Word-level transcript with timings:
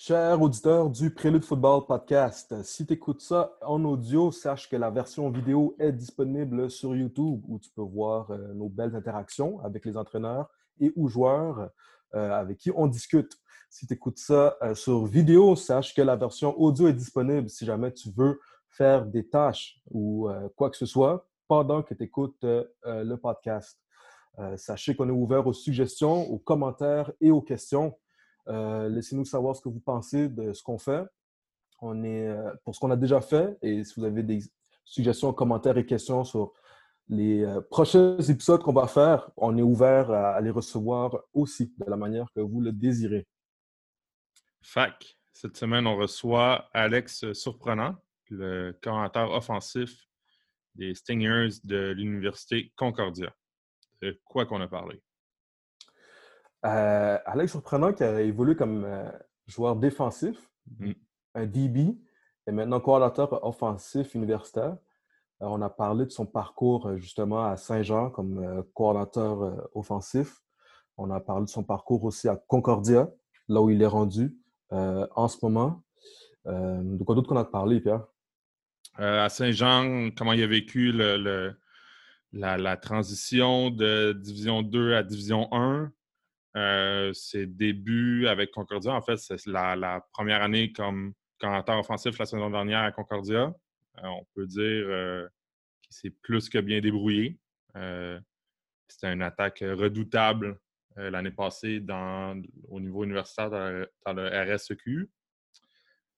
Cher 0.00 0.40
auditeur 0.40 0.90
du 0.90 1.10
Prélude 1.10 1.44
Football 1.44 1.84
Podcast, 1.84 2.62
si 2.62 2.86
tu 2.86 2.92
écoutes 2.92 3.20
ça 3.20 3.58
en 3.62 3.84
audio, 3.84 4.30
sache 4.30 4.68
que 4.70 4.76
la 4.76 4.90
version 4.90 5.28
vidéo 5.28 5.74
est 5.80 5.90
disponible 5.90 6.70
sur 6.70 6.94
YouTube 6.94 7.42
où 7.48 7.58
tu 7.58 7.68
peux 7.70 7.82
voir 7.82 8.30
euh, 8.30 8.54
nos 8.54 8.68
belles 8.68 8.94
interactions 8.94 9.58
avec 9.64 9.84
les 9.84 9.96
entraîneurs 9.96 10.50
et 10.78 10.92
ou 10.94 11.08
joueurs 11.08 11.70
euh, 12.14 12.30
avec 12.30 12.58
qui 12.58 12.70
on 12.76 12.86
discute. 12.86 13.32
Si 13.70 13.88
tu 13.88 13.94
écoutes 13.94 14.20
ça 14.20 14.56
euh, 14.62 14.76
sur 14.76 15.04
vidéo, 15.04 15.56
sache 15.56 15.92
que 15.92 16.02
la 16.02 16.14
version 16.14 16.56
audio 16.60 16.86
est 16.86 16.92
disponible 16.92 17.50
si 17.50 17.66
jamais 17.66 17.92
tu 17.92 18.12
veux 18.16 18.38
faire 18.68 19.04
des 19.04 19.28
tâches 19.28 19.82
ou 19.90 20.28
quoi 20.54 20.70
que 20.70 20.76
ce 20.76 20.86
soit 20.86 21.26
pendant 21.48 21.82
que 21.82 21.94
tu 21.94 22.04
écoutes 22.04 22.44
le 22.44 23.16
podcast. 23.16 23.80
sachez 24.56 24.94
qu'on 24.94 25.08
est 25.08 25.10
ouvert 25.10 25.44
aux 25.46 25.52
suggestions, 25.52 26.30
aux 26.30 26.38
commentaires 26.38 27.10
et 27.20 27.32
aux 27.32 27.42
questions. 27.42 27.96
Euh, 28.48 28.88
laissez-nous 28.88 29.24
savoir 29.24 29.54
ce 29.56 29.60
que 29.60 29.68
vous 29.68 29.80
pensez 29.80 30.28
de 30.28 30.52
ce 30.52 30.62
qu'on 30.62 30.78
fait. 30.78 31.04
On 31.80 32.02
est 32.02 32.28
euh, 32.28 32.52
pour 32.64 32.74
ce 32.74 32.80
qu'on 32.80 32.90
a 32.90 32.96
déjà 32.96 33.20
fait 33.20 33.56
et 33.62 33.84
si 33.84 33.94
vous 33.98 34.06
avez 34.06 34.22
des 34.22 34.40
suggestions, 34.84 35.32
commentaires 35.32 35.76
et 35.76 35.86
questions 35.86 36.24
sur 36.24 36.52
les 37.08 37.44
euh, 37.44 37.60
prochains 37.60 38.18
épisodes 38.18 38.62
qu'on 38.62 38.72
va 38.72 38.86
faire, 38.86 39.30
on 39.36 39.56
est 39.56 39.62
ouvert 39.62 40.10
à, 40.10 40.40
les 40.40 40.50
recevoir 40.50 41.18
aussi 41.32 41.72
de 41.78 41.90
la 41.90 41.96
manière 41.96 42.26
que 42.34 42.40
vous 42.40 42.60
le 42.60 42.72
désirez. 42.72 43.26
Fac, 44.62 45.16
cette 45.32 45.56
semaine, 45.56 45.86
on 45.86 45.96
reçoit 45.96 46.68
Alex 46.72 47.32
Surprenant, 47.32 47.96
le 48.30 48.72
commentateur 48.82 49.30
offensif 49.32 50.08
des 50.74 50.94
Stingers 50.94 51.60
de 51.64 51.92
l'Université 51.92 52.72
Concordia. 52.76 53.34
De 54.02 54.20
quoi 54.24 54.46
qu'on 54.46 54.60
a 54.60 54.68
parlé? 54.68 55.02
Euh, 56.64 57.18
Alex 57.24 57.52
Surprenant 57.52 57.92
qui 57.92 58.02
a 58.02 58.20
évolué 58.20 58.56
comme 58.56 58.84
euh, 58.84 59.10
joueur 59.46 59.76
défensif, 59.76 60.50
mm. 60.78 60.92
un 61.34 61.46
DB, 61.46 61.96
et 62.46 62.52
maintenant 62.52 62.80
coordinateur 62.80 63.44
offensif 63.44 64.14
universitaire. 64.14 64.76
Euh, 65.40 65.46
on 65.46 65.62
a 65.62 65.70
parlé 65.70 66.04
de 66.04 66.10
son 66.10 66.26
parcours 66.26 66.96
justement 66.96 67.44
à 67.44 67.56
Saint-Jean 67.56 68.10
comme 68.10 68.64
coordinateur 68.74 69.68
offensif. 69.74 70.40
On 70.96 71.10
a 71.10 71.20
parlé 71.20 71.44
de 71.44 71.50
son 71.50 71.62
parcours 71.62 72.02
aussi 72.04 72.28
à 72.28 72.36
Concordia, 72.36 73.08
là 73.48 73.60
où 73.60 73.70
il 73.70 73.80
est 73.80 73.86
rendu 73.86 74.36
en 74.70 75.28
ce 75.28 75.38
moment. 75.42 75.84
de 76.44 77.04
quoi 77.04 77.14
d'autre 77.14 77.28
qu'on 77.28 77.36
a 77.36 77.44
parlé, 77.44 77.80
Pierre? 77.80 78.04
à 78.94 79.28
Saint-Jean, 79.28 80.10
comment 80.16 80.32
il 80.32 80.42
a 80.42 80.46
vécu 80.48 80.90
le, 80.90 81.54
la, 82.32 82.58
la, 82.58 82.76
transition 82.76 83.70
de 83.70 84.12
Division 84.12 84.62
2 84.62 84.94
à 84.94 85.04
Division 85.04 85.48
1, 85.52 85.92
euh, 86.56 87.12
ses 87.12 87.46
débuts 87.46 88.26
avec 88.26 88.50
Concordia, 88.50 88.92
en 88.92 89.02
fait, 89.02 89.16
c'est 89.16 89.46
la, 89.46 90.04
première 90.12 90.42
année 90.42 90.72
comme 90.72 91.12
commentateur 91.38 91.78
offensif 91.78 92.18
la 92.18 92.26
saison 92.26 92.50
dernière 92.50 92.80
à 92.80 92.92
Concordia. 92.92 93.54
Euh, 93.98 94.06
on 94.06 94.26
peut 94.34 94.46
dire 94.46 94.86
euh, 94.88 95.28
qu'il 95.82 95.94
s'est 95.94 96.10
plus 96.22 96.48
que 96.48 96.58
bien 96.58 96.80
débrouillé. 96.80 97.38
C'était 98.88 99.12
une 99.12 99.22
attaque 99.22 99.60
redoutable 99.60 100.58
l'année 100.96 101.30
passée 101.30 101.80
au 102.68 102.80
niveau 102.80 103.04
universitaire 103.04 103.50
dans, 103.50 104.12
le 104.14 104.54
RSEQ. 104.54 105.08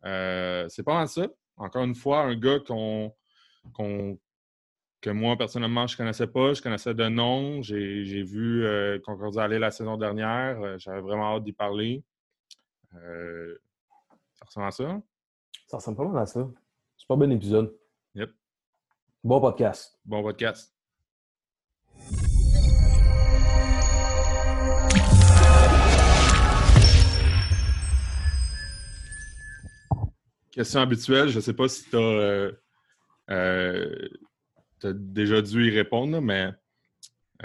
c'est 0.02 0.82
pas 0.84 0.94
mal 0.94 1.08
ça. 1.08 1.26
Encore 1.56 1.84
une 1.84 1.94
fois, 1.94 2.22
un 2.22 2.36
gars 2.36 2.60
qu'on 2.60 3.14
que 5.00 5.10
moi, 5.10 5.36
personnellement, 5.36 5.86
je 5.86 5.94
ne 5.94 5.98
connaissais 5.98 6.26
pas. 6.26 6.52
Je 6.52 6.62
connaissais 6.62 6.94
de 6.94 7.08
nom. 7.08 7.62
J'ai 7.62 8.22
vu 8.22 8.64
euh, 8.64 8.98
Concordia 9.00 9.44
aller 9.44 9.58
la 9.58 9.70
saison 9.70 9.96
dernière. 9.96 10.60
Euh, 10.60 10.78
j'avais 10.78 11.00
vraiment 11.00 11.36
hâte 11.36 11.44
d'y 11.44 11.52
parler. 11.52 12.04
Euh, 12.94 13.56
ça 14.34 14.44
ressemble 14.44 14.66
à 14.66 14.70
ça? 14.70 15.02
Ça 15.68 15.76
ressemble 15.78 15.96
pas 15.96 16.04
mal 16.04 16.22
à 16.22 16.26
ça. 16.26 16.46
C'est 16.96 17.08
pas 17.08 17.16
bon 17.16 17.32
épisode. 17.32 17.74
Yep. 18.14 18.30
Bon 19.24 19.40
podcast. 19.40 19.98
Bon 20.04 20.22
podcast. 20.22 20.74
Question 30.50 30.80
habituelle, 30.80 31.28
je 31.28 31.36
ne 31.36 31.40
sais 31.40 31.54
pas 31.54 31.68
si 31.68 31.88
tu 31.88 31.96
as 31.96 32.50
tu 34.80 34.86
as 34.88 34.92
déjà 34.92 35.42
dû 35.42 35.68
y 35.68 35.76
répondre, 35.76 36.20
mais 36.20 36.50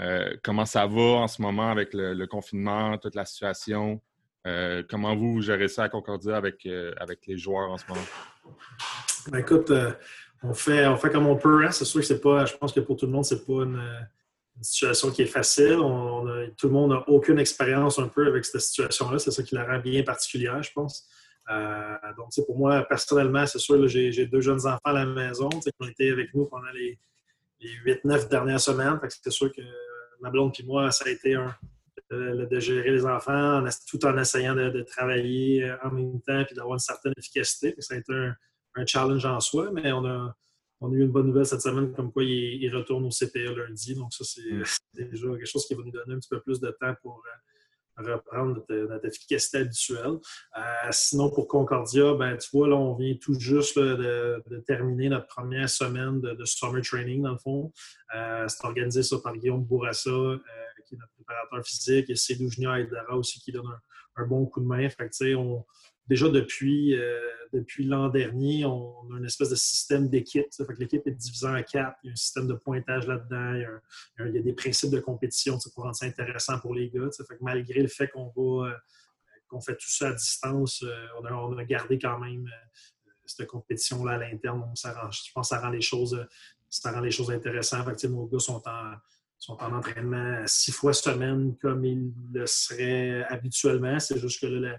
euh, 0.00 0.34
comment 0.42 0.66
ça 0.66 0.86
va 0.86 1.00
en 1.00 1.28
ce 1.28 1.40
moment 1.40 1.70
avec 1.70 1.90
le, 1.92 2.24
confinement, 2.26 2.98
toute 2.98 3.14
la 3.14 3.24
situation? 3.24 4.00
Euh, 4.46 4.82
comment 4.88 5.16
vous, 5.16 5.40
gérez 5.40 5.68
ça 5.68 5.84
à 5.84 5.88
Concordia 5.88 6.36
avec, 6.36 6.66
euh, 6.66 6.92
avec 6.98 7.26
les 7.26 7.36
joueurs 7.36 7.70
en 7.70 7.78
ce 7.78 7.84
moment? 7.88 8.04
Ben, 9.28 9.38
écoute, 9.38 9.72
on, 10.42 10.54
fait, 10.54 10.86
on 10.86 10.96
fait 10.96 11.10
comme 11.10 11.26
on 11.26 11.36
peut. 11.36 11.64
Hein. 11.64 11.70
C'est 11.70 11.84
sûr 11.84 12.00
que 12.00 12.06
c'est 12.06 12.20
pas, 12.20 12.44
je 12.44 12.56
pense 12.56 12.72
que 12.72 12.80
pour 12.80 12.96
tout 12.96 13.06
le 13.06 13.12
monde, 13.12 13.24
c'est 13.24 13.44
pas 13.44 13.64
une, 13.64 13.82
situation 14.62 15.10
qui 15.10 15.20
est 15.20 15.26
facile. 15.26 15.76
tout 16.56 16.68
le 16.68 16.72
monde 16.72 16.90
n'a 16.90 17.06
aucune 17.08 17.38
expérience 17.38 17.98
un 17.98 18.08
peu 18.08 18.26
avec 18.26 18.42
cette 18.46 18.62
situation-là. 18.62 19.18
C'est 19.18 19.30
ça 19.30 19.42
qui 19.42 19.54
la 19.54 19.66
rend 19.66 19.80
bien 19.80 20.02
particulière, 20.02 20.62
je 20.62 20.72
pense. 20.72 21.06
donc, 22.16 22.30
pour 22.46 22.56
moi, 22.56 22.82
personnellement, 22.88 23.44
c'est 23.46 23.58
sûr, 23.58 23.86
j'ai 23.86 24.26
deux 24.26 24.40
jeunes 24.40 24.66
enfants 24.66 24.78
à 24.84 24.94
la 24.94 25.04
maison 25.04 25.50
qui 25.50 25.68
ont 25.78 25.88
été 25.88 26.10
avec 26.10 26.32
nous 26.32 26.46
pendant 26.46 26.70
les, 26.74 26.98
les 27.84 27.94
8-9 27.94 28.28
dernières 28.28 28.60
semaines. 28.60 28.98
C'est 29.08 29.30
sûr 29.30 29.52
que 29.52 29.62
ma 30.20 30.30
blonde 30.30 30.52
et 30.58 30.62
moi, 30.62 30.90
ça 30.90 31.04
a 31.06 31.10
été 31.10 31.34
un, 31.34 31.54
de, 32.10 32.60
gérer 32.60 32.90
les 32.90 33.04
enfants 33.04 33.64
tout 33.88 34.04
en 34.06 34.16
essayant 34.18 34.54
de, 34.54 34.82
travailler 34.82 35.64
euh, 35.64 35.76
en 35.82 35.90
même 35.90 36.20
temps 36.22 36.44
et 36.48 36.54
d'avoir 36.54 36.74
une 36.74 36.80
certaine 36.80 37.12
efficacité. 37.16 37.74
Ça 37.78 37.94
a 37.94 37.98
été 37.98 38.12
un, 38.12 38.86
challenge 38.86 39.24
en 39.24 39.40
soi, 39.40 39.70
mais 39.72 39.90
on 39.92 40.04
a, 40.04 40.36
on 40.80 40.92
a 40.92 40.94
eu 40.94 41.02
une 41.02 41.10
bonne 41.10 41.28
nouvelle 41.28 41.46
cette 41.46 41.62
semaine 41.62 41.92
comme 41.92 42.12
quoi 42.12 42.22
il, 42.24 42.74
retourne 42.74 43.04
au 43.06 43.10
CPA 43.10 43.52
lundi. 43.56 43.94
Donc, 43.94 44.12
ça, 44.12 44.24
mm. 44.24 44.62
c'est 44.92 45.10
déjà 45.10 45.28
quelque 45.28 45.46
chose 45.46 45.66
qui 45.66 45.74
va 45.74 45.82
nous 45.82 45.90
donner 45.90 46.14
un 46.14 46.18
petit 46.18 46.28
peu 46.28 46.40
plus 46.40 46.60
de 46.60 46.70
temps 46.80 46.94
pour 47.02 47.22
euh, 47.26 47.30
reprendre 47.96 48.64
notre, 48.68 49.06
efficacité 49.06 49.58
habituelle. 49.58 50.18
Euh, 50.56 50.62
sinon, 50.90 51.30
pour 51.30 51.48
Concordia, 51.48 52.14
ben, 52.14 52.36
tu 52.36 52.48
vois, 52.52 52.68
là, 52.68 52.76
on 52.76 52.94
vient 52.94 53.14
tout 53.20 53.38
juste 53.38 53.78
de, 53.78 54.42
terminer 54.66 55.08
notre 55.08 55.26
première 55.26 55.68
semaine 55.68 56.20
de, 56.20 56.44
summer 56.44 56.82
training, 56.82 57.22
dans 57.22 57.32
le 57.32 57.38
fond. 57.38 57.72
Euh, 58.14 58.46
c'est 58.48 58.64
organisé 58.64 59.02
ça 59.02 59.16
par 59.22 59.36
Guillaume 59.36 59.64
Bourassa, 59.64 60.10
euh, 60.10 60.38
qui 60.86 60.94
est 60.94 60.98
notre 60.98 61.12
préparateur 61.14 61.64
physique, 61.64 62.10
et 62.10 62.16
Cédou 62.16 62.50
Junior 62.50 62.76
Dara 62.90 63.16
aussi 63.16 63.40
qui 63.40 63.52
donne 63.52 63.66
un, 64.16 64.26
bon 64.26 64.46
coup 64.46 64.60
de 64.60 64.66
main. 64.66 64.88
Fait 64.88 65.34
on, 65.34 65.64
déjà 66.08 66.28
depuis, 66.28 66.94
euh, 66.94 67.20
depuis 67.52 67.84
l'an 67.84 68.08
dernier, 68.08 68.64
on 68.64 69.12
a 69.12 69.18
une 69.18 69.24
espèce 69.24 69.50
de 69.50 69.56
système 69.56 70.08
d'équipe. 70.08 70.46
L'équipe 70.78 71.06
est 71.06 71.12
divisée 71.12 71.48
en 71.48 71.62
quatre. 71.62 71.98
Il 72.02 72.08
y 72.08 72.10
a 72.10 72.12
un 72.12 72.16
système 72.16 72.46
de 72.46 72.54
pointage 72.54 73.06
là-dedans. 73.06 73.54
Il, 74.20 74.34
y 74.34 74.38
a 74.38 74.42
des 74.42 74.52
principes 74.52 74.90
de 74.90 75.00
compétition 75.00 75.58
pour 75.74 75.84
rendre 75.84 75.96
ça 75.96 76.06
intéressant 76.06 76.58
pour 76.60 76.74
les 76.74 76.90
gars. 76.90 77.08
Fait 77.16 77.36
que 77.36 77.42
malgré 77.42 77.82
le 77.82 77.88
fait 77.88 78.08
qu'on 78.08 78.32
va 78.36 78.68
euh, 78.68 78.74
qu'on 79.48 79.60
fait 79.60 79.76
tout 79.76 79.90
ça 79.90 80.08
à 80.08 80.12
distance, 80.12 80.82
euh, 80.82 81.06
on, 81.20 81.56
a, 81.56 81.64
gardé 81.64 81.98
quand 81.98 82.18
même 82.18 82.48
cette 83.24 83.46
compétition-là 83.46 84.14
à 84.14 84.18
l'interne. 84.18 84.64
Je 84.74 85.32
pense 85.32 85.50
que 85.50 85.56
ça 85.56 85.60
rend 85.60 85.70
les 85.70 85.80
choses, 85.80 86.26
ça 86.68 86.90
rend 86.90 87.00
les 87.00 87.12
choses 87.12 87.30
intéressantes. 87.30 88.00
Fait 88.00 88.08
nos 88.08 88.26
gars 88.26 88.40
sont 88.40 88.62
en, 88.66 88.94
sont 89.38 89.56
en 89.62 89.72
entraînement 89.72 90.42
six 90.46 90.72
fois 90.72 90.92
semaine 90.92 91.56
comme 91.58 91.84
ils 91.84 92.12
le 92.32 92.46
seraient 92.46 93.24
habituellement. 93.24 94.00
C'est 94.00 94.18
juste 94.18 94.40
que 94.40 94.46
là, 94.46 94.70
la 94.70 94.78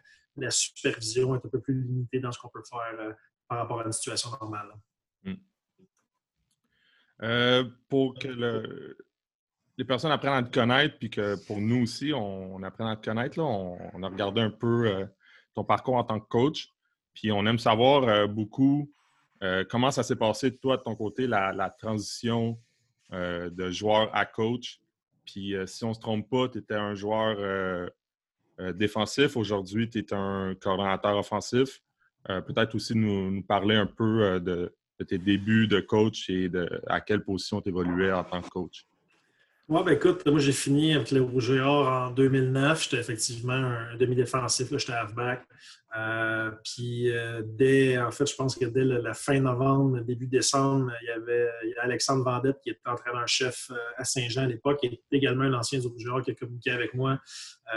supervision 0.49 1.35
est 1.35 1.45
un 1.45 1.49
peu 1.49 1.59
plus 1.59 1.81
limitée 1.81 2.19
dans 2.19 2.31
ce 2.31 2.39
qu'on 2.39 2.49
peut 2.49 2.63
faire 2.69 2.99
euh, 2.99 3.13
par 3.47 3.59
rapport 3.59 3.81
à 3.81 3.85
une 3.85 3.91
situation 3.91 4.29
normale. 4.31 4.71
Hmm. 5.23 5.33
Euh, 7.23 7.63
pour 7.89 8.17
que 8.17 8.27
les 9.77 9.85
personnes 9.85 10.11
apprennent 10.11 10.33
à 10.33 10.43
te 10.43 10.53
connaître, 10.53 10.97
puis 10.97 11.09
que 11.09 11.35
pour 11.45 11.59
nous 11.59 11.83
aussi, 11.83 12.13
on, 12.13 12.61
apprenne 12.63 12.87
à 12.87 12.95
te 12.95 13.05
connaître, 13.05 13.39
on, 13.39 14.03
a 14.03 14.07
regardé 14.07 14.41
un 14.41 14.51
peu 14.51 14.87
euh, 14.87 15.05
ton 15.53 15.63
parcours 15.63 15.95
en 15.95 16.03
tant 16.03 16.19
que 16.19 16.27
coach, 16.27 16.69
puis 17.13 17.31
on 17.31 17.45
aime 17.45 17.59
savoir 17.59 18.28
beaucoup 18.28 18.93
comment 19.69 19.91
ça 19.91 20.01
s'est 20.01 20.16
passé, 20.16 20.55
toi, 20.55 20.78
de 20.78 20.83
ton 20.83 20.95
côté, 20.95 21.25
la, 21.28 21.75
transition 21.79 22.59
de 23.11 23.72
joueur 23.72 24.16
à 24.16 24.25
coach. 24.25 24.79
Puis 25.25 25.55
si 25.66 25.83
on 25.83 25.90
ne 25.90 25.93
se 25.93 25.99
trompe 25.99 26.29
pas, 26.29 26.47
tu 26.47 26.59
étais 26.59 26.75
un 26.75 26.93
joueur 26.93 27.90
euh, 28.59 28.73
défensif. 28.73 29.37
Aujourd'hui, 29.37 29.89
tu 29.89 29.99
es 29.99 30.13
un 30.13 30.55
coordonnateur 30.59 31.17
offensif. 31.17 31.81
Euh, 32.29 32.41
peut-être 32.41 32.75
aussi 32.75 32.95
nous, 32.95 33.41
parler 33.43 33.75
un 33.75 33.85
peu 33.85 34.23
euh, 34.23 34.39
de, 34.39 34.73
tes 35.05 35.19
débuts 35.19 35.67
de 35.67 35.79
coach 35.79 36.27
et 36.29 36.49
à 36.87 37.01
quelle 37.01 37.23
position 37.23 37.61
tu 37.61 37.69
évoluais 37.69 38.11
en 38.11 38.23
tant 38.23 38.41
que 38.41 38.49
coach. 38.49 38.87
Oui, 39.69 39.84
ben 39.84 39.91
écoute, 39.91 40.25
moi 40.25 40.40
j'ai 40.40 40.53
fini 40.53 40.93
avec 40.93 41.11
le 41.11 41.22
Rouge 41.22 41.52
et 41.52 41.59
en 41.59 42.09
2009. 42.11 42.84
J'étais 42.84 42.99
effectivement 42.99 43.52
un 43.52 43.97
demi-défensif, 43.97 44.69
j'étais 44.72 44.93
halfback. 44.93 45.46
Euh, 45.97 46.52
puis 46.64 47.11
euh, 47.11 47.41
dès, 47.43 47.97
en 47.97 48.11
fait, 48.11 48.25
je 48.28 48.35
pense 48.35 48.55
que 48.55 48.64
dès 48.64 48.85
la 48.85 49.14
fin 49.14 49.41
novembre, 49.41 49.99
début 49.99 50.28
décembre, 50.28 50.93
il 51.02 51.08
y 51.08 51.09
avait, 51.09 51.49
Alexandre 51.81 52.23
Vendette 52.23 52.61
qui 52.64 52.69
était 52.69 52.87
entraîneur-chef 52.87 53.69
euh, 53.72 53.75
à 53.97 54.05
Saint-Jean 54.05 54.43
à 54.43 54.47
l'époque, 54.47 54.79
et 54.84 55.02
également 55.11 55.43
un 55.43 55.53
ancien 55.53 55.79
du 55.79 55.87
Rouge 55.87 56.05
et 56.19 56.23
qui 56.23 56.31
a 56.31 56.35
communiqué 56.35 56.72
avec 56.72 56.93
moi 56.93 57.19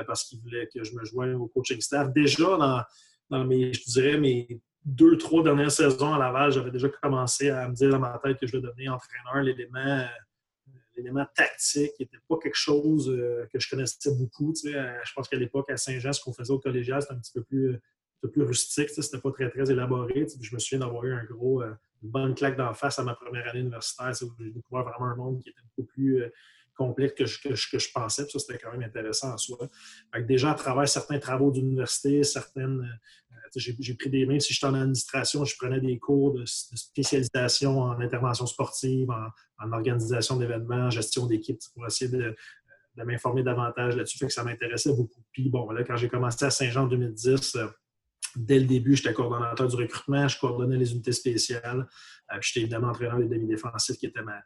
parce 0.07 0.23
qu'il 0.25 0.41
voulait 0.41 0.69
que 0.73 0.85
je 0.85 0.95
me 0.95 1.05
joigne 1.05 1.35
au 1.35 1.49
coaching 1.49 1.81
staff. 1.81 2.13
Déjà 2.13 2.57
dans 2.57 2.83
dans 3.31 3.45
mes, 3.45 3.73
je 3.73 3.83
dirais, 3.87 4.19
mes 4.19 4.61
deux, 4.85 5.17
trois 5.17 5.43
dernières 5.43 5.71
saisons 5.71 6.15
à 6.15 6.19
Laval, 6.19 6.53
j'avais 6.53 6.71
déjà 6.71 6.89
commencé 6.89 7.51
à 7.51 7.69
me 7.69 7.75
dire 7.75 7.91
dans 7.91 7.99
ma 7.99 8.21
tête 8.23 8.39
que 8.39 8.47
je 8.47 8.57
devais 8.57 8.69
devenir 8.69 8.95
entraîneur. 8.95 9.43
L'élément, 9.43 10.07
l'élément 11.01 11.27
tactique 11.35 11.93
n'était 11.99 12.19
pas 12.29 12.37
quelque 12.39 12.57
chose 12.57 13.09
euh, 13.09 13.47
que 13.53 13.59
je 13.59 13.69
connaissais 13.69 14.11
beaucoup. 14.17 14.53
Euh, 14.67 14.95
je 15.05 15.13
pense 15.15 15.29
qu'à 15.29 15.37
l'époque, 15.37 15.71
à 15.71 15.77
Saint-Jean, 15.77 16.13
ce 16.13 16.21
qu'on 16.21 16.33
faisait 16.33 16.53
au 16.53 16.59
collégial, 16.59 17.01
c'était 17.01 17.15
un 17.15 17.19
petit 17.19 17.33
peu 17.33 17.43
plus, 17.43 17.81
plus 18.31 18.43
rustique. 18.43 18.91
C'était 18.91 19.19
pas 19.19 19.33
très, 19.33 19.51
très 19.51 19.71
élaboré. 19.71 20.27
Je 20.41 20.55
me 20.55 20.59
souviens 20.59 20.81
d'avoir 20.81 21.05
eu 21.05 21.13
un 21.13 21.25
gros, 21.25 21.63
euh, 21.63 21.73
une 22.03 22.11
bonne 22.11 22.35
claque 22.35 22.57
d'en 22.57 22.75
face 22.75 22.99
à 22.99 23.05
ma 23.05 23.15
première 23.15 23.49
année 23.49 23.61
universitaire. 23.61 24.13
J'ai 24.13 24.51
découvert 24.51 24.85
vraiment 24.85 25.11
un 25.11 25.17
monde 25.17 25.43
qui 25.43 25.51
était 25.51 25.61
beaucoup 25.77 25.89
plus 25.89 26.25
complexe 26.75 27.15
que 27.15 27.27
je, 27.27 27.41
que, 27.71 27.79
je, 27.79 27.93
pensais. 27.93 28.27
ça, 28.27 28.39
c'était 28.39 28.59
quand 28.59 28.73
même 28.73 28.83
intéressant 28.83 29.35
en 29.35 29.39
soi. 29.39 29.59
déjà, 30.27 30.53
à 30.53 30.55
travers 30.55 30.89
certains 30.89 31.19
travaux 31.19 31.51
d'université, 31.51 32.23
certaines. 32.25 32.89
J'ai 33.57 33.95
pris 33.95 34.11
des 34.11 34.27
mains, 34.27 34.39
si 34.39 34.53
j'étais 34.53 34.67
en 34.67 34.75
administration, 34.75 35.45
je 35.45 35.57
prenais 35.57 35.81
des 35.81 35.99
cours 35.99 36.33
de, 36.35 36.45
spécialisation 36.47 37.81
en 37.81 38.01
intervention 38.01 38.47
sportive, 38.47 39.11
en, 39.11 39.29
en 39.65 39.73
organisation 39.73 40.37
d'événements, 40.37 40.91
gestion 40.91 41.27
d'équipe 41.27 41.59
pour 41.75 41.87
essayer 41.87 42.11
de, 42.11 42.35
m'informer 42.97 43.43
davantage 43.43 43.97
là-dessus. 43.97 44.19
Fait 44.19 44.27
que 44.27 44.33
ça 44.33 44.45
m'intéressait 44.45 44.95
beaucoup. 44.95 45.23
Puis 45.33 45.49
bon, 45.49 45.71
là, 45.71 45.85
quand 45.85 45.97
j'ai 45.97 46.09
commencé 46.09 46.45
à 46.45 46.51
Saint-Jean 46.51 46.85
en 46.85 46.87
2010, 46.87 47.57
euh, 47.57 47.67
dès 48.37 48.59
le 48.59 48.67
début, 48.67 48.95
j'étais 48.95 49.15
coordonnateur 49.15 49.69
du 49.69 49.77
recrutement, 49.77 50.29
je 50.29 50.39
coordonnais 50.39 50.77
les 50.77 50.93
unités 50.93 51.13
spéciales. 51.13 51.89
Euh, 52.33 52.39
puis 52.41 52.51
j'étais 52.53 52.61
évidemment 52.61 52.89
entraîneur 52.89 53.19
des 53.19 53.27
demi-défensifs 53.27 53.97
qui 53.97 54.07
était 54.07 54.23
ma, 54.23 54.43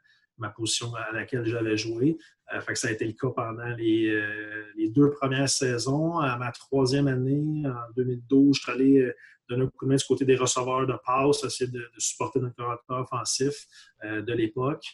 position 0.50 0.94
à 0.94 1.12
laquelle 1.12 1.44
j'avais 1.44 1.76
joué. 1.76 2.16
Euh, 2.54 2.60
que 2.60 2.74
ça 2.74 2.88
a 2.88 2.90
été 2.90 3.06
le 3.06 3.12
cas 3.12 3.30
pendant 3.34 3.74
les, 3.76 4.90
deux 4.90 5.10
premières 5.10 5.48
saisons. 5.48 6.18
À 6.18 6.36
ma 6.36 6.52
troisième 6.52 7.08
année, 7.08 7.66
en 7.66 7.92
2012, 7.96 8.56
je 8.56 8.62
suis 8.62 8.72
allé 8.72 9.12
donner 9.48 9.64
un 9.64 9.68
coup 9.68 9.84
de 9.84 9.90
main 9.90 9.96
du 9.96 10.04
côté 10.04 10.24
des 10.24 10.36
receveurs 10.36 10.86
de 10.86 10.94
passe, 11.04 11.44
essayer 11.44 11.70
de, 11.70 11.84
supporter 11.98 12.40
notre 12.40 12.56
caractère 12.56 12.98
offensif 12.98 13.66
de 14.02 14.32
l'époque. 14.32 14.84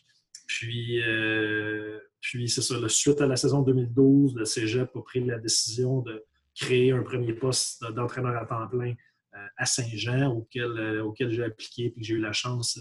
Puis, 0.50 1.00
euh, 1.04 2.00
c'est 2.20 2.60
ça, 2.60 2.74
suite 2.88 3.20
à 3.20 3.26
la 3.28 3.36
saison 3.36 3.62
2012, 3.62 4.34
le 4.34 4.44
Cégep 4.44 4.90
a 4.96 5.00
pris 5.00 5.24
la 5.24 5.38
décision 5.38 6.00
de 6.00 6.24
créer 6.56 6.90
un 6.90 7.04
premier 7.04 7.32
poste 7.34 7.84
d'entraîneur 7.92 8.36
à 8.36 8.46
temps 8.46 8.66
plein 8.66 8.94
euh, 9.34 9.46
à 9.56 9.64
Saint-Jean, 9.64 10.32
auquel, 10.32 10.76
euh, 10.76 11.04
auquel 11.04 11.30
j'ai 11.30 11.44
appliqué 11.44 11.84
et 11.84 11.92
que 11.92 12.02
j'ai 12.02 12.14
eu 12.14 12.20
la 12.20 12.32
chance 12.32 12.80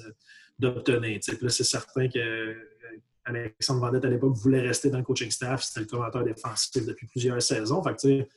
d'obtenir. 0.59 1.19
C'est 1.21 1.63
certain 1.63 2.07
que 2.07 2.56
Alexandre 3.25 3.81
Vendette, 3.81 4.06
à 4.06 4.09
l'époque, 4.09 4.35
voulait 4.35 4.61
rester 4.61 4.89
dans 4.89 4.97
le 4.97 5.03
coaching 5.03 5.31
staff. 5.31 5.63
C'était 5.63 5.81
le 5.81 5.85
commentateur 5.85 6.23
défensif 6.23 6.85
depuis 6.85 7.07
plusieurs 7.07 7.41
saisons. 7.41 7.81
Fait 7.83 8.27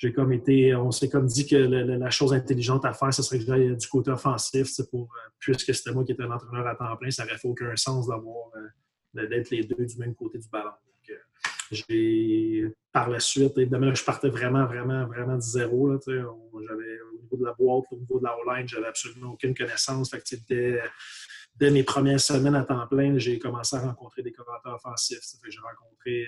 j'ai 0.00 0.14
comme 0.14 0.32
été, 0.32 0.74
on 0.74 0.90
s'est 0.90 1.10
comme 1.10 1.26
dit 1.26 1.46
que 1.46 1.56
la, 1.56 2.08
chose 2.10 2.32
intelligente 2.32 2.86
à 2.86 2.94
faire, 2.94 3.12
ce 3.12 3.22
serait 3.22 3.38
que 3.38 3.44
j'aille 3.44 3.76
du 3.76 3.86
côté 3.86 4.10
offensif, 4.10 4.70
pour, 4.90 5.02
euh, 5.02 5.30
puisque 5.38 5.74
c'était 5.74 5.92
moi 5.92 6.06
qui 6.06 6.12
étais 6.12 6.22
l'entraîneur 6.22 6.66
à 6.66 6.74
temps 6.74 6.96
plein, 6.96 7.10
ça 7.10 7.24
n'aurait 7.24 7.36
fait 7.36 7.48
aucun 7.48 7.76
sens 7.76 8.08
d'avoir 8.08 8.50
euh, 8.56 9.26
d'être 9.26 9.50
les 9.50 9.62
deux 9.62 9.84
du 9.84 9.96
même 9.98 10.14
côté 10.14 10.38
du 10.38 10.48
ballon. 10.48 10.70
Euh, 11.90 12.70
par 12.92 13.10
la 13.10 13.20
suite, 13.20 13.58
évidemment, 13.58 13.94
je 13.94 14.02
partais 14.02 14.30
vraiment, 14.30 14.64
vraiment, 14.64 15.06
vraiment 15.06 15.36
de 15.36 15.42
zéro. 15.42 15.92
j'avais 16.00 17.00
au 17.02 17.22
niveau 17.22 17.36
de 17.36 17.44
la 17.44 17.52
boîte, 17.52 17.84
au 17.90 17.96
niveau 17.96 18.18
de 18.18 18.24
la 18.24 18.36
O-line, 18.38 18.66
j'avais 18.66 18.86
absolument 18.86 19.32
aucune 19.32 19.54
connaissance. 19.54 20.10
Fait 20.10 20.22
dès, 21.56 21.70
mes 21.70 21.82
premières 21.82 22.20
semaines 22.20 22.54
à 22.54 22.64
temps 22.64 22.86
plein, 22.86 23.18
j'ai 23.18 23.38
commencé 23.38 23.76
à 23.76 23.80
rencontrer 23.80 24.22
des 24.22 24.32
commentateurs 24.32 24.74
offensifs. 24.74 25.20
j'ai 25.48 25.58
rencontré 25.60 26.26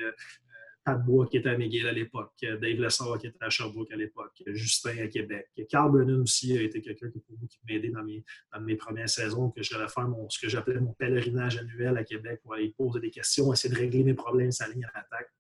Pat 0.85 1.03
Bois 1.05 1.27
qui 1.29 1.37
était 1.37 1.51
à 1.51 1.57
McGill 1.57 1.87
à 1.87 1.93
l'époque, 1.93 2.33
Dave 2.41 2.81
Lessard 2.81 3.19
qui 3.19 3.29
était 3.29 3.45
à 3.45 3.51
Sherbrooke 3.51 3.91
à 3.93 3.97
l'époque, 3.97 4.43
Justin 4.47 4.99
à 4.99 5.07
Québec. 5.07 5.49
Carl 5.69 5.93
Brennan 5.93 6.23
aussi 6.23 6.57
a 6.59 6.63
été 6.63 6.81
quelqu'un 6.81 7.11
qui, 7.11 7.23
m'a 7.69 7.75
aidé 7.75 7.91
dans 7.91 8.03
mes, 8.03 8.25
dans 8.53 8.61
mes 8.61 8.77
premières 8.77 9.09
saisons, 9.09 9.51
que 9.51 9.63
j'allais 9.63 9.89
faire 9.89 10.09
mon, 10.09 10.29
ce 10.29 10.41
que 10.41 10.49
j'appelais 10.49 10.81
mon 10.81 10.93
pèlerinage 10.95 11.59
annuel 11.59 11.97
à 11.97 12.05
Québec 12.05 12.41
pour 12.43 12.55
aller 12.55 12.75
poser 12.77 13.01
des 13.01 13.11
questions, 13.11 13.53
essayer 13.53 13.73
de 13.73 13.79
régler 13.79 14.03
mes 14.03 14.15
problèmes 14.15 14.51
sa 14.51 14.69
ligne 14.69 14.85
à 14.85 14.99
l'attaque. 14.99 15.31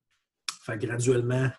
Fait 0.64 0.78
graduellement, 0.78 1.50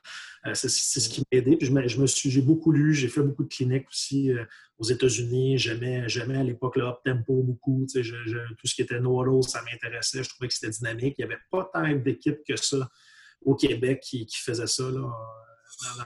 euh, 0.45 0.53
c'est 0.53 0.69
ce 0.69 1.09
qui 1.09 1.21
m'a 1.21 1.38
aidé. 1.38 1.57
Puis 1.57 1.67
je 1.67 2.00
me, 2.00 2.07
suis, 2.07 2.31
j'ai 2.31 2.41
beaucoup 2.41 2.71
lu, 2.71 2.94
j'ai 2.94 3.07
fait 3.09 3.21
beaucoup 3.21 3.44
de 3.44 3.50
cliniques 3.50 3.88
aussi 3.89 4.31
euh, 4.31 4.45
aux 4.77 4.85
États-Unis. 4.85 5.57
J'aimais, 5.57 6.07
j'aimais 6.07 6.38
à 6.38 6.44
l'époque 6.44 6.77
le 6.77 6.85
up 6.85 6.97
tempo 7.03 7.44
beaucoup. 7.44 7.85
tout 7.85 8.67
ce 8.67 8.75
qui 8.75 8.81
était 8.81 9.00
no 9.00 9.41
ça 9.41 9.61
m'intéressait. 9.63 10.23
Je 10.23 10.29
trouvais 10.29 10.47
que 10.47 10.53
c'était 10.53 10.71
dynamique. 10.71 11.15
Il 11.17 11.25
n'y 11.25 11.31
avait 11.31 11.41
pas 11.51 11.69
tant 11.73 11.91
d'équipes 11.95 12.39
que 12.47 12.55
ça 12.55 12.89
au 13.45 13.55
Québec 13.55 14.01
qui, 14.01 14.27
faisait 14.31 14.67
ça 14.67 14.91
dans, 14.91 15.11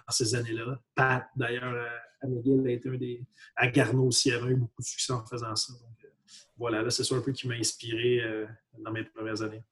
ces 0.10 0.36
années-là. 0.36 0.80
Pat, 0.96 1.26
d'ailleurs, 1.36 1.74
euh, 1.74 1.88
à 2.22 2.28
McGill 2.28 2.66
a 2.66 2.72
été 2.72 2.90
un 2.90 2.96
des. 2.96 3.24
À 3.56 3.68
Garneau 3.68 4.08
aussi, 4.08 4.32
avait 4.32 4.52
eu 4.52 4.56
beaucoup 4.56 4.82
de 4.82 4.88
succès 4.88 5.14
en 5.14 5.26
faisant 5.26 5.56
ça. 5.56 5.74
Donc, 5.74 6.06
euh, 6.06 6.10
voilà, 6.58 6.82
là, 6.82 6.90
c'est 6.90 7.04
ça 7.04 7.16
un 7.16 7.22
peu 7.22 7.32
qui 7.32 7.48
m'a 7.48 7.56
inspiré 7.56 8.22
euh, 8.22 8.46
dans 8.80 8.92
mes 8.92 9.04
premières 9.04 9.42
années. 9.42 9.64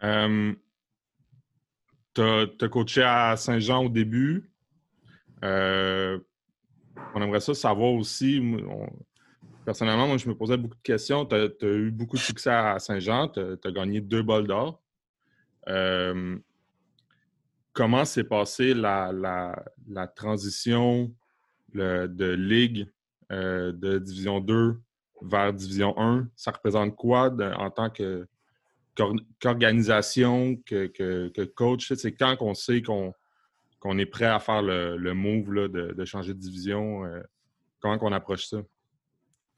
Tu 0.00 0.56
as, 2.22 2.68
coaché 2.70 3.02
à 3.02 3.36
Saint-Jean 3.36 3.84
au 3.84 3.88
début. 3.88 4.50
on 5.42 6.20
aimerait 7.16 7.40
ça 7.40 7.54
savoir 7.54 7.92
aussi. 7.92 8.40
personnellement, 9.64 10.06
moi, 10.06 10.16
je 10.16 10.28
me 10.28 10.34
posais 10.34 10.56
beaucoup 10.56 10.76
de 10.76 10.82
questions. 10.82 11.26
Tu 11.26 11.34
as, 11.34 11.48
eu 11.62 11.90
beaucoup 11.90 12.16
de 12.16 12.22
succès 12.22 12.50
à 12.50 12.78
Saint-Jean. 12.78 13.28
Tu 13.28 13.40
as, 13.40 13.72
gagné 13.72 14.00
deux 14.00 14.22
bols 14.22 14.46
d'or. 14.46 14.82
Euh, 15.68 16.38
comment 17.72 18.04
s'est 18.04 18.24
passée 18.24 18.74
la, 18.74 19.54
transition 20.16 21.12
de 21.74 22.34
ligue 22.34 22.90
euh, 23.30 23.72
de 23.72 23.98
Division 23.98 24.40
2 24.40 24.80
vers 25.22 25.52
Division 25.52 25.94
1? 25.98 26.28
Ça 26.34 26.50
représente 26.50 26.96
quoi 26.96 27.30
en 27.56 27.70
tant 27.70 27.90
qu'organisation, 29.40 30.56
que, 30.66 31.44
coach? 31.44 31.92
C'est 31.94 32.12
quand 32.12 32.36
qu'on 32.36 32.54
sait 32.54 32.82
qu'on 32.82 33.98
est 33.98 34.06
prêt 34.06 34.26
à 34.26 34.38
faire 34.40 34.62
le, 34.62 35.12
move 35.12 35.68
de, 35.68 36.04
changer 36.04 36.34
de 36.34 36.38
division? 36.38 37.04
Euh, 37.04 37.20
comment 37.80 37.98
qu'on 37.98 38.12
approche 38.12 38.46
ça? 38.46 38.58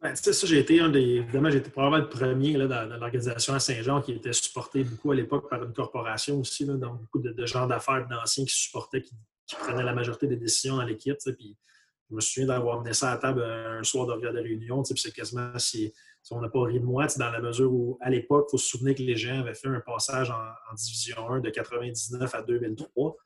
Ben, 0.02 0.14
ça, 0.14 0.46
j'ai 0.46 0.58
été 0.58 0.80
un 0.80 0.88
des. 0.88 1.16
Évidemment, 1.16 1.50
été 1.50 1.68
probablement 1.68 2.02
le 2.02 2.08
premier 2.08 2.56
là, 2.56 2.66
dans, 2.66 2.98
l'organisation 2.98 3.52
à 3.52 3.60
Saint-Jean 3.60 4.00
qui 4.00 4.12
était 4.12 4.32
supporté 4.32 4.82
beaucoup 4.82 5.12
à 5.12 5.14
l'époque 5.14 5.50
par 5.50 5.62
une 5.62 5.74
corporation 5.74 6.40
aussi, 6.40 6.64
là, 6.64 6.74
donc 6.74 7.00
beaucoup 7.00 7.18
de, 7.18 7.46
gens 7.46 7.66
d'affaires 7.66 8.06
d'anciens 8.08 8.46
qui 8.46 8.54
supportaient, 8.54 9.02
qui, 9.02 9.14
prenaient 9.56 9.82
la 9.82 9.92
majorité 9.92 10.26
des 10.26 10.36
décisions 10.36 10.76
dans 10.76 10.84
l'équipe. 10.84 11.18
Puis 11.36 11.54
je 12.08 12.14
me 12.14 12.20
souviens 12.20 12.46
d'avoir 12.46 12.80
mené 12.80 12.94
ça 12.94 13.12
à 13.12 13.18
table 13.18 13.42
un 13.42 13.82
soir 13.84 14.06
de 14.06 14.14
de 14.14 14.38
réunion. 14.38 14.82
Puis 14.82 14.96
c'est 14.96 15.12
quasiment 15.12 15.58
si, 15.58 15.92
on 16.30 16.40
n'a 16.40 16.48
pas 16.48 16.62
ri 16.62 16.80
de 16.80 16.84
moi, 16.84 17.06
dans 17.18 17.30
la 17.30 17.40
mesure 17.40 17.72
où, 17.72 17.98
à 18.00 18.10
l'époque, 18.10 18.46
il 18.48 18.50
faut 18.52 18.58
se 18.58 18.68
souvenir 18.68 18.94
que 18.94 19.02
les 19.02 19.16
gens 19.16 19.40
avaient 19.40 19.54
fait 19.54 19.68
un 19.68 19.80
passage 19.80 20.30
en, 20.30 20.34
en 20.34 20.74
Division 20.74 21.28
1 21.28 21.40
de 21.40 21.50
99 21.50 22.34
à 22.34 22.42
2003. 22.42 23.16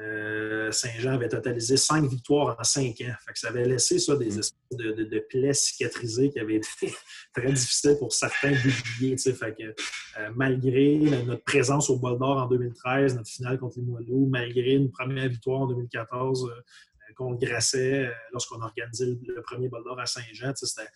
Euh, 0.00 0.70
Saint-Jean 0.70 1.14
avait 1.14 1.28
totalisé 1.28 1.76
cinq 1.76 2.04
victoires 2.04 2.56
en 2.58 2.62
cinq 2.62 3.00
ans. 3.00 3.14
ça 3.34 3.48
avait 3.48 3.64
laissé 3.64 3.98
ça, 3.98 4.14
des 4.14 4.26
mm. 4.26 4.38
espèces 4.38 4.54
de, 4.70 5.18
plaies 5.28 5.54
cicatrisées 5.54 6.30
qui 6.30 6.38
avaient 6.38 6.56
été 6.56 6.68
très 7.34 7.52
difficiles 7.52 7.96
pour 7.98 8.12
certains 8.12 8.52
d'oublier. 8.52 9.16
Euh, 9.28 10.30
malgré 10.36 10.98
notre 10.98 11.42
présence 11.42 11.90
au 11.90 11.98
Bol 11.98 12.18
d'Or 12.18 12.36
en 12.36 12.46
2013, 12.46 13.16
notre 13.16 13.28
finale 13.28 13.58
contre 13.58 13.78
les 13.78 13.82
Moineaux, 13.82 14.26
malgré 14.26 14.74
une 14.74 14.90
première 14.90 15.28
victoire 15.28 15.62
en 15.62 15.66
2014 15.66 16.44
euh, 16.44 17.14
contre 17.16 17.44
Grasset, 17.44 18.12
lorsqu'on 18.32 18.60
a 18.60 18.66
organisé 18.66 19.06
le, 19.06 19.42
premier 19.42 19.68
Bol 19.68 19.82
d'Or 19.82 19.98
à 19.98 20.06
Saint-Jean, 20.06 20.52
c'était 20.54 20.88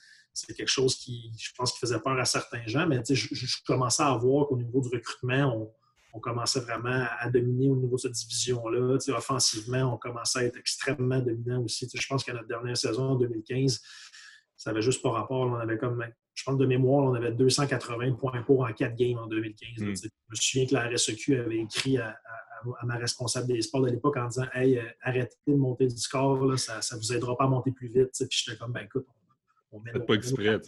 quelque 0.56 0.68
chose 0.68 0.96
qui, 0.96 1.32
je 1.38 1.50
pense, 1.56 1.72
qui 1.72 1.78
faisait 1.78 2.00
peur 2.00 2.18
à 2.18 2.24
certains 2.24 2.66
gens. 2.66 2.86
Mais 2.86 3.02
je, 3.08 3.14
je, 3.14 3.56
commençais 3.66 4.02
à 4.02 4.14
voir 4.16 4.48
qu'au 4.48 4.56
niveau 4.56 4.80
du 4.80 4.88
recrutement, 4.88 5.56
on, 5.56 5.72
on 6.14 6.20
commençait 6.20 6.60
vraiment 6.60 7.06
à 7.18 7.30
dominer 7.30 7.68
au 7.68 7.76
niveau 7.76 7.96
de 7.96 8.00
cette 8.00 8.12
division-là. 8.12 8.98
Offensivement, 9.16 9.94
on 9.94 9.96
commençait 9.96 10.40
à 10.40 10.44
être 10.44 10.58
extrêmement 10.58 11.20
dominant 11.20 11.62
aussi. 11.62 11.88
je 11.92 12.06
pense 12.06 12.22
qu'à 12.22 12.34
notre 12.34 12.48
dernière 12.48 12.76
saison, 12.76 13.10
en 13.10 13.16
2015, 13.16 13.80
ça 14.56 14.70
n'avait 14.70 14.82
juste 14.82 15.02
pas 15.02 15.10
rapport. 15.10 15.40
On 15.40 15.54
avait 15.54 15.78
comme, 15.78 16.04
je 16.34 16.44
pense 16.44 16.58
de 16.58 16.66
mémoire, 16.66 17.04
on 17.04 17.14
avait 17.14 17.32
280 17.32 18.12
points 18.12 18.42
pour 18.42 18.62
en 18.62 18.72
quatre 18.72 18.94
games 18.94 19.18
en 19.18 19.26
2015. 19.26 19.68
Hmm. 19.78 19.94
Je 19.94 20.08
me 20.08 20.34
souviens 20.34 20.66
que 20.66 20.74
la 20.74 20.88
RSEQ 20.88 21.38
avait 21.38 21.58
écrit 21.58 21.98
à, 21.98 22.18
ma 22.84 22.96
responsable 22.96 23.48
des 23.48 23.60
sports 23.62 23.82
de 23.82 23.90
l'époque 23.90 24.16
en 24.18 24.28
disant 24.28 24.46
Hey, 24.52 24.78
euh, 24.78 24.84
arrêtez 25.00 25.34
de 25.48 25.56
monter 25.56 25.88
du 25.88 25.96
score, 25.96 26.58
ça 26.58 26.78
ne 26.92 27.00
vous 27.00 27.12
aidera 27.12 27.36
pas 27.36 27.44
à 27.44 27.48
monter 27.48 27.72
plus 27.72 27.88
vite. 27.88 28.10
Puis 28.12 28.44
j'étais 28.44 28.56
comme, 28.56 28.72
ben 28.72 28.82
écoute, 28.82 29.04
on 29.08 29.21
mène, 29.80 30.04
pas 30.04 30.14
exprès, 30.14 30.60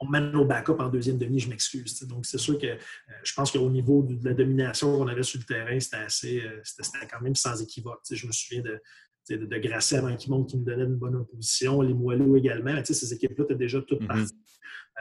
on 0.00 0.08
mène 0.08 0.30
nos 0.32 0.44
backups 0.44 0.80
en 0.80 0.88
deuxième 0.88 1.18
demi, 1.18 1.38
je 1.38 1.48
m'excuse. 1.48 2.02
Donc, 2.02 2.26
c'est 2.26 2.38
sûr 2.38 2.58
que 2.58 2.66
euh, 2.66 2.76
je 3.22 3.32
pense 3.32 3.52
qu'au 3.52 3.70
niveau 3.70 4.02
de 4.02 4.24
la 4.24 4.34
domination 4.34 4.96
qu'on 4.96 5.08
avait 5.08 5.22
sur 5.22 5.38
le 5.38 5.44
terrain, 5.44 5.78
c'était 5.78 5.96
assez, 5.96 6.40
euh, 6.40 6.60
c'était 6.64 7.06
quand 7.10 7.20
même 7.20 7.34
sans 7.34 7.60
équivoque. 7.62 8.00
Je 8.10 8.26
me 8.26 8.32
souviens 8.32 8.62
de, 8.62 9.36
de 9.36 9.58
Grasset 9.58 9.98
avant 9.98 10.16
qui 10.16 10.30
monte, 10.30 10.50
qui 10.50 10.58
me 10.58 10.64
donnait 10.64 10.84
une 10.84 10.96
bonne 10.96 11.16
opposition, 11.16 11.80
les 11.80 11.94
Moelleux 11.94 12.36
également. 12.36 12.74
Ces 12.84 13.14
équipes-là 13.14 13.44
étaient 13.44 13.54
déjà 13.54 13.80
toutes 13.82 14.02
mm-hmm. 14.02 14.06
parties. 14.06 14.34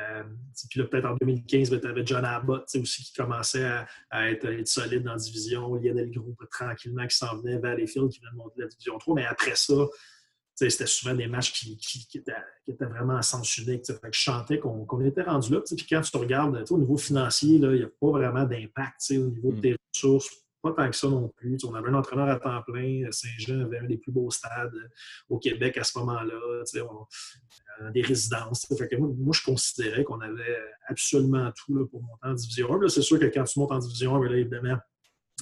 Euh, 0.02 0.24
puis 0.70 0.80
là, 0.80 0.86
peut-être 0.86 1.06
en 1.06 1.16
2015, 1.20 1.72
ben, 1.72 1.80
tu 1.80 1.88
avais 1.88 2.06
John 2.06 2.24
Abbott 2.24 2.64
aussi 2.76 3.04
qui 3.04 3.14
commençait 3.14 3.70
à, 4.10 4.30
être, 4.30 4.68
solide 4.68 5.04
dans 5.04 5.14
la 5.14 5.18
division. 5.18 5.76
Lionel 5.76 6.12
Group 6.12 6.38
tranquillement 6.52 7.06
qui 7.08 7.18
s'en 7.18 7.38
venait. 7.38 7.58
Valleyfield 7.58 8.10
qui 8.10 8.20
venait 8.20 8.32
de 8.32 8.38
monter 8.38 8.62
la 8.62 8.68
division 8.68 8.98
3. 8.98 9.16
Mais 9.16 9.26
après 9.26 9.56
ça, 9.56 9.74
c'était 10.60 10.86
souvent 10.86 11.16
des 11.16 11.28
matchs 11.28 11.54
qui, 11.54 12.08
étaient, 12.16 12.86
vraiment 12.86 13.18
à 13.18 13.22
sens 13.22 13.58
unique. 13.58 13.86
Fait 13.86 13.94
que 13.94 14.08
je 14.12 14.20
chantais 14.20 14.60
qu'on 14.60 15.02
était 15.02 15.24
rendu 15.24 15.54
là. 15.54 15.62
Puis 15.66 15.86
quand 15.90 16.02
tu 16.02 16.12
te 16.12 16.18
regardes 16.18 16.66
au 16.70 16.78
niveau 16.78 16.98
financier, 16.98 17.56
il 17.56 17.70
n'y 17.70 17.84
a 17.84 17.88
pas 17.88 18.12
vraiment 18.12 18.44
d'impact 18.44 19.02
au 19.12 19.14
niveau 19.14 19.52
de 19.52 19.58
mm. 19.58 19.62
tes 19.62 19.76
ressources 19.94 20.30
pas 20.62 20.74
tant 20.74 20.90
que 20.90 20.96
ça 20.96 21.08
non 21.08 21.30
plus. 21.30 21.58
on 21.64 21.74
avait 21.74 21.90
un 21.90 21.94
entraîneur 21.94 22.28
à 22.28 22.38
temps 22.38 22.62
plein. 22.64 23.10
Saint-Jean 23.12 23.62
avait 23.62 23.80
un 23.80 23.86
des 23.86 23.98
plus 23.98 24.12
beaux 24.12 24.30
stades 24.30 24.76
euh, 24.76 24.90
au 25.30 25.40
Québec 25.40 25.78
à 25.78 25.84
ce 25.84 25.98
moment-là. 26.00 26.34
Euh, 26.34 27.92
des 27.94 28.02
résidences. 28.02 28.68
moi, 28.70 29.34
je 29.34 29.42
considérais 29.42 30.04
qu'on 30.04 30.20
avait 30.20 30.60
absolument 30.88 31.50
tout 31.56 31.88
pour 31.88 32.02
monter 32.02 32.28
en 32.28 32.34
division 32.34 32.82
1. 32.82 32.90
C'est 32.90 33.02
sûr 33.02 33.18
que 33.20 33.26
quand 33.26 33.46
tu 33.46 33.58
montes 33.58 33.72
en 33.72 33.80
division 33.80 34.16
1, 34.22 34.34
évidemment, 34.34 34.78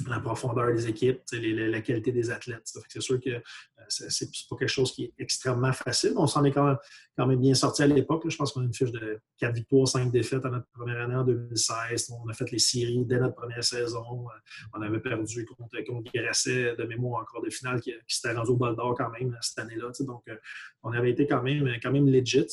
la 0.08 0.20
profondeur 0.20 0.68
des 0.74 0.88
équipes, 0.88 1.22
la 1.32 1.82
qualité 1.82 2.12
des 2.12 2.30
athlètes. 2.30 2.72
C'est 2.88 3.02
sûr 3.02 3.20
que 3.20 3.30
euh, 3.30 3.42
c'est 3.88 4.30
pas 4.50 4.56
quelque 4.58 4.70
chose 4.70 4.92
qui 4.92 5.06
est 5.06 5.14
extrêmement 5.18 5.74
facile. 5.74 6.14
On 6.16 6.28
s'en 6.28 6.44
est 6.44 6.52
quand 6.52 6.78
même, 7.18 7.40
bien 7.40 7.54
sorti 7.54 7.84
à 7.84 7.88
l'époque. 7.88 8.24
Je 8.28 8.36
pense 8.36 8.52
qu'on 8.52 8.62
a 8.62 8.66
une 8.66 8.74
fiche 8.74 8.92
de 8.92 9.20
4 9.40 9.56
victoires, 9.56 9.88
5 9.88 10.12
défaites 10.12 10.46
à 10.46 10.50
notre 10.50 10.68
première 10.74 11.02
année 11.02 11.16
en 11.16 11.24
2016. 11.24 12.12
On 12.24 12.30
a 12.30 12.34
fait 12.34 12.52
les 12.52 12.60
séries 12.60 13.06
dès 13.06 13.20
notre 13.20 13.36
première 13.36 13.64
saison. 13.64 14.28
Euh, 14.28 14.70
on 14.74 14.82
avait 14.82 15.00
perdu 15.00 15.46
contre, 15.46 15.84
contre 15.86 16.12
Grasset 16.14 16.76
de 16.76 16.84
mémoire 16.84 17.22
encore 17.22 17.42
de 17.42 17.50
finale 17.50 17.82
qui, 17.82 17.94
s'était 18.08 18.34
rendu 18.34 18.52
au 18.52 18.56
bol 18.56 18.76
d'or 18.76 18.96
quand 18.98 19.10
même 19.10 19.38
cette 19.42 19.60
année-là. 19.60 19.92
Donc, 20.02 20.24
euh, 20.28 20.36
on 20.84 20.92
avait 20.92 21.12
été 21.12 21.28
quand 21.28 21.42
même, 21.42 21.68
quand 21.82 21.92
même 21.92 22.08
legit. 22.08 22.48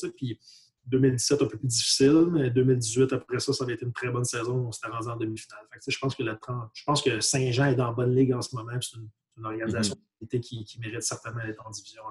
2017 0.87 1.41
un 1.41 1.45
peu 1.45 1.57
plus 1.57 1.67
difficile, 1.67 2.27
mais 2.31 2.49
2018, 2.49 3.13
après 3.13 3.39
ça, 3.39 3.53
ça 3.53 3.63
avait 3.63 3.73
été 3.73 3.85
une 3.85 3.93
très 3.93 4.09
bonne 4.09 4.23
saison. 4.23 4.67
On 4.67 4.71
s'était 4.71 4.87
rendu 4.87 5.07
en 5.07 5.17
demi-finale. 5.17 5.65
je 5.87 5.97
pense 5.97 6.15
que 6.15 6.23
je 6.23 6.83
pense 6.85 7.01
que 7.01 7.19
Saint-Jean 7.19 7.65
est 7.65 7.75
dans 7.75 7.87
la 7.87 7.93
bonne 7.93 8.15
ligue 8.15 8.33
en 8.33 8.41
ce 8.41 8.55
moment. 8.55 8.71
C'est 8.81 8.97
une, 8.97 9.45
organisation 9.45 9.95
mm-hmm. 10.23 10.39
qui, 10.39 10.79
mérite 10.79 11.01
certainement 11.01 11.43
d'être 11.45 11.65
en 11.65 11.69
division 11.69 12.03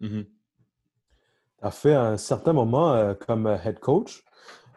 1. 0.00 0.08
Tu 0.08 0.26
as 1.62 1.70
fait 1.70 1.94
un 1.94 2.16
certain 2.16 2.52
moment 2.52 2.92
euh, 2.92 3.14
comme 3.14 3.46
euh, 3.46 3.56
head 3.64 3.80
coach. 3.80 4.22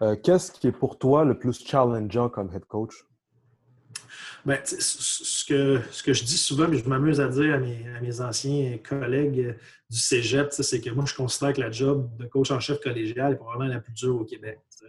Euh, 0.02 0.16
qu'est-ce 0.16 0.52
qui 0.52 0.68
est 0.68 0.72
pour 0.72 0.98
toi 0.98 1.26
le 1.26 1.38
plus 1.38 1.64
challengeant 1.64 2.30
comme 2.30 2.52
head 2.54 2.66
coach? 2.66 3.06
Ben, 4.44 4.60
ce, 4.64 5.46
que, 5.46 5.80
ce 5.92 6.02
que 6.02 6.14
je 6.14 6.24
dis 6.24 6.38
souvent, 6.38 6.68
mais 6.68 6.80
je 6.80 6.90
m'amuse 6.90 7.22
à 7.22 7.28
dire 7.28 7.54
à 7.54 7.58
mes, 7.60 8.22
anciens 8.22 8.78
collègues 8.80 9.56
du 9.90 10.00
cégep, 10.00 10.52
c'est 10.52 10.82
que 10.82 10.90
moi, 10.90 11.06
je 11.06 11.14
considère 11.14 11.54
que 11.54 11.62
la 11.62 11.70
job 11.70 12.10
de 12.18 12.26
coach 12.26 12.50
en 12.50 12.60
chef 12.60 12.80
collégial 12.80 13.34
est 13.34 13.36
probablement 13.36 13.72
la 13.72 13.80
plus 13.80 13.94
dure 13.94 14.16
au 14.16 14.26
Québec. 14.26 14.60
Euh, 14.84 14.88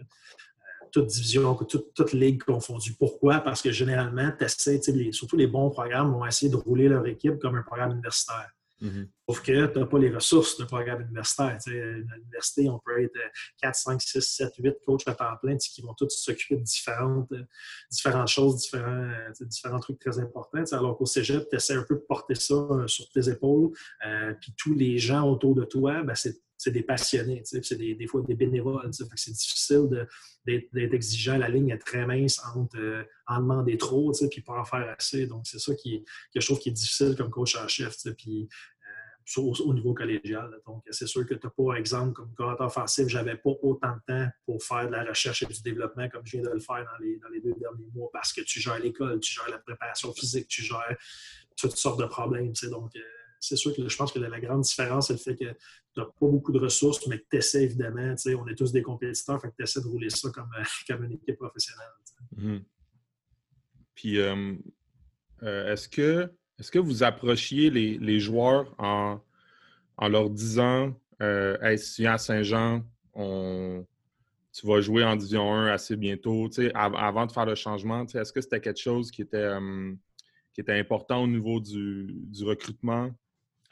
toute 0.91 1.07
division, 1.07 1.53
toute, 1.55 1.93
toute, 1.93 2.13
ligue 2.13 2.43
confondue. 2.43 2.93
Pourquoi? 2.93 3.39
Parce 3.39 3.61
que 3.61 3.71
généralement, 3.71 4.31
tu 4.39 5.11
surtout 5.11 5.37
les 5.37 5.47
bons 5.47 5.69
programmes 5.69 6.11
vont 6.11 6.25
essayer 6.25 6.51
de 6.51 6.55
rouler 6.55 6.87
leur 6.87 7.05
équipe 7.05 7.39
comme 7.39 7.55
un 7.55 7.63
programme 7.63 7.91
universitaire. 7.91 8.51
Mhm. 8.83 9.07
Sauf 9.29 9.41
que 9.41 9.65
tu 9.65 9.79
n'as 9.79 9.85
pas 9.85 9.97
les 9.97 10.09
ressources 10.09 10.57
d'un 10.57 10.65
programme 10.65 11.03
universitaire. 11.03 11.57
à 11.65 11.69
l'université, 11.69 12.67
on 12.67 12.79
peut 12.79 13.01
être 13.01 13.17
4, 13.61 13.75
5, 13.75 14.01
6, 14.01 14.21
7, 14.21 14.53
8 14.59 14.73
coachs 14.85 15.07
à 15.07 15.15
temps 15.15 15.37
plein 15.41 15.55
qui 15.55 15.81
vont 15.81 15.93
tous 15.93 16.09
s'occuper 16.09 16.57
de 16.57 16.63
différentes, 16.63 17.31
euh, 17.31 17.43
différentes 17.89 18.27
choses, 18.27 18.57
différents, 18.57 19.09
euh, 19.09 19.45
différents 19.45 19.79
trucs 19.79 19.99
très 19.99 20.19
importants. 20.19 20.65
Alors 20.73 20.97
qu'au 20.97 21.05
cégep, 21.05 21.47
tu 21.49 21.55
essaies 21.55 21.75
un 21.75 21.83
peu 21.83 21.95
de 21.95 22.01
porter 22.01 22.35
ça 22.35 22.55
euh, 22.55 22.87
sur 22.87 23.09
tes 23.11 23.29
épaules. 23.29 23.71
puis 24.41 24.53
tous 24.57 24.73
les 24.73 24.97
gens 24.97 25.29
autour 25.29 25.55
de 25.55 25.63
toi, 25.63 26.03
ben, 26.03 26.15
c'est 26.15 26.71
des 26.71 26.83
passionnés, 26.83 27.41
c'est 27.43 27.75
des, 27.75 28.07
fois 28.07 28.21
des 28.21 28.35
bénévoles. 28.35 28.89
C'est 29.15 29.31
difficile 29.31 30.07
d'être 30.45 30.93
exigeant. 30.93 31.37
La 31.37 31.49
ligne 31.49 31.69
est 31.69 31.77
très 31.77 32.05
mince 32.05 32.41
entre 32.55 33.05
en 33.27 33.39
demander 33.39 33.77
trop 33.77 34.11
puis 34.31 34.41
pas 34.41 34.59
en 34.59 34.65
faire 34.65 34.95
assez. 34.97 35.27
Donc, 35.27 35.45
c'est 35.45 35.59
ça 35.59 35.75
qui 35.75 35.95
est 35.95 36.03
quelque 36.31 36.43
chose 36.43 36.59
qui 36.59 36.69
est 36.69 36.73
difficile 36.73 37.15
comme 37.17 37.29
coach 37.29 37.55
en 37.55 37.67
chef. 37.67 37.97
Puis, 38.17 38.47
au, 39.37 39.73
niveau 39.73 39.93
collégial. 39.93 40.59
Donc, 40.65 40.83
c'est 40.89 41.07
sûr 41.07 41.25
que 41.25 41.33
tu 41.33 41.45
n'as 41.45 41.51
pas, 41.51 41.77
exemple, 41.77 42.13
comme 42.13 42.33
coordinateur 42.33 42.67
offensif, 42.67 43.07
je 43.07 43.17
n'avais 43.17 43.35
pas 43.35 43.51
autant 43.61 43.95
de 43.95 44.13
temps 44.13 44.27
pour 44.45 44.63
faire 44.63 44.87
de 44.87 44.91
la 44.91 45.03
recherche 45.03 45.43
et 45.43 45.45
du 45.45 45.61
développement 45.61 46.09
comme 46.09 46.25
je 46.25 46.37
viens 46.37 46.49
de 46.49 46.53
le 46.53 46.59
faire 46.59 46.85
dans 46.85 47.03
les, 47.03 47.17
dans 47.17 47.29
les 47.29 47.41
deux 47.41 47.53
derniers 47.55 47.89
mois 47.93 48.09
parce 48.11 48.33
que 48.33 48.41
tu 48.41 48.59
gères 48.59 48.79
l'école, 48.79 49.19
tu 49.19 49.33
gères 49.33 49.49
la 49.49 49.59
préparation 49.59 50.13
physique, 50.13 50.47
tu 50.47 50.61
gères 50.61 50.97
toutes 51.57 51.77
sortes 51.77 51.99
de 51.99 52.05
problèmes. 52.05 52.51
Donc, 52.69 52.95
euh, 52.95 52.99
c'est 53.39 53.55
sûr 53.55 53.75
que 53.75 53.87
je 53.87 53.97
pense 53.97 54.11
que 54.11 54.19
la, 54.19 54.39
grande 54.39 54.61
différence, 54.61 55.07
c'est 55.07 55.13
le 55.13 55.19
fait 55.19 55.35
que 55.35 55.51
tu 55.51 55.99
n'as 55.99 56.05
pas 56.05 56.11
beaucoup 56.27 56.51
de 56.51 56.59
ressources, 56.59 57.05
mais 57.07 57.19
que 57.19 57.25
tu 57.29 57.37
essaies 57.37 57.63
évidemment. 57.63 58.15
On 58.37 58.47
est 58.47 58.55
tous 58.55 58.71
des 58.71 58.81
compétiteurs, 58.81 59.41
fait 59.41 59.49
que 59.49 59.55
tu 59.57 59.63
essaies 59.63 59.81
de 59.81 59.87
rouler 59.87 60.09
ça 60.09 60.29
comme, 60.29 60.49
comme 60.87 61.03
une 61.03 61.13
équipe 61.13 61.37
professionnelle. 61.37 61.87
Mm-hmm. 62.37 62.63
Puis, 63.95 64.19
euh, 64.19 64.55
euh, 65.43 65.73
est-ce 65.73 65.89
que 65.89 66.31
est-ce 66.63 66.71
que 66.71 66.79
vous 66.79 67.03
approchiez 67.03 67.69
les, 67.69 68.19
joueurs 68.21 68.73
en, 68.77 69.19
leur 70.07 70.29
disant 70.29 70.97
euh, 71.21 71.57
Hey, 71.61 71.77
à 72.05 72.17
Saint-Jean, 72.17 72.85
tu 73.13 74.67
vas 74.67 74.79
jouer 74.79 75.03
en 75.03 75.17
Division 75.17 75.53
1 75.53 75.67
assez 75.67 75.97
bientôt, 75.97 76.49
avant 76.73 77.25
de 77.25 77.33
faire 77.33 77.45
le 77.45 77.55
changement, 77.55 78.05
est-ce 78.05 78.31
que 78.31 78.39
c'était 78.39 78.61
quelque 78.61 78.79
chose 78.79 79.11
qui 79.11 79.23
était, 79.23 79.35
euh, 79.35 79.93
qui 80.53 80.61
était 80.61 80.79
important 80.79 81.23
au 81.23 81.27
niveau 81.27 81.59
du, 81.59 82.15
recrutement? 82.45 83.11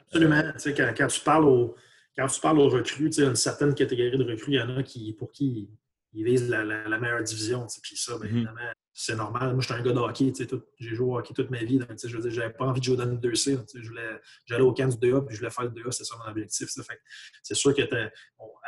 Absolument. 0.08 0.42
Quand, 0.62 0.94
quand, 0.94 1.06
tu 1.06 1.20
parles 1.20 1.46
aux, 1.46 1.74
quand 2.14 2.26
tu 2.26 2.40
parles 2.42 2.58
aux 2.58 2.68
recrues, 2.68 3.08
une 3.16 3.36
certaine 3.36 3.72
catégorie 3.72 4.18
de 4.18 4.24
recrues, 4.24 4.52
il 4.52 4.56
y 4.56 4.60
en 4.60 4.76
a 4.76 4.82
qui, 4.82 5.14
pour 5.14 5.32
qui 5.32 5.70
ils 6.12 6.24
visent 6.24 6.50
la, 6.50 6.98
meilleure 6.98 7.22
division. 7.22 7.66
Puis 7.82 7.96
ça, 7.96 8.18
bien, 8.18 8.28
mm-hmm. 8.28 8.36
évidemment, 8.36 8.60
c'est 8.94 9.16
normal. 9.16 9.54
Moi, 9.54 9.62
j'étais 9.62 9.74
un 9.74 9.82
gars 9.82 9.92
de 9.92 9.98
hockey. 9.98 10.32
J'ai 10.78 10.94
joué 10.94 11.06
au 11.06 11.18
hockey 11.18 11.32
toute 11.32 11.50
ma 11.50 11.64
vie. 11.64 11.78
Donc, 11.78 11.88
je 12.04 12.14
veux 12.14 12.22
dire, 12.22 12.30
j'avais 12.30 12.52
pas 12.52 12.66
envie 12.66 12.80
de 12.80 12.84
jouer 12.84 12.96
dans 12.96 13.06
le 13.06 13.16
2C. 13.16 13.58
J'allais 14.46 14.62
au 14.62 14.72
camp 14.72 14.88
du 14.88 14.96
2A 14.96 15.24
puis 15.24 15.34
je 15.34 15.40
voulais 15.40 15.50
faire 15.50 15.64
le 15.64 15.70
2A. 15.70 15.90
C'est 15.92 16.04
ça 16.04 16.16
mon 16.18 16.30
objectif. 16.30 16.68
C'est 17.42 17.54
sûr 17.54 17.74
qu'à 17.74 17.86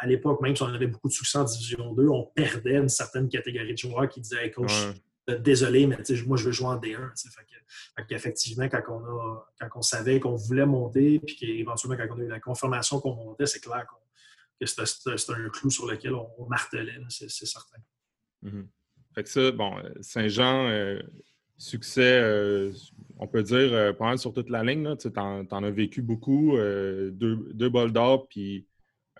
l'époque, 0.06 0.40
même 0.40 0.56
si 0.56 0.62
on 0.62 0.66
avait 0.66 0.86
beaucoup 0.86 1.08
de 1.08 1.12
succès 1.12 1.38
en 1.38 1.44
Division 1.44 1.92
2, 1.92 2.08
on 2.08 2.24
perdait 2.34 2.76
une 2.76 2.88
certaine 2.88 3.28
catégorie 3.28 3.72
de 3.72 3.78
joueurs 3.78 4.08
qui 4.08 4.20
disaient 4.20 4.50
coach, 4.50 4.72
désolé, 5.40 5.86
mais 5.86 5.98
moi, 6.26 6.36
je 6.36 6.44
veux 6.44 6.52
jouer 6.52 6.68
en 6.68 6.78
D1. 6.78 7.10
Fait 7.96 8.06
qu'effectivement, 8.06 8.68
quand, 8.68 8.82
on 8.88 9.04
a, 9.04 9.46
quand 9.60 9.78
on 9.78 9.82
savait 9.82 10.20
qu'on 10.20 10.36
voulait 10.36 10.66
monter, 10.66 11.20
puis 11.20 11.36
qu'éventuellement, 11.36 11.96
quand 11.96 12.14
on 12.14 12.20
a 12.20 12.24
eu 12.24 12.28
la 12.28 12.40
confirmation 12.40 13.00
qu'on 13.00 13.14
montait, 13.14 13.46
c'est 13.46 13.60
clair 13.60 13.86
que 14.60 14.66
c'était 14.66 15.32
un 15.32 15.48
clou 15.50 15.70
sur 15.70 15.86
lequel 15.86 16.14
on, 16.14 16.46
martelait, 16.46 16.98
c'est 17.08 17.28
certain. 17.28 17.78
Mm-hmm. 18.42 18.66
Fait 19.14 19.22
que 19.22 19.28
ça, 19.28 19.52
bon, 19.52 19.76
Saint-Jean, 20.00 20.68
euh, 20.68 21.00
succès, 21.56 22.20
euh, 22.20 22.72
on 23.18 23.28
peut 23.28 23.44
dire, 23.44 23.72
euh, 23.72 23.92
pas 23.92 24.06
mal 24.06 24.18
sur 24.18 24.32
toute 24.32 24.50
la 24.50 24.64
ligne. 24.64 24.96
Tu 24.96 25.08
en, 25.16 25.46
as 25.46 25.70
vécu 25.70 26.02
beaucoup, 26.02 26.56
deux, 26.56 27.48
deux 27.54 27.68
bols 27.68 27.92
d'or, 27.92 28.26
puis 28.28 28.66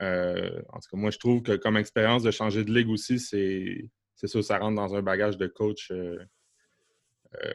en 0.01 0.81
tout 0.81 0.91
cas, 0.91 0.97
moi, 0.97 1.11
je 1.11 1.19
trouve 1.19 1.43
que 1.43 1.53
comme 1.53 1.77
expérience 1.77 2.25
de 2.25 2.31
changer 2.33 2.65
de 2.65 2.75
ligue 2.75 2.91
aussi, 2.91 3.21
c'est 3.21 3.89
ça, 4.27 4.43
ça 4.43 4.59
rentre 4.59 4.77
dans 4.77 4.95
un 4.95 5.03
bagage 5.03 5.39
de 5.39 5.47
coach 5.47 5.93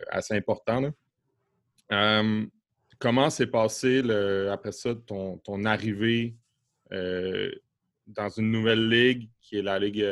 assez 0.09 0.33
important. 0.33 0.93
comment 2.99 3.29
s'est 3.29 3.47
passé, 3.47 3.99
après 4.49 4.71
ça, 4.71 4.95
ton, 4.95 5.37
ton 5.39 5.65
arrivée 5.65 6.35
dans 6.89 8.29
une 8.37 8.51
nouvelle 8.51 8.87
ligue 8.87 9.29
qui 9.41 9.57
est 9.57 9.61
la 9.61 9.77
Ligue 9.77 10.05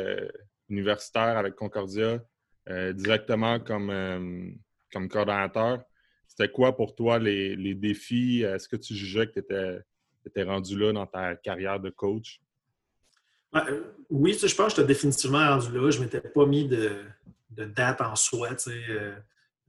universitaire 0.68 1.38
avec 1.38 1.54
Concordia 1.54 2.20
euh, 2.68 2.92
directement 2.92 3.60
comme, 3.60 3.90
euh, 3.90 4.50
comme 4.92 5.08
coordonnateur. 5.08 5.82
C'était 6.26 6.50
quoi 6.50 6.76
pour 6.76 6.94
toi 6.94 7.18
les, 7.18 7.74
défis? 7.74 8.42
Est-ce 8.42 8.68
que 8.68 8.76
tu 8.76 8.94
jugeais 8.94 9.26
que 9.26 9.40
tu 9.40 10.28
étais, 10.28 10.42
rendu 10.42 10.78
là 10.78 10.92
dans 10.92 11.06
ta 11.06 11.34
carrière 11.36 11.80
de 11.80 11.88
coach? 11.88 12.40
Euh, 13.54 13.80
oui, 14.10 14.34
je 14.34 14.54
pense 14.54 14.74
que 14.74 14.82
j'étais 14.82 14.86
définitivement 14.86 15.48
rendu 15.48 15.72
là. 15.72 15.90
Je 15.90 15.98
ne 15.98 16.04
m'étais 16.04 16.20
pas 16.20 16.44
mis 16.44 16.68
de, 16.68 16.90
date 17.50 18.02
en 18.02 18.14
soi. 18.14 18.50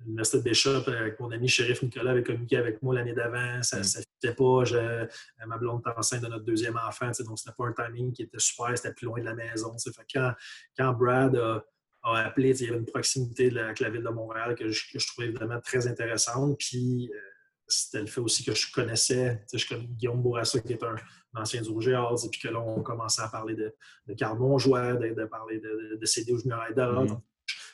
L'Université 0.05 0.41
Bishop, 0.41 0.83
avec 0.87 1.19
mon 1.19 1.31
ami 1.31 1.47
Shérif 1.47 1.81
Nicolas, 1.81 2.11
avait 2.11 2.23
communiqué 2.23 2.57
avec 2.57 2.81
moi 2.81 2.95
l'année 2.95 3.13
d'avant. 3.13 3.61
Ça 3.63 3.79
ne 3.79 4.29
mm. 4.29 4.35
pas. 4.35 4.65
Je, 4.65 5.07
ma 5.45 5.57
blonde 5.57 5.81
était 5.81 5.97
enceinte 5.97 6.23
de 6.23 6.27
notre 6.27 6.45
deuxième 6.45 6.77
enfant. 6.77 7.07
Donc, 7.07 7.39
ce 7.39 7.49
n'était 7.49 7.55
pas 7.57 7.67
un 7.67 7.73
timing 7.73 8.13
qui 8.13 8.23
était 8.23 8.39
super. 8.39 8.77
C'était 8.77 8.93
plus 8.93 9.05
loin 9.05 9.19
de 9.19 9.25
la 9.25 9.35
maison. 9.35 9.75
Fait 9.77 10.05
quand, 10.13 10.33
quand 10.77 10.93
Brad 10.93 11.35
a, 11.35 11.63
appelé, 12.03 12.61
il 12.61 12.65
y 12.65 12.69
avait 12.69 12.79
une 12.79 12.85
proximité 12.85 13.57
avec 13.59 13.79
la 13.81 13.89
ville 13.89 14.03
de 14.03 14.09
Montréal 14.09 14.55
que 14.55 14.69
je, 14.69 15.07
trouvais 15.07 15.31
vraiment 15.31 15.59
très 15.59 15.85
intéressante. 15.87 16.57
Puis, 16.57 17.11
euh, 17.13 17.19
c'était 17.67 18.01
le 18.01 18.07
fait 18.07 18.21
aussi 18.21 18.43
que 18.43 18.55
je 18.55 18.71
connaissais, 18.71 19.43
je 19.53 19.67
connais 19.67 19.85
Guillaume 19.85 20.21
Bourassa, 20.21 20.59
qui 20.59 20.73
est 20.73 20.83
un, 20.83 20.95
ancien 21.35 21.61
du 21.61 21.69
Rouge 21.69 21.87
et 21.87 22.29
puis 22.31 22.41
que 22.41 22.47
là, 22.47 22.59
on 22.59 22.81
commençait 22.81 23.21
à 23.21 23.27
parler 23.27 23.53
de, 23.53 23.75
de 24.07 24.13
Carl 24.15 24.39
Monjoie, 24.39 24.93
de, 24.93 25.25
parler 25.25 25.59
de, 25.59 25.97
de 25.99 26.05
CD 26.05 26.33
au 26.33 26.39
Junior 26.39 26.61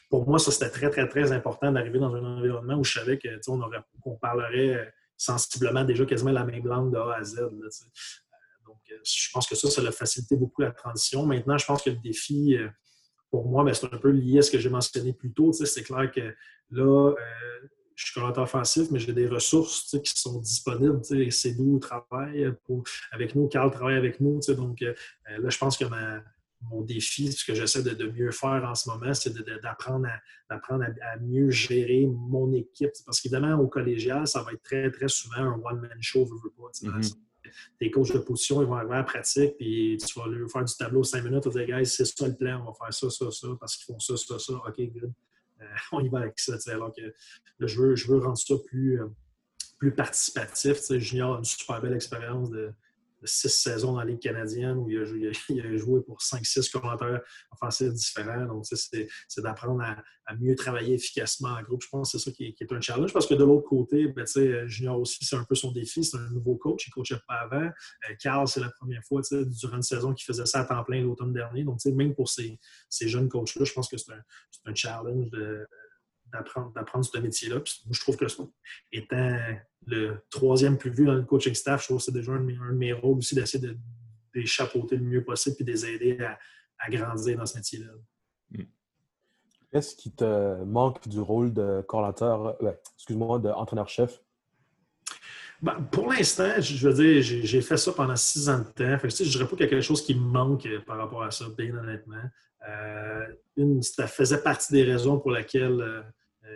pour 0.09 0.27
moi, 0.27 0.39
ça, 0.39 0.51
c'était 0.51 0.69
très, 0.69 0.89
très, 0.89 1.07
très 1.07 1.31
important 1.31 1.71
d'arriver 1.71 2.00
dans 2.00 2.13
un 2.13 2.38
environnement 2.38 2.75
où 2.75 2.83
je 2.83 3.00
savais 3.00 3.19
qu'on 3.19 3.59
on 4.05 4.15
parlerait 4.17 4.93
sensiblement 5.17 5.83
déjà 5.83 6.05
quasiment 6.05 6.31
la 6.31 6.43
même 6.43 6.65
langue 6.65 6.91
de 6.91 6.97
A 6.97 7.17
à 7.17 7.24
Z. 7.24 7.38
donc, 8.65 8.77
je 9.03 9.29
pense 9.33 9.47
que 9.47 9.55
ça, 9.55 9.69
ça 9.69 9.81
a 9.81 9.91
facilité 9.91 10.35
beaucoup 10.35 10.62
la 10.62 10.71
transition. 10.71 11.25
Maintenant, 11.25 11.57
je 11.57 11.65
pense 11.65 11.81
que 11.81 11.89
le 11.89 11.97
défi, 11.97 12.57
pour 13.31 13.47
moi, 13.47 13.63
ben, 13.63 13.74
c'est 13.74 13.91
un 13.91 13.97
peu 13.97 14.09
lié 14.09 14.39
à 14.39 14.41
ce 14.41 14.51
que 14.51 14.59
j'ai 14.59 14.69
mentionné 14.69 15.13
plus 15.13 15.33
tôt. 15.33 15.53
C'est 15.53 15.83
clair 15.83 16.12
que 16.12 16.35
là, 16.71 17.13
je 17.95 18.05
suis 18.05 18.13
coordinateur 18.13 18.43
offensif, 18.43 18.91
mais 18.91 19.00
j'ai 19.00 19.13
des 19.13 19.27
ressources 19.27 19.97
qui 20.03 20.13
sont 20.15 20.39
disponibles. 20.39 21.01
C'est 21.31 21.55
nous 21.57 21.79
travaille 21.79 22.53
avec 23.12 23.35
nous, 23.35 23.47
Carl 23.47 23.71
travaille 23.71 23.95
avec 23.95 24.19
nous. 24.19 24.39
Donc 24.50 24.81
euh, 24.81 24.93
là, 25.27 25.50
je 25.50 25.57
pense 25.57 25.77
que 25.77 25.85
mon 26.69 26.81
défi, 26.81 27.31
ce 27.31 27.45
que 27.45 27.53
j'essaie 27.53 27.84
de, 27.84 28.07
mieux 28.07 28.31
faire 28.31 28.63
en 28.65 28.75
ce 28.75 28.89
moment, 28.89 29.13
c'est 29.13 29.34
d'apprendre 29.62 30.07
à, 30.50 30.55
à, 30.55 31.17
mieux 31.19 31.50
gérer 31.50 32.07
mon 32.07 32.51
équipe. 32.53 32.91
Parce 33.05 33.22
qu'évidemment, 33.22 33.55
au 33.55 33.67
collégial, 33.67 34.27
ça 34.27 34.43
va 34.43 34.53
être 34.53 34.63
très, 34.63 34.91
très 34.91 35.07
souvent 35.07 35.38
un 35.38 35.62
one-man 35.63 35.98
show, 36.01 36.25
veux, 36.25 36.50
pas. 36.51 36.69
Mm-hmm. 36.81 37.15
Tes 37.79 37.91
coachs 37.91 38.13
de 38.13 38.19
position, 38.19 38.62
ils 38.62 38.67
vont 38.67 38.75
arriver 38.75 38.95
à 38.95 38.98
la 38.98 39.03
pratique, 39.03 39.55
puis 39.57 39.98
tu 39.98 40.19
vas 40.19 40.27
leur 40.27 40.50
faire 40.50 40.65
du 40.65 40.74
tableau 40.75 41.03
5 41.03 41.24
minutes, 41.24 41.43
tu 41.43 41.50
vas 41.50 41.65
dire, 41.65 41.77
guys, 41.77 41.86
c'est 41.86 42.05
ça 42.05 42.27
le 42.27 42.36
plan, 42.36 42.62
on 42.62 42.72
va 42.72 42.74
faire 42.74 42.93
ça, 42.93 43.10
ça, 43.10 43.31
ça, 43.31 43.48
parce 43.60 43.77
qu'ils 43.77 43.93
font 43.93 44.00
ça, 44.00 44.17
ça, 44.17 44.39
ça. 44.39 44.53
OK, 44.53 44.75
good. 44.77 45.13
Euh, 45.62 45.65
on 45.91 46.00
y 46.01 46.10
va 46.10 46.19
avec 46.19 46.39
ça. 46.39 46.55
Alors 46.67 46.93
que 46.93 47.01
je, 47.60 47.81
veux, 47.81 47.95
je 47.95 48.12
veux 48.12 48.19
rendre 48.19 48.38
ça 48.38 48.55
plus, 48.65 49.01
euh, 49.01 49.07
plus 49.77 49.93
participatif. 49.93 50.91
Junior 50.98 51.36
a 51.36 51.38
une 51.39 51.45
super 51.45 51.81
belle 51.81 51.93
expérience 51.93 52.50
de, 52.50 52.74
six 53.25 53.50
saisons 53.50 53.94
dans 53.94 54.00
la 54.00 54.05
Ligue 54.05 54.20
canadienne 54.20 54.77
où 54.77 54.89
il 54.89 55.00
a, 55.00 55.77
joué 55.77 56.01
pour 56.01 56.22
cinq, 56.22 56.46
six 56.46 56.70
commentaires 56.70 57.22
offensifs 57.51 57.94
différents. 57.94 58.46
Donc, 58.46 58.65
c'est 58.65 59.41
d'apprendre 59.41 59.82
à, 59.82 60.36
mieux 60.39 60.55
travailler 60.55 60.96
efficacement 60.96 61.50
en 61.50 61.62
groupe. 61.62 61.84
Je 61.84 61.89
pense 61.89 62.12
que 62.12 62.17
c'est 62.17 62.29
ça 62.29 62.36
qui 62.36 62.55
est, 62.60 62.72
un 62.72 62.82
challenge 62.82 63.13
parce 63.13 63.27
que 63.27 63.36
de 63.36 63.44
l'autre 63.44 63.67
côté, 63.67 64.08
ben, 64.08 64.25
Junior 64.67 65.00
aussi, 65.00 65.24
c'est 65.24 65.36
un 65.36 65.44
peu 65.44 65.55
son 65.55 65.72
défi. 65.72 66.03
C'est 66.03 66.17
un 66.17 66.29
nouveau 66.32 66.55
coach. 66.55 66.88
Il 66.88 66.89
ne 66.89 66.94
coachait 66.94 67.22
pas 67.27 67.36
avant. 67.36 67.65
Euh, 67.65 68.15
Carl, 68.20 68.48
c'est 68.48 68.60
la 68.60 68.72
première 68.72 69.03
fois 69.03 69.22
durant 69.32 69.77
une 69.77 69.84
saison 69.84 70.13
qu'il 70.13 70.25
faisait 70.25 70.46
ça 70.46 70.62
à 70.62 70.65
temps 70.65 70.84
plein 70.84 71.01
l'automne 71.01 71.34
dernier. 71.34 71.63
Donc, 71.63 71.84
même 71.86 72.15
pour 72.15 72.29
ces, 72.29 72.60
ces 72.89 73.08
jeunes 73.08 73.29
coachs-là, 73.29 73.65
je 73.65 73.74
pense 73.74 73.88
que 73.88 73.98
c'est 73.98 74.12
un, 74.12 74.22
un, 74.65 74.75
challenge 74.75 75.29
de 75.29 75.65
d'apprendre 76.75 77.06
ce 77.06 77.18
métier-là. 77.18 77.62
je 77.89 78.00
trouve 78.00 78.18
que 78.18 78.25
étant 78.92 79.38
le 79.88 80.18
troisième 80.30 80.77
plus 80.77 80.92
vu 80.92 81.06
dans 81.06 81.13
le 81.13 81.24
coaching 81.24 81.54
staff, 81.54 81.82
je 81.82 81.88
trouve 81.88 81.98
que 81.98 82.04
c'est 82.04 82.12
déjà 82.12 82.32
un, 82.32 82.39
de 82.39 82.75
mes 82.75 82.94
rôles 82.94 83.18
aussi 83.18 83.36
d'essayer 83.36 83.65
de, 83.65 83.77
les 84.34 84.46
chapeauter 84.46 84.98
le 84.98 85.04
mieux 85.04 85.24
possible 85.24 85.56
et 85.60 85.63
de 85.63 85.72
les 85.72 85.86
aider 85.86 86.18
à, 86.20 86.89
grandir 86.89 87.38
dans 87.38 87.46
ce 87.46 87.58
métier-là. 87.58 87.92
Hmm. 88.51 88.63
Qu'est-ce 89.72 89.96
qui 89.96 90.12
te 90.12 90.63
manque 90.63 91.08
du 91.08 91.20
rôle 91.20 91.54
de 91.54 91.82
coordinateur, 91.88 92.62
euh, 92.62 92.74
excuse-moi, 92.96 93.39
d'entraîneur-chef? 93.39 94.22
Ben, 95.62 95.82
pour 95.89 96.12
l'instant, 96.12 96.60
je 96.60 96.88
veux 96.88 96.94
dire, 96.94 97.22
j'ai 97.22 97.62
fait 97.62 97.77
ça 97.77 97.94
pendant 97.94 98.15
six 98.15 98.50
ans 98.50 98.60
de 98.60 98.65
temps. 98.65 99.08
je 99.08 99.24
ne 99.24 99.30
dirais 99.30 99.46
pas 99.46 99.51
qu'il 99.51 99.62
y 99.62 99.63
a 99.63 99.68
quelque 99.68 99.82
chose 99.82 100.04
qui 100.04 100.13
me 100.13 100.20
manque 100.20 100.68
par 100.86 100.98
rapport 100.98 101.24
à 101.24 101.32
ça, 101.32 101.46
bien 101.58 101.75
honnêtement. 101.75 102.22
Euh, 102.68 103.25
une, 103.58 103.82
ça 103.82 104.08
faisait 104.08 104.42
partie 104.42 104.74
des 104.74 104.84
raisons 104.84 105.20
pour 105.20 105.32
lesquelles 105.32 105.82
euh, 105.82 106.01
euh, 106.01 106.04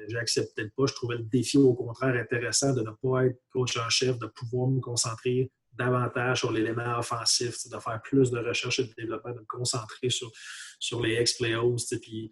j'acceptais 0.08 0.70
pas. 0.76 0.86
Je 0.88 0.94
trouvais 0.94 1.18
le 1.18 1.24
défi, 1.24 1.58
au 1.58 1.74
contraire, 1.74 2.16
intéressant 2.16 2.74
de 2.74 2.82
ne 2.82 2.92
pas 3.02 3.26
être 3.26 3.40
coach 3.52 3.78
en 3.78 3.90
chef, 3.90 4.18
de 4.20 4.28
pouvoir 4.28 4.70
me 4.70 4.80
concentrer 4.80 5.52
davantage 5.74 6.40
sur 6.40 6.52
l'élément 6.52 7.00
offensif, 7.00 7.56
de 7.70 7.80
faire 7.80 8.02
plus 8.04 8.32
de 8.32 8.40
recherche 8.40 8.80
et 8.80 8.84
de 8.84 8.94
développement, 8.98 9.32
de 9.34 9.40
me 9.40 9.46
concentrer 9.46 10.10
sur, 10.10 10.32
sur 10.80 11.02
les 11.02 11.14
ex-players, 11.14 11.76
puis 12.02 12.32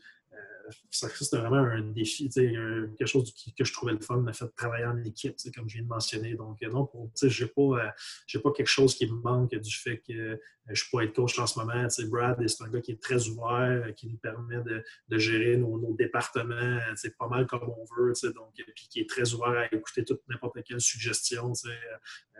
ça, 0.92 1.08
c'était 1.10 1.38
vraiment 1.38 1.58
un 1.58 1.82
défi, 1.82 2.30
quelque 2.30 3.06
chose 3.06 3.34
que 3.58 3.64
je 3.64 3.74
trouvais 3.74 3.94
le 3.94 4.00
fun, 4.00 4.18
de 4.18 4.32
fait 4.32 4.48
travailler 4.56 4.86
en 4.86 4.98
équipe, 5.04 5.36
comme 5.56 5.70
je 5.70 5.76
viens 5.76 5.84
de 5.84 5.88
mentionner. 5.88 6.36
Donc, 6.36 6.62
euh, 6.64 6.70
non, 6.70 6.90
je 7.22 7.44
n'ai 7.44 7.50
pas, 7.50 7.62
euh, 7.62 8.40
pas 8.42 8.52
quelque 8.52 8.68
chose 8.68 8.96
qui 8.96 9.08
me 9.08 9.16
manque 9.16 9.56
du 9.56 9.76
fait 9.76 10.00
que 10.00 10.14
euh, 10.14 10.38
je 10.70 10.84
peux 10.92 11.04
être 11.04 11.14
coach 11.14 11.38
en 11.40 11.48
ce 11.48 11.60
moment. 11.60 11.88
Brad, 12.10 12.48
c'est 12.48 12.64
un 12.64 12.70
gars 12.70 12.82
qui 12.82 12.92
est 12.92 13.02
très 13.02 13.28
ouvert, 13.28 13.94
qui 13.96 14.08
nous 14.08 14.18
permet 14.18 14.62
de, 14.64 15.18
gérer 15.18 15.58
nos, 15.58 15.96
départements 15.96 16.80
pas 17.18 17.28
mal 17.28 17.48
comme 17.48 17.64
on 17.64 17.86
veut, 17.98 18.14
donc, 18.34 18.54
puis 18.54 18.88
qui 18.90 19.00
est 19.00 19.10
très 19.10 19.34
ouvert 19.34 19.58
à 19.58 19.66
écouter 19.74 20.04
toute 20.04 20.22
n'importe 20.28 20.58
quelle 20.64 20.82
suggestion. 20.82 21.54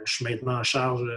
je 0.04 0.14
suis 0.14 0.26
maintenant 0.26 0.60
en 0.60 0.64
charge 0.64 1.10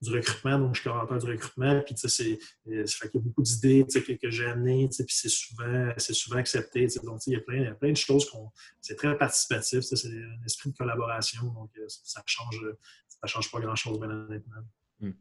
du 0.00 0.12
recrutement, 0.12 0.58
donc 0.58 0.74
je 0.74 0.80
suis 0.80 0.90
coordinateur 0.90 1.18
du 1.18 1.32
recrutement. 1.32 1.80
Puis, 1.80 1.94
tu 1.94 2.08
sais, 2.08 2.38
euh, 2.68 2.86
ça 2.86 2.96
fait 2.98 3.10
qu'il 3.10 3.20
y 3.20 3.24
a 3.24 3.26
beaucoup 3.26 3.42
d'idées 3.42 3.86
que, 3.86 4.12
que 4.12 4.30
j'ai 4.30 4.46
amenées, 4.46 4.88
puis 4.88 5.06
c'est 5.08 5.28
souvent, 5.28 5.92
souvent 5.98 6.36
accepté. 6.36 6.86
Donc, 7.02 7.20
il 7.26 7.32
y, 7.32 7.36
a 7.36 7.40
plein, 7.40 7.72
plein 7.74 7.90
de 7.90 7.96
choses 7.96 8.28
qu'on. 8.30 8.50
C'est 8.80 8.96
très 8.96 9.16
participatif, 9.16 9.80
c'est 9.80 10.08
un 10.08 10.44
esprit 10.44 10.70
de 10.70 10.76
collaboration, 10.76 11.46
donc 11.46 11.70
euh, 11.78 11.84
ça 11.88 12.22
change, 12.26 12.60
ça 13.08 13.26
change 13.26 13.50
pas 13.50 13.60
grand-chose, 13.60 13.98
bien 13.98 14.10
honnêtement. 14.10 14.56
Hmm. 15.00 15.12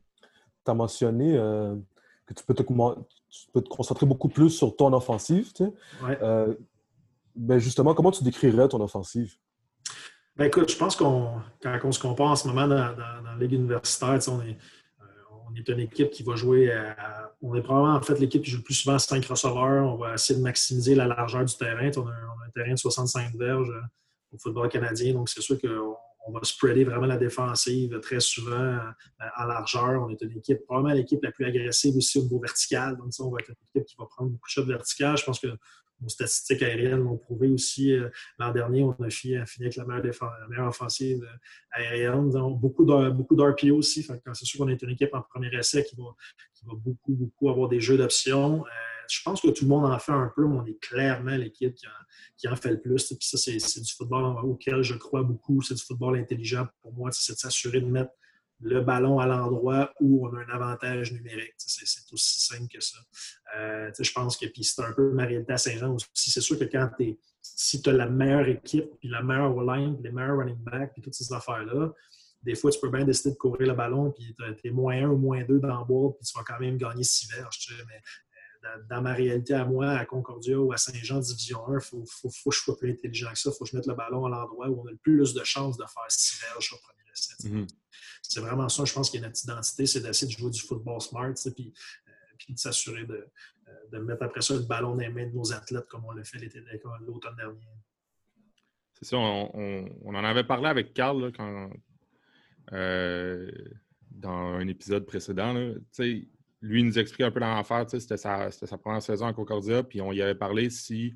Tu 0.66 0.72
as 0.72 0.74
mentionné 0.74 1.38
euh, 1.38 1.76
que 2.26 2.34
tu 2.34 2.44
peux, 2.44 2.54
te, 2.54 2.64
tu 2.64 3.52
peux 3.54 3.62
te 3.62 3.70
concentrer 3.70 4.06
beaucoup 4.06 4.30
plus 4.30 4.50
sur 4.50 4.76
ton 4.76 4.94
offensive. 4.94 5.54
Tu 5.54 5.66
sais. 5.66 6.58
ben 7.36 7.58
justement, 7.58 7.94
comment 7.96 8.12
tu 8.12 8.24
décrirais 8.24 8.68
ton 8.68 8.82
offensive? 8.82 9.38
Ben 10.36 10.46
écoute, 10.46 10.72
je 10.72 10.78
pense 10.78 10.96
qu'on 10.96 11.42
quand 11.62 11.80
on 11.84 11.92
se 11.92 12.00
compare 12.00 12.28
en 12.28 12.36
ce 12.36 12.48
moment 12.48 12.68
dans, 12.68 12.96
la 12.96 13.36
Ligue 13.40 13.54
universitaire, 13.54 14.20
on 14.30 14.42
est, 14.42 14.58
euh, 15.02 15.06
on 15.48 15.56
est 15.56 15.68
une 15.68 15.80
équipe 15.80 16.10
qui 16.10 16.24
va 16.24 16.36
jouer 16.36 16.72
à, 16.72 17.32
On 17.44 17.54
est 17.56 17.62
probablement 17.62 17.96
en 17.96 18.02
fait 18.02 18.20
l'équipe 18.20 18.42
qui 18.44 18.50
joue 18.50 18.58
le 18.58 18.64
plus 18.64 18.74
souvent 18.74 18.96
à 18.96 19.00
5 19.00 19.24
receveurs. 19.26 19.86
On 19.86 19.98
va 19.98 20.16
essayer 20.16 20.40
de 20.40 20.44
maximiser 20.44 20.96
la 20.96 21.06
largeur 21.06 21.46
du 21.46 21.56
terrain. 21.56 21.92
On 21.98 22.08
a, 22.08 22.12
un, 22.12 22.50
terrain 22.56 22.74
de 22.74 22.80
65 22.80 23.36
verges 23.36 23.70
euh, 23.70 23.82
au 24.34 24.38
football 24.40 24.70
canadien, 24.70 25.14
donc 25.14 25.30
c'est 25.30 25.42
sûr 25.42 25.60
qu'on 25.62 25.93
on 26.26 26.32
va 26.32 26.40
spreader 26.44 26.84
vraiment 26.84 27.06
la 27.06 27.18
défensive 27.18 28.00
très 28.02 28.20
souvent 28.20 28.52
euh, 28.52 28.80
en 29.38 29.46
largeur. 29.46 30.04
On 30.04 30.10
est 30.10 30.22
une 30.22 30.38
équipe, 30.38 30.64
probablement 30.66 30.96
l'équipe 30.96 31.22
la 31.24 31.32
plus 31.32 31.46
agressive 31.46 31.96
aussi 31.98 32.20
au 32.20 32.24
niveau 32.24 32.40
vertical. 32.40 32.98
Donc, 32.98 33.14
ça, 33.14 33.24
on 33.24 33.32
va 33.32 33.40
être 33.42 33.50
une 33.50 33.56
équipe 33.76 33.88
qui 33.88 33.96
va 33.98 34.06
prendre 34.06 34.32
beaucoup 34.32 34.48
de 34.48 34.52
shots 34.52 34.66
verticales. 34.66 35.18
Je 35.18 35.26
pense 35.26 35.40
que 35.40 35.48
nos 36.02 36.10
statistiques 36.10 36.62
aériennes 36.62 37.04
l'ont 37.04 37.18
prouvé 37.18 37.50
aussi. 37.50 37.94
Euh, 37.94 38.10
l'an 38.40 38.52
dernier, 38.52 38.84
on 38.84 38.92
a 38.92 39.10
fini, 39.10 39.38
avec 39.38 39.76
la 39.76 39.86
meilleure, 39.86 40.68
offensive 40.68 41.24
euh, 41.24 41.38
aérienne. 41.72 42.30
beaucoup 42.30 42.86
d'RPO 42.86 43.76
aussi. 43.76 44.04
C'est 44.04 44.46
sûr 44.46 44.60
qu'on 44.60 44.70
est 44.70 44.82
une 44.82 44.92
équipe 44.92 45.14
en 45.14 45.22
premier 45.22 45.54
essai 45.56 45.84
qui 45.84 45.96
va, 45.96 46.04
beaucoup, 46.64 47.14
beaucoup 47.14 47.50
avoir 47.50 47.68
des 47.68 47.82
jeux 47.82 47.98
d'options. 47.98 48.64
Je 49.10 49.22
pense 49.24 49.42
que 49.42 49.50
tout 49.50 49.66
le 49.66 49.70
monde 49.70 49.86
en 49.86 50.00
fait 50.00 50.12
un 50.12 50.32
peu, 50.36 50.48
mais 50.48 50.56
on 50.56 50.66
est 50.66 50.80
clairement 50.80 51.36
l'équipe 51.36 51.76
qui, 52.38 52.48
en 52.48 52.56
fait 52.56 52.72
le 52.72 52.82
plus. 52.82 53.08
Puis 53.08 53.28
ça, 53.28 53.38
c'est 53.38 53.82
du 53.82 53.94
football 53.94 54.46
auquel 54.46 54.82
je 54.82 54.96
crois 54.96 55.24
beaucoup. 55.24 55.62
C'est 55.62 55.76
du 55.76 55.84
football 55.84 56.18
intelligent 56.18 56.68
pour 56.82 56.94
moi. 56.94 57.12
C'est 57.12 57.34
de 57.34 57.38
s'assurer 57.38 57.82
de 57.82 57.88
mettre 57.88 58.12
le 58.62 58.82
ballon 58.82 59.20
à 59.20 59.28
l'endroit 59.28 59.94
où 60.00 60.26
on 60.26 60.34
a 60.36 60.40
un 60.40 60.50
avantage 60.50 61.12
numérique. 61.12 61.54
C'est 61.58 62.14
aussi 62.14 62.40
simple 62.40 62.68
que 62.72 62.82
ça. 62.82 62.98
Euh, 63.58 63.92
je 64.00 64.12
pense 64.12 64.38
que 64.38 64.46
c'est 64.62 64.82
un 64.82 64.94
peu 64.94 65.12
ma 65.12 65.26
réalité 65.26 65.54
à 65.54 65.58
Saint-Jean 65.58 65.94
aussi. 65.94 66.08
C'est 66.14 66.42
sûr 66.42 66.58
que 66.58 66.66
quand 66.66 66.90
tu 66.98 67.18
si 67.44 67.82
tu 67.82 67.90
as 67.90 67.94
la 67.94 68.08
meilleure 68.08 68.48
équipe, 68.48 68.90
puis 69.00 69.10
la 69.10 69.22
meilleure 69.22 69.62
line, 69.64 69.96
puis 69.96 70.04
les 70.06 70.12
meilleurs 70.12 70.38
running 70.38 70.64
backs, 70.64 70.94
puis 70.94 71.02
toutes 71.02 71.14
ces 71.14 71.32
affaires-là, 71.34 71.92
des 72.42 72.56
fois, 72.56 72.72
tu 72.72 72.80
peux 72.80 72.90
bien 72.90 73.06
décider 73.06 73.32
de 73.32 73.38
courir 73.38 73.68
le 73.68 73.74
ballon, 73.74 74.12
puis 74.12 74.36
tu 74.36 74.68
es 74.68 74.72
moins 74.72 75.04
un 75.04 75.10
ou 75.10 75.18
moins 75.18 75.44
deux 75.44 75.60
dans 75.60 75.80
le 75.80 75.86
board, 75.86 76.16
puis 76.18 76.26
tu 76.26 76.38
vas 76.38 76.44
quand 76.44 76.60
même 76.60 76.78
gagner 76.78 77.04
six 77.04 77.28
verges. 77.28 77.68
Dans, 78.90 79.02
ma 79.02 79.14
réalité 79.14 79.54
à 79.54 79.66
moi, 79.66 79.90
à 79.90 80.06
Concordia 80.06 80.60
ou 80.60 80.72
à 80.72 80.78
Saint-Jean 80.78 81.20
Division 81.20 81.68
1, 81.68 81.74
il 81.76 81.82
faut, 81.82 82.04
faut, 82.06 82.30
faut, 82.30 82.50
que 82.50 82.56
je 82.56 82.62
sois 82.62 82.78
plus 82.78 82.92
intelligent 82.92 83.32
que 83.32 83.40
ça. 83.40 83.50
Il 83.50 83.58
faut 83.58 83.66
que 83.66 83.72
je 83.72 83.76
mette 83.76 83.88
le 83.88 83.96
ballon 83.96 84.26
à 84.26 84.30
l'endroit 84.30 84.70
où 84.70 84.82
on 84.82 84.88
a 84.88 84.92
le 84.92 84.98
plus 84.98 85.34
de 85.34 85.44
chances 85.44 85.78
de 85.78 85.84
faire 85.84 86.04
six 86.10 86.40
verges 86.42 86.74
au 86.74 86.78
premier 86.78 87.12
essai. 87.12 87.50
Mm-hmm 87.50 87.68
c'est 88.24 88.40
vraiment 88.40 88.70
ça, 88.70 88.86
je 88.86 88.94
pense, 88.94 89.10
qu'il 89.10 89.22
y 89.22 89.24
a 89.24 89.28
notre 89.28 89.44
identité, 89.44 89.86
c'est 89.86 90.02
d'essayer 90.02 90.34
de 90.34 90.38
jouer 90.38 90.50
du 90.50 90.62
football 90.62 91.00
smart, 91.02 91.34
puis, 91.56 91.74
euh, 92.08 92.12
puis 92.38 92.54
de 92.54 92.60
s'assurer 92.60 93.06
de, 93.06 93.28
euh, 93.68 93.72
de, 93.92 94.00
mettre 94.00 94.24
après 94.24 94.42
ça 94.42 94.56
le 94.56 94.62
ballon 94.62 94.96
dans 94.96 95.02
les 95.02 95.10
mains 95.10 95.28
de 95.28 95.34
nos 95.34 95.54
athlètes 95.54 95.88
comme 95.88 96.06
on 96.06 96.12
l'a 96.12 96.24
fait 96.24 96.40
l'automne 97.02 97.36
dernier. 97.36 97.68
C'est 98.94 99.06
ça, 99.06 99.18
on, 99.18 99.90
on, 100.04 100.16
en 100.16 100.24
avait 100.24 100.46
parlé 100.46 100.68
avec 100.68 100.94
Carl 100.94 101.32
quand, 101.36 101.70
euh, 102.72 103.52
dans 104.10 104.54
un 104.56 104.68
épisode 104.68 105.06
précédent. 105.06 105.54
Là, 105.54 105.74
lui, 106.64 106.84
nous 106.84 106.98
expliquait 106.98 107.26
un 107.26 107.32
peu 107.32 107.42
l'enfer, 107.42 107.86
c'était 107.88 108.18
sa, 108.18 108.50
sa, 108.50 108.78
première 108.78 109.02
saison 109.02 109.28
à 109.28 109.34
Concordia, 109.34 109.84
puis 109.84 110.02
on 110.02 110.12
y 110.12 110.22
avait 110.22 110.34
parlé 110.34 110.70
si, 110.70 111.14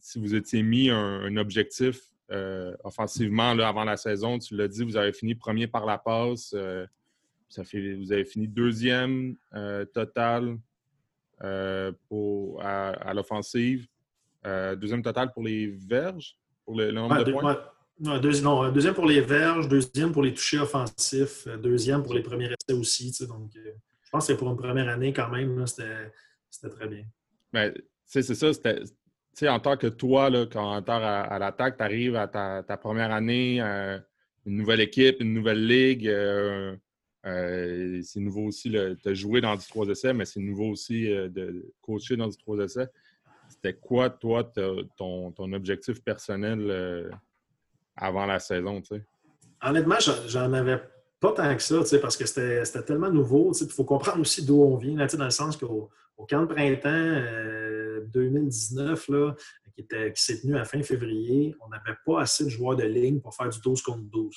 si 0.00 0.18
vous 0.20 0.34
étiez 0.34 0.62
mis 0.62 0.90
un 0.90 1.36
objectif 1.36 2.00
euh, 2.32 2.74
offensivement 2.82 3.54
là, 3.54 3.68
avant 3.68 3.84
la 3.84 3.96
saison. 3.96 4.40
Tu 4.40 4.56
l'as 4.56 4.66
dit, 4.66 4.82
vous 4.82 4.96
avez 4.96 5.12
fini 5.12 5.36
premier 5.36 5.68
par 5.68 5.86
la 5.86 5.96
passe. 5.96 6.52
Euh, 6.56 6.84
ça 7.48 7.62
fait, 7.62 7.94
vous 7.94 8.12
avez 8.12 8.24
fini 8.24 8.48
deuxième 8.48 9.36
euh, 9.54 9.84
total 9.84 10.58
pour, 12.08 12.60
à, 12.64 13.14
l'offensive. 13.14 13.86
deuxième 14.44 15.02
total 15.02 15.32
pour 15.32 15.44
les 15.44 15.68
verges, 15.68 16.36
pour 16.64 16.76
le, 16.76 16.90
nombre 16.90 17.22
de 17.22 17.30
points? 17.30 17.60
non, 18.00 18.18
deuxième 18.18 18.94
pour 18.94 19.06
les 19.06 19.20
verges, 19.20 19.68
deuxième 19.68 20.10
pour 20.12 20.22
les 20.22 20.34
touchés 20.34 20.58
offensifs, 20.58 21.46
deuxième 21.62 22.02
pour 22.02 22.14
les 22.14 22.22
premiers 22.22 22.46
essais 22.46 22.76
aussi. 22.76 23.12
Donc, 23.26 23.52
pense 24.16 24.28
que 24.28 24.32
pour 24.32 24.50
une 24.50 24.56
première 24.56 24.88
année, 24.88 25.12
quand 25.12 25.28
même, 25.28 25.66
c'était 25.66 26.10
très 26.70 26.88
bien. 26.88 27.04
Ben, 27.52 27.74
c'est 28.04 28.22
ça, 28.22 28.52
c'était 28.52 28.82
sais, 29.34 29.48
en 29.48 29.60
tant 29.60 29.76
que 29.76 29.86
toi, 29.86 30.30
là, 30.30 30.46
quand 30.46 30.82
à, 30.88 31.20
à 31.20 31.38
l'attaque, 31.38 31.76
tu 31.76 31.82
arrives 31.82 32.16
à 32.16 32.26
ta, 32.26 32.76
première 32.76 33.12
année, 33.12 33.60
euh, 33.60 33.98
une 34.46 34.56
nouvelle 34.56 34.80
équipe, 34.80 35.20
une 35.20 35.34
nouvelle 35.34 35.66
ligue. 35.66 36.08
Euh, 36.08 36.74
euh, 37.26 38.00
c'est 38.02 38.20
nouveau 38.20 38.46
aussi 38.46 38.70
de 38.70 39.14
jouer 39.14 39.40
dans 39.40 39.56
du 39.56 39.66
3 39.66 39.88
essais, 39.88 40.14
mais 40.14 40.24
c'est 40.24 40.40
nouveau 40.40 40.70
aussi 40.70 41.08
de 41.08 41.72
coacher 41.82 42.16
dans 42.16 42.28
du 42.28 42.36
3 42.36 42.64
essais. 42.64 42.88
C'était 43.48 43.74
quoi, 43.74 44.10
toi, 44.10 44.44
ton, 44.96 45.32
ton, 45.32 45.52
objectif 45.52 46.02
personnel 46.02 47.10
avant 47.96 48.26
la 48.26 48.38
saison? 48.38 48.80
Honnêtement, 49.60 49.96
j'en 50.28 50.52
avais 50.52 50.80
pas 51.20 51.32
tant 51.32 51.54
que 51.56 51.62
ça, 51.62 51.82
parce 52.00 52.16
que 52.16 52.26
c'était 52.26 52.82
tellement 52.82 53.10
nouveau. 53.10 53.52
Il 53.60 53.68
faut 53.68 53.84
comprendre 53.84 54.20
aussi 54.20 54.44
d'où 54.44 54.62
on 54.62 54.76
vient, 54.76 55.06
dans 55.06 55.24
le 55.24 55.30
sens 55.30 55.56
qu'au 55.56 55.90
camp 56.28 56.42
de 56.42 56.54
printemps 56.54 58.06
2019, 58.12 59.08
là, 59.08 59.34
qui, 59.76 60.22
s'est 60.22 60.40
tenu 60.40 60.56
à 60.56 60.64
fin 60.64 60.82
février, 60.82 61.54
on 61.64 61.68
n'avait 61.68 61.96
pas 62.04 62.22
assez 62.22 62.44
de 62.44 62.48
joueurs 62.48 62.76
de 62.76 62.84
ligne 62.84 63.20
pour 63.20 63.34
faire 63.34 63.48
du 63.48 63.60
12 63.60 63.82
contre 63.82 64.04
12. 64.04 64.36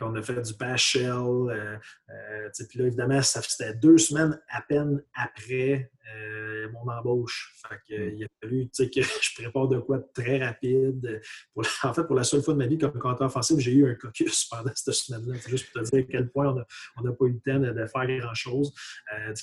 On 0.00 0.14
a 0.14 0.22
fait 0.22 0.40
du 0.40 0.54
bash 0.54 0.92
shell. 0.92 1.10
Euh, 1.10 1.76
euh, 2.10 2.48
puis 2.68 2.78
là, 2.78 2.86
évidemment, 2.86 3.20
c'était 3.22 3.74
deux 3.74 3.98
semaines 3.98 4.40
à 4.48 4.62
peine 4.62 5.02
après 5.14 5.90
euh, 6.14 6.51
mon 6.68 6.90
embauche. 6.90 7.54
Fait 7.68 7.96
mm. 7.96 8.16
il 8.16 8.24
a 8.24 8.28
fallu 8.40 8.68
que 8.68 9.02
je 9.02 9.34
prépare 9.42 9.68
de 9.68 9.78
quoi 9.78 9.98
de 9.98 10.06
très 10.14 10.44
rapide. 10.44 11.20
en 11.82 11.94
fait, 11.94 12.04
pour 12.04 12.16
la 12.16 12.24
seule 12.24 12.42
fois 12.42 12.54
de 12.54 12.58
ma 12.58 12.66
vie 12.66 12.78
comme 12.78 12.98
compteur 12.98 13.26
offensif, 13.26 13.58
j'ai 13.58 13.72
eu 13.72 13.90
un 13.90 13.94
caucus 13.94 14.44
pendant 14.50 14.72
cette 14.74 14.94
semaine-là. 14.94 15.36
Juste 15.46 15.72
pour 15.72 15.82
te 15.82 15.90
dire 15.90 16.04
à 16.04 16.10
quel 16.10 16.30
point 16.30 16.54
on 16.96 17.02
n'a 17.02 17.12
pas 17.12 17.24
eu 17.26 17.32
le 17.32 17.40
temps 17.40 17.58
de, 17.58 17.86
faire 17.86 18.20
grand-chose. 18.20 18.72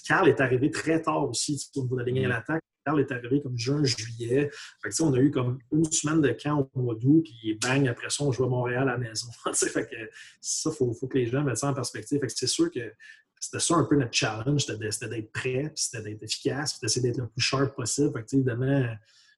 Carl 0.07 0.27
est 0.29 0.41
arrivé 0.41 0.71
très 0.71 1.01
tard 1.01 1.29
aussi 1.29 1.69
au 1.75 1.83
niveau 1.83 1.95
de 1.95 2.01
la 2.01 2.05
ligne 2.05 2.25
à 2.25 2.27
mm. 2.27 2.31
l'attaque. 2.31 2.63
Carl 2.85 2.99
est 2.99 3.11
arrivé 3.11 3.41
comme 3.41 3.57
juin, 3.57 3.83
juillet. 3.83 4.49
Fait 4.81 4.89
on 5.01 5.13
a 5.13 5.19
eu 5.19 5.31
comme 5.31 5.59
une 5.71 5.85
semaine 5.91 6.21
de 6.21 6.31
camp 6.31 6.69
au 6.73 6.81
mois 6.81 6.95
d'août, 6.95 7.23
puis 7.23 7.57
bang, 7.61 7.87
après 7.87 8.09
ça, 8.09 8.23
on 8.23 8.31
joue 8.31 8.45
à 8.45 8.49
Montréal 8.49 8.83
à 8.83 8.93
la 8.93 8.97
maison. 8.97 9.27
fait 9.53 9.85
que 9.85 9.95
ça, 10.41 10.69
il 10.71 10.75
faut, 10.75 10.93
faut, 10.93 11.07
que 11.07 11.17
les 11.17 11.27
gens 11.27 11.43
mettent 11.43 11.57
ça 11.57 11.67
en 11.67 11.73
perspective. 11.73 12.19
c'est 12.27 12.47
sûr 12.47 12.71
que 12.71 12.93
c'était 13.39 13.59
ça 13.59 13.75
un 13.75 13.85
peu 13.85 13.95
notre 13.95 14.13
challenge, 14.13 14.65
c'était 14.65 15.07
d'être 15.07 15.31
prêt, 15.31 15.71
c'était 15.75 16.03
d'être 16.03 16.23
efficace, 16.23 16.73
puis 16.73 16.79
d'essayer 16.81 17.07
d'être 17.07 17.19
le 17.19 17.27
plus 17.27 17.41
sharp 17.41 17.75
possible. 17.75 18.11
Fait 18.13 18.23
que, 18.23 18.35
évidemment, 18.35 18.85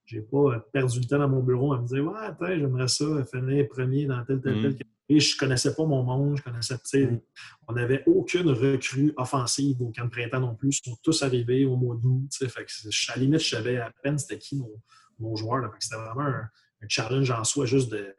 j'ai 0.05 0.21
pas 0.21 0.59
perdu 0.73 0.99
le 0.99 1.05
temps 1.05 1.19
dans 1.19 1.29
mon 1.29 1.41
bureau 1.41 1.73
à 1.73 1.81
me 1.81 1.87
dire 1.87 2.03
Ouais, 2.03 2.19
attends, 2.19 2.47
j'aimerais 2.47 2.87
ça 2.87 3.05
finir 3.25 3.67
premier 3.67 4.05
dans 4.05 4.23
tel, 4.25 4.41
tel, 4.41 4.61
tel. 4.61 4.71
Mm. 4.73 4.77
Et 5.09 5.19
je 5.19 5.37
connaissais 5.37 5.75
pas 5.75 5.85
mon 5.85 6.03
monde, 6.03 6.37
je 6.37 6.43
connaissais, 6.43 6.75
mm. 6.75 7.19
on 7.67 7.73
n'avait 7.73 8.03
aucune 8.07 8.49
recrue 8.49 9.13
offensive 9.17 9.81
au 9.81 9.91
camp 9.91 10.05
de 10.05 10.09
printemps 10.09 10.39
non 10.39 10.55
plus. 10.55 10.79
Ils 10.85 10.89
sont 10.89 10.97
tous 11.03 11.21
arrivés 11.21 11.65
au 11.65 11.75
mois 11.75 11.95
d'août. 11.95 12.27
Fait 12.31 12.65
que 12.65 13.11
à 13.11 13.15
la 13.15 13.21
limite, 13.21 13.41
je 13.41 13.49
savais 13.55 13.77
à 13.77 13.91
peine 14.03 14.17
c'était 14.17 14.39
qui 14.39 14.57
mon, 14.57 14.71
mon 15.19 15.35
joueur. 15.35 15.71
C'était 15.79 15.95
vraiment 15.95 16.21
un, 16.23 16.49
challenge 16.87 17.29
en 17.29 17.43
soi, 17.43 17.67
juste 17.67 17.91
de, 17.91 18.15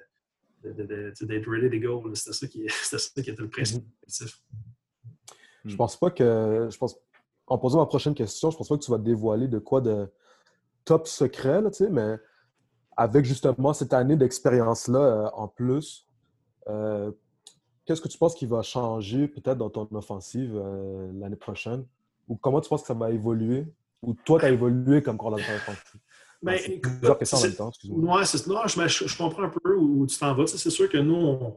d'être 0.63 1.51
ready 1.51 1.81
to 1.81 2.03
go. 2.03 2.15
C'était 2.15 2.33
ça, 2.33 2.47
qui, 2.47 2.65
ça 2.83 2.99
qui 2.99 3.31
était 3.31 3.43
le 3.43 3.51
principe. 3.51 3.85
Mm-hmm. 5.65 5.71
Je 5.71 5.77
pense 5.77 5.97
pas 5.97 6.11
que. 6.11 6.69
Je 6.71 6.79
pense, 6.79 6.97
en 7.47 7.59
posant 7.59 7.79
ma 7.79 7.87
prochaine 7.87 8.15
question, 8.15 8.51
je 8.51 8.57
pense 8.57 8.69
pas 8.69 8.77
que 8.77 8.83
tu 8.83 8.91
vas 8.91 8.99
dévoiler 8.99 9.49
de 9.49 9.59
quoi 9.59 9.81
de 9.81 10.09
top 10.85 11.07
secret, 11.07 11.61
là, 11.61 11.71
mais 11.91 12.19
avec 12.97 13.25
justement 13.25 13.73
cette 13.73 13.93
année 13.93 14.17
d'expérience-là 14.17 14.99
euh, 14.99 15.31
en 15.35 15.49
plus, 15.49 16.09
euh, 16.69 17.11
qu'est-ce 17.85 18.01
que 18.01 18.09
tu 18.09 18.19
penses 18.19 18.35
qui 18.35 18.47
va 18.47 18.63
changer 18.63 19.29
peut-être 19.29 19.59
dans 19.59 19.71
ton 19.71 19.89
offensive 19.93 20.55
euh, 20.57 21.11
l'année 21.15 21.37
prochaine? 21.37 21.85
Ou 22.29 22.37
comment 22.37 22.61
tu 22.61 22.69
penses 22.69 22.83
que 22.83 22.89
ça 22.89 22.95
va 22.95 23.11
évoluer? 23.11 23.67
Ou 24.03 24.15
toi, 24.15 24.41
tu 24.41 24.47
as 24.47 24.51
évolué 24.51 25.03
comme 25.03 25.17
coordinateur 25.17 25.57
offensif? 25.57 25.97
Ben, 26.43 26.59
plusieurs 26.81 27.19
questions 27.19 27.39
en 27.39 27.43
même 27.43 27.55
temps, 27.55 27.69
excuse-moi. 27.69 28.23
je, 28.25 29.07
je, 29.07 29.17
comprends 29.17 29.45
un 29.45 29.49
peu 29.49 29.77
où, 29.77 30.07
tu 30.07 30.19
t'en 30.19 30.35
vas. 30.35 30.47
C'est 30.49 30.71
sûr 30.71 30.89
que 30.89 30.99
nous, 30.99 31.15
on, 31.15 31.57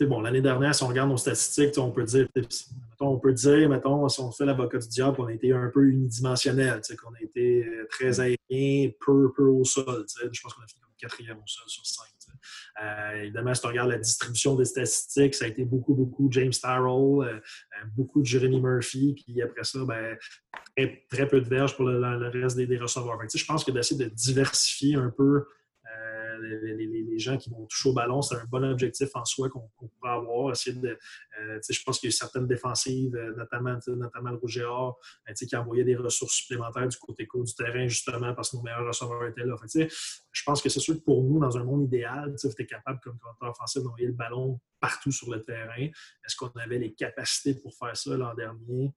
bon, 0.00 0.20
l'année 0.20 0.40
dernière, 0.40 0.74
si 0.74 0.82
on 0.82 0.88
regarde 0.88 1.10
nos 1.10 1.16
statistiques, 1.16 1.76
on 1.78 1.90
peut 1.90 2.04
dire, 2.04 2.28
on 3.00 3.18
peut 3.18 3.32
dire, 3.32 3.68
mettons, 3.68 4.08
si 4.08 4.20
on 4.20 4.30
fait 4.32 4.44
l'avocat 4.44 4.78
du 4.78 4.88
diable, 4.88 5.16
on 5.20 5.26
a 5.26 5.32
été 5.32 5.52
un 5.52 5.70
peu 5.72 5.84
unidimensionnel, 5.84 6.80
qu'on 7.00 7.14
a 7.14 7.20
été 7.20 7.64
euh, 7.64 7.86
très 7.90 8.20
aérien, 8.20 8.90
peu, 9.04 9.32
peu 9.34 9.44
au 9.44 9.64
sol. 9.64 10.04
Je 10.32 10.40
pense 10.40 10.54
qu'on 10.54 10.62
a 10.62 10.66
fini 10.66 10.80
comme 10.80 10.94
quatrième 10.98 11.38
au 11.38 11.46
sol 11.46 11.64
sur 11.68 11.86
cinq. 11.86 12.08
Euh, 12.82 13.22
évidemment, 13.22 13.54
si 13.54 13.64
on 13.64 13.68
regarde 13.68 13.90
la 13.90 13.98
distribution 13.98 14.56
des 14.56 14.64
statistiques, 14.64 15.34
ça 15.34 15.44
a 15.44 15.48
été 15.48 15.64
beaucoup, 15.64 15.94
beaucoup 15.94 16.28
James 16.32 16.52
Starroll, 16.52 17.26
euh, 17.26 17.38
beaucoup 17.96 18.20
de 18.20 18.26
Jeremy 18.26 18.60
Murphy, 18.60 19.14
puis 19.14 19.40
après 19.42 19.64
ça, 19.64 19.78
ben, 19.84 20.16
très, 21.08 21.28
peu 21.28 21.40
de 21.40 21.48
verges 21.48 21.76
pour 21.76 21.86
le, 21.86 22.28
reste 22.42 22.56
des, 22.56 22.78
receveurs. 22.78 23.18
je 23.32 23.44
pense 23.44 23.64
que 23.64 23.70
d'essayer 23.70 24.04
de 24.04 24.10
diversifier 24.10 24.96
un 24.96 25.10
peu 25.10 25.44
les, 26.40 27.18
gens 27.18 27.36
qui 27.36 27.50
vont 27.50 27.64
toucher 27.66 27.88
au 27.88 27.92
ballon, 27.92 28.22
c'est 28.22 28.34
un 28.36 28.44
bon 28.44 28.64
objectif 28.64 29.08
en 29.14 29.24
soi 29.24 29.48
qu'on 29.48 29.68
pourrait 29.76 30.10
avoir. 30.10 30.54
Euh, 30.54 31.60
je 31.68 31.82
pense 31.84 31.98
qu'il 31.98 32.10
y 32.10 32.12
a 32.12 32.16
certaines 32.16 32.46
défensives, 32.46 33.14
euh, 33.14 33.34
notamment, 33.36 33.78
notamment 33.86 34.30
le 34.30 34.36
Rouge 34.36 34.58
euh, 34.58 35.32
qui 35.32 35.56
envoyait 35.56 35.84
des 35.84 35.96
ressources 35.96 36.34
supplémentaires 36.34 36.88
du 36.88 36.96
côté 36.96 37.26
court 37.26 37.44
du 37.44 37.54
terrain, 37.54 37.86
justement, 37.86 38.34
parce 38.34 38.50
que 38.50 38.56
nos 38.56 38.62
meilleurs 38.62 38.86
receveurs 38.86 39.26
étaient 39.26 39.44
là. 39.44 39.56
je 40.32 40.42
pense 40.44 40.62
que 40.62 40.68
c'est 40.68 40.80
sûr 40.80 40.94
que 40.94 41.00
pour 41.00 41.22
nous, 41.22 41.38
dans 41.38 41.56
un 41.56 41.64
monde 41.64 41.84
idéal, 41.84 42.34
tu 42.38 42.46
es 42.46 42.66
capable, 42.66 43.00
comme 43.00 43.18
commentateur 43.18 43.50
offensif, 43.50 43.82
d'envoyer 43.82 44.06
le 44.06 44.12
ballon 44.12 44.60
partout 44.80 45.12
sur 45.12 45.30
le 45.30 45.42
terrain. 45.42 45.88
Est-ce 46.24 46.36
qu'on 46.36 46.48
avait 46.60 46.78
les 46.78 46.94
capacités 46.94 47.54
pour 47.60 47.74
faire 47.74 47.96
ça 47.96 48.16
l'an 48.16 48.34
dernier? 48.34 48.92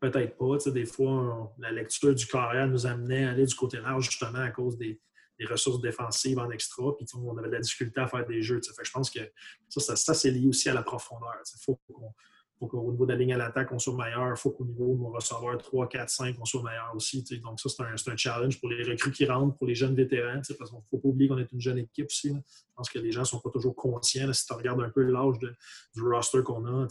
Peut-être 0.00 0.36
pas. 0.36 0.70
Des 0.70 0.84
fois, 0.84 1.54
la 1.58 1.72
lecture 1.72 2.14
du 2.14 2.26
carrière 2.26 2.68
nous 2.68 2.86
amenait 2.86 3.24
à 3.24 3.30
aller 3.30 3.46
du 3.46 3.54
côté 3.54 3.78
large 3.78 4.04
justement 4.04 4.40
à 4.40 4.50
cause 4.50 4.76
des, 4.76 5.00
des 5.38 5.46
ressources 5.46 5.80
défensives 5.80 6.38
en 6.38 6.50
extra, 6.50 6.96
puis 6.96 7.06
on 7.14 7.36
avait 7.36 7.48
de 7.48 7.54
la 7.54 7.60
difficulté 7.60 8.00
à 8.00 8.06
faire 8.06 8.26
des 8.26 8.42
jeux. 8.42 8.60
Fait 8.62 8.84
je 8.84 8.90
pense 8.90 9.10
que 9.10 9.20
ça, 9.68 9.96
ça, 9.96 10.14
c'est 10.14 10.30
lié 10.30 10.46
aussi 10.46 10.68
à 10.68 10.74
la 10.74 10.82
profondeur. 10.82 11.34
Il 11.44 11.58
faut 11.62 12.66
qu'au 12.66 12.90
niveau 12.90 13.04
de 13.04 13.12
la 13.12 13.18
ligne 13.18 13.34
à 13.34 13.36
l'attaque, 13.36 13.70
on 13.72 13.78
soit 13.78 13.94
meilleur. 13.94 14.30
Il 14.30 14.36
faut 14.36 14.50
qu'au 14.50 14.64
niveau 14.64 14.94
de 14.94 15.00
nos 15.00 15.10
receveurs 15.10 15.58
3, 15.58 15.88
4, 15.88 16.08
5, 16.08 16.36
on 16.40 16.44
soit 16.44 16.62
meilleur 16.62 16.90
aussi. 16.94 17.22
Donc, 17.42 17.60
ça, 17.60 17.68
c'est 17.68 17.82
un, 17.82 18.12
un, 18.12 18.16
challenge 18.16 18.58
pour 18.58 18.70
les 18.70 18.82
recrues 18.82 19.12
qui 19.12 19.26
rentrent, 19.26 19.56
pour 19.58 19.66
les 19.66 19.74
jeunes 19.74 19.94
vétérans. 19.94 20.36
Parce 20.36 20.70
qu'il 20.70 20.78
ne 20.78 20.82
faut 20.90 20.98
pas 20.98 21.08
oublier 21.08 21.28
qu'on 21.28 21.38
est 21.38 21.52
une 21.52 21.60
jeune 21.60 21.78
équipe 21.78 22.06
aussi. 22.06 22.28
Je 22.30 22.74
pense 22.74 22.88
que 22.88 22.98
les 22.98 23.12
gens 23.12 23.20
ne 23.20 23.26
sont 23.26 23.40
pas 23.40 23.50
toujours 23.50 23.76
conscients. 23.76 24.32
si 24.32 24.46
tu 24.46 24.54
regardes 24.54 24.80
un 24.80 24.90
peu 24.90 25.02
l'âge 25.02 25.38
du 25.38 26.02
roster 26.02 26.42
qu'on 26.42 26.64
a, 26.64 26.88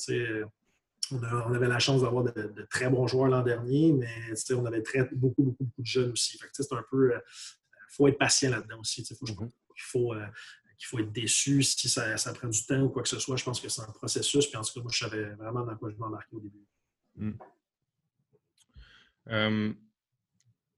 on, 1.11 1.53
avait 1.53 1.67
la 1.67 1.79
chance 1.79 2.01
d'avoir 2.01 2.23
de, 2.23 2.67
très 2.69 2.89
bons 2.89 3.07
joueurs 3.07 3.27
l'an 3.27 3.43
dernier, 3.43 3.93
mais 3.93 4.09
on 4.51 4.65
avait 4.65 4.81
très, 4.81 5.03
beaucoup, 5.13 5.43
beaucoup, 5.43 5.63
beaucoup 5.63 5.81
de 5.81 5.85
jeunes 5.85 6.11
aussi. 6.11 6.39
c'est 6.51 6.73
un 6.73 6.83
peu 6.89 7.13
euh, 7.13 7.19
faut 7.89 8.07
être 8.07 8.17
patient 8.17 8.51
là-dedans 8.51 8.79
aussi. 8.79 9.01
Il 9.01 9.15
faut, 9.15 9.25
faut, 9.77 10.13
euh, 10.13 10.25
qu'il 10.77 10.87
faut 10.87 10.99
être 10.99 11.11
déçu 11.11 11.63
si 11.63 11.89
ça, 11.89 12.17
ça, 12.17 12.33
prend 12.33 12.47
du 12.47 12.65
temps 12.65 12.81
ou 12.81 12.89
quoi 12.89 13.03
que 13.03 13.09
ce 13.09 13.19
soit. 13.19 13.35
Je 13.37 13.43
pense 13.43 13.59
que 13.59 13.69
c'est 13.69 13.81
un 13.81 13.91
processus. 13.91 14.47
Puis 14.47 14.57
en 14.57 14.61
tout 14.61 14.73
cas, 14.73 14.81
moi, 14.81 14.91
je 14.93 14.99
savais 14.99 15.25
vraiment 15.35 15.65
dans 15.65 15.75
quoi 15.77 15.89
je 15.91 15.95
m'embarquais 15.97 16.35
au 16.35 16.39
début. 16.39 16.65
Mm. 17.15 17.31
Euh, 19.29 19.73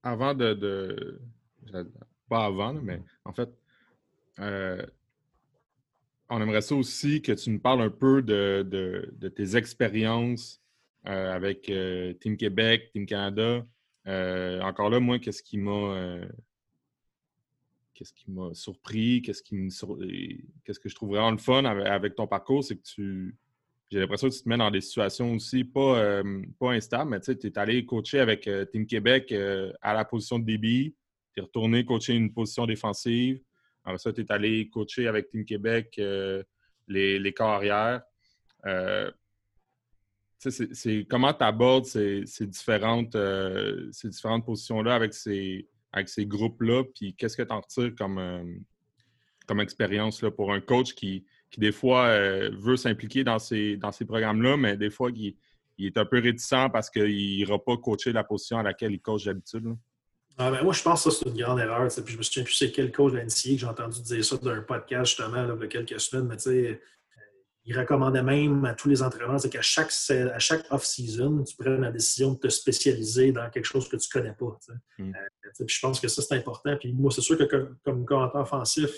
avant 0.03 0.33
de, 0.33 1.19
Pas 2.29 2.45
avant, 2.45 2.73
mais 2.73 3.01
en 3.25 3.33
fait, 3.33 3.49
euh, 4.39 4.85
on 6.29 6.41
aimerait 6.41 6.61
ça 6.61 6.75
aussi 6.75 7.21
que 7.21 7.31
tu 7.31 7.49
nous 7.49 7.59
parles 7.59 7.81
un 7.81 7.89
peu 7.89 8.21
de, 8.21 8.65
de 8.69 9.27
tes 9.29 9.55
expériences 9.55 10.61
avec 11.03 11.71
Team 12.19 12.35
Québec, 12.35 12.89
Team 12.91 13.05
Canada. 13.05 13.65
encore 14.05 14.89
là, 14.89 14.99
moi, 14.99 15.19
qu'est-ce 15.19 15.41
qui 15.41 15.57
m'a 15.57 16.19
qu'est-ce 17.97 18.13
qui 18.13 18.29
m'a 18.29 18.53
surpris, 18.53 19.23
qu'est-ce 19.23 19.41
qui 19.41 19.55
me 19.55 19.69
qu'est-ce 20.63 20.79
que 20.79 20.87
je 20.87 20.95
trouve 20.95 21.09
vraiment 21.09 21.31
le 21.31 21.39
fun 21.39 21.65
avec, 21.65 22.15
ton 22.15 22.27
parcours, 22.27 22.63
c'est 22.63 22.75
que 22.75 22.83
tu 22.83 23.35
j'ai 23.89 23.99
l'impression 23.99 24.27
que 24.27 24.33
tu 24.33 24.43
te 24.43 24.49
mets 24.49 24.57
dans 24.57 24.69
des 24.69 24.81
situations 24.81 25.33
aussi 25.33 25.63
pas, 25.63 26.21
pas 26.59 26.71
instables, 26.71 27.09
mais 27.09 27.21
tu 27.21 27.31
es 27.31 27.57
allé 27.57 27.85
coacher 27.85 28.19
avec 28.19 28.47
Team 28.71 28.85
Québec 28.85 29.33
à 29.81 29.93
la 29.93 30.03
position 30.03 30.39
de 30.39 30.45
débit, 30.45 30.93
tu 31.33 31.39
es 31.39 31.43
retourné 31.43 31.85
coacher 31.85 32.13
une 32.13 32.33
position 32.33 32.65
défensive. 32.65 33.41
Après 33.85 33.97
ça, 33.97 34.11
tu 34.11 34.21
es 34.21 34.31
allé 34.31 34.69
coacher 34.69 35.07
avec 35.07 35.29
Team 35.29 35.45
Québec 35.45 35.93
les, 35.95 37.17
les 37.17 37.33
corps 37.33 37.51
arrière. 37.51 38.01
c'est 40.37 41.05
comment 41.09 41.33
tu 41.33 41.43
abordes 41.45 41.85
ces 41.85 42.25
différentes, 42.41 43.17
ces 43.93 44.09
différentes 44.09 44.45
positions-là 44.45 44.95
avec 44.95 45.13
ces, 45.13 45.65
avec 45.91 46.09
ces 46.09 46.25
groupes-là, 46.25 46.83
puis 46.95 47.15
qu'est-ce 47.15 47.37
que 47.37 47.43
tu 47.43 47.53
en 47.53 47.61
retires 47.61 47.93
comme, 47.97 48.17
euh, 48.17 48.43
comme 49.47 49.59
expérience 49.59 50.21
là, 50.21 50.31
pour 50.31 50.53
un 50.53 50.59
coach 50.59 50.93
qui, 50.93 51.25
qui 51.49 51.59
des 51.59 51.71
fois, 51.71 52.07
euh, 52.07 52.51
veut 52.59 52.77
s'impliquer 52.77 53.23
dans 53.23 53.39
ces, 53.39 53.77
dans 53.77 53.91
ces 53.91 54.05
programmes-là, 54.05 54.57
mais 54.57 54.77
des 54.77 54.89
fois, 54.89 55.09
il, 55.13 55.35
est 55.79 55.97
un 55.97 56.05
peu 56.05 56.19
réticent 56.19 56.69
parce 56.71 56.89
qu'il 56.89 57.37
n'ira 57.37 57.63
pas 57.63 57.77
coacher 57.77 58.11
la 58.11 58.23
position 58.23 58.57
à 58.57 58.63
laquelle 58.63 58.91
il 58.91 58.99
coach 58.99 59.25
d'habitude? 59.25 59.75
Ah 60.39 60.51
ben 60.51 60.63
moi, 60.63 60.73
je 60.73 60.83
pense 60.83 61.03
que 61.03 61.09
ça, 61.09 61.19
c'est 61.23 61.29
une 61.29 61.37
grande 61.37 61.59
erreur. 61.59 61.87
Puis 61.87 62.13
je 62.13 62.17
me 62.17 62.23
souviens 62.23 62.43
plus 62.43 62.53
c'est 62.53 62.71
quel 62.71 62.91
coach 62.91 63.13
de 63.13 63.19
que 63.19 63.29
j'ai 63.29 63.65
entendu 63.65 64.01
dire 64.01 64.23
ça 64.23 64.37
d'un 64.37 64.61
podcast 64.61 65.17
justement 65.17 65.43
il 65.43 65.61
y 65.61 65.63
a 65.63 65.67
quelques 65.67 65.99
semaines. 65.99 66.27
Mais 66.27 66.37
tu 66.37 66.43
sais, 66.43 66.81
il 67.67 67.77
recommandait 67.77 68.23
même 68.23 68.63
à 68.63 68.73
tous 68.73 68.87
les 68.87 69.03
entraîneurs 69.03 69.41
qu'à 69.51 69.61
chaque, 69.61 69.91
à 70.09 70.39
chaque 70.39 70.65
off-season, 70.71 71.43
tu 71.43 71.57
prennes 71.57 71.81
la 71.81 71.91
décision 71.91 72.31
de 72.31 72.39
te 72.39 72.47
spécialiser 72.47 73.33
dans 73.33 73.49
quelque 73.49 73.65
chose 73.65 73.89
que 73.89 73.97
tu 73.97 74.07
ne 74.07 74.21
connais 74.21 74.33
pas. 74.33 74.57
Mm. 74.97 75.13
Euh, 75.13 75.65
je 75.67 75.79
pense 75.81 75.99
que 75.99 76.07
ça, 76.07 76.21
c'est 76.21 76.35
important. 76.35 76.77
Puis 76.77 76.93
moi, 76.93 77.11
c'est 77.11 77.21
sûr 77.21 77.37
que 77.37 77.43
comme, 77.83 78.05
commentateur 78.05 78.41
offensif, 78.41 78.89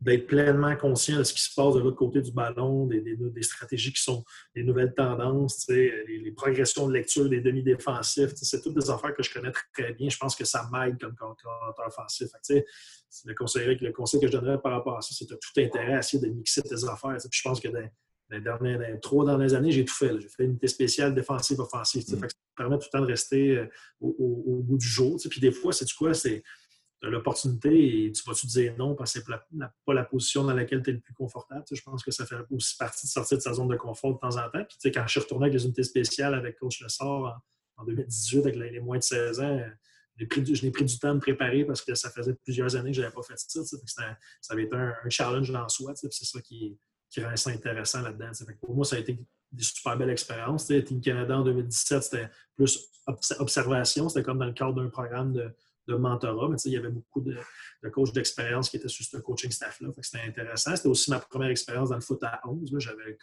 d'être 0.00 0.26
pleinement 0.26 0.74
conscient 0.76 1.18
de 1.18 1.24
ce 1.24 1.34
qui 1.34 1.42
se 1.42 1.54
passe 1.54 1.74
de 1.74 1.80
l'autre 1.80 1.98
côté 1.98 2.22
du 2.22 2.32
ballon, 2.32 2.86
des, 2.86 3.42
stratégies 3.42 3.92
qui 3.92 4.02
sont 4.02 4.24
des 4.54 4.62
nouvelles 4.62 4.94
tendances, 4.94 5.66
les, 5.68 6.32
progressions 6.34 6.88
de 6.88 6.94
lecture 6.94 7.28
des 7.28 7.42
demi-défensifs. 7.42 8.30
C'est 8.34 8.62
toutes 8.62 8.78
des 8.78 8.88
affaires 8.88 9.14
que 9.14 9.22
je 9.22 9.30
connais 9.30 9.52
très 9.74 9.92
bien. 9.92 10.08
Je 10.08 10.16
pense 10.16 10.34
que 10.34 10.46
ça 10.46 10.66
m'aide 10.72 10.98
comme 10.98 11.14
coordinateur 11.14 11.86
offensif. 11.86 12.28
Le, 13.24 13.34
conseil, 13.34 13.78
le 13.78 13.92
conseil 13.92 14.20
que 14.20 14.26
je 14.26 14.32
donnerais 14.32 14.60
par 14.60 14.72
rapport 14.72 14.96
à 14.96 15.00
ça, 15.00 15.14
c'est 15.16 15.28
de 15.28 15.34
tout 15.34 15.60
intérêt 15.60 15.94
à 15.94 15.98
essayer 15.98 16.22
de 16.22 16.32
mixer 16.32 16.62
tes 16.62 16.84
affaires. 16.84 17.16
Puis 17.18 17.40
je 17.40 17.42
pense 17.42 17.60
que 17.60 17.68
dans, 17.68 17.88
les, 18.30 18.40
dernières, 18.40 19.00
trois 19.00 19.24
dernières 19.24 19.54
années, 19.54 19.72
j'ai 19.72 19.84
tout 19.84 19.94
fait. 19.94 20.20
J'ai 20.20 20.28
fait 20.28 20.44
une 20.44 20.50
unité 20.50 20.68
spéciale 20.68 21.14
défensive, 21.14 21.60
offensive. 21.60 22.02
Mm. 22.02 22.20
Ça 22.20 22.26
permet 22.56 22.78
tout 22.78 22.86
le 22.92 22.98
temps 22.98 23.04
de 23.04 23.10
rester 23.10 23.58
euh, 23.58 23.66
au, 24.00 24.60
bout 24.62 24.78
du 24.78 24.86
jour. 24.86 25.18
Puis 25.28 25.40
des 25.40 25.52
fois, 25.52 25.72
c'est 25.72 25.90
quoi? 25.92 26.14
C'est 26.14 26.42
l'opportunité 27.02 28.06
et 28.06 28.12
tu 28.12 28.22
vas-tu 28.26 28.46
dire 28.46 28.76
non 28.76 28.94
parce 28.94 29.14
que 29.14 29.20
c'est 29.20 29.64
pas 29.86 29.94
la 29.94 30.04
position 30.04 30.44
dans 30.44 30.52
laquelle 30.52 30.82
tu 30.82 30.90
es 30.90 30.92
le 30.92 31.00
plus 31.00 31.14
confortable. 31.14 31.64
je 31.70 31.80
pense 31.80 32.04
que 32.04 32.10
ça 32.10 32.26
fait 32.26 32.36
aussi 32.50 32.76
partie 32.76 33.06
de 33.06 33.10
sortir 33.10 33.38
de 33.38 33.42
sa 33.42 33.54
zone 33.54 33.68
de 33.68 33.76
confort 33.76 34.12
de 34.12 34.18
temps 34.18 34.36
en 34.36 34.50
temps. 34.50 34.64
Puis, 34.68 34.92
quand 34.92 35.06
je 35.06 35.10
suis 35.12 35.20
retourné 35.20 35.46
avec 35.46 35.54
les 35.54 35.64
unités 35.64 35.82
spéciales 35.82 36.34
avec 36.34 36.58
Coach 36.58 36.82
Lessard 36.82 37.42
en, 37.78 37.82
en 37.82 37.84
2018 37.86 38.40
avec 38.40 38.56
les, 38.56 38.80
moins 38.80 38.98
de 38.98 39.02
16 39.02 39.40
ans, 39.40 39.60
je 40.20 40.64
n'ai 40.64 40.70
pris 40.70 40.84
du 40.84 40.98
temps 40.98 41.14
de 41.14 41.20
préparer 41.20 41.64
parce 41.64 41.82
que 41.82 41.94
ça 41.94 42.10
faisait 42.10 42.34
plusieurs 42.44 42.76
années 42.76 42.90
que 42.90 42.96
je 42.96 43.02
n'avais 43.02 43.14
pas 43.14 43.22
fait 43.22 43.34
ça. 43.36 43.60
ça 43.64 44.52
avait 44.52 44.64
été 44.64 44.76
un, 44.76 44.94
challenge 45.08 45.50
en 45.50 45.68
soi. 45.68 45.92
C'est 45.94 46.12
ça 46.12 46.40
qui, 46.40 46.78
qui 47.08 47.22
rend 47.22 47.36
ça 47.36 47.50
intéressant 47.50 48.02
là-dedans. 48.02 48.30
Pour 48.60 48.74
moi, 48.74 48.84
ça 48.84 48.96
a 48.96 48.98
été 48.98 49.18
des 49.52 49.64
super 49.64 49.96
belles 49.96 50.10
expériences. 50.10 50.66
Team 50.66 51.00
Canada 51.00 51.38
en 51.38 51.44
2017, 51.44 52.02
c'était 52.02 52.28
plus 52.54 52.90
observation. 53.38 54.08
C'était 54.08 54.22
comme 54.22 54.38
dans 54.38 54.46
le 54.46 54.52
cadre 54.52 54.74
d'un 54.74 54.88
programme 54.88 55.32
de, 55.32 55.54
de 55.88 55.94
mentorat. 55.94 56.48
Mais 56.48 56.56
il 56.64 56.72
y 56.72 56.76
avait 56.76 56.90
beaucoup 56.90 57.20
de, 57.20 57.36
coachs 57.90 58.12
d'expérience 58.12 58.70
qui 58.70 58.76
étaient 58.76 58.88
sur 58.88 59.04
ce 59.04 59.16
coaching 59.18 59.50
staff-là. 59.50 59.88
C'était 60.00 60.24
intéressant. 60.24 60.76
C'était 60.76 60.88
aussi 60.88 61.10
ma 61.10 61.18
première 61.18 61.50
expérience 61.50 61.90
dans 61.90 61.96
le 61.96 62.02
foot 62.02 62.22
à 62.22 62.40
11. 62.46 62.74
J'avais. 62.78 63.16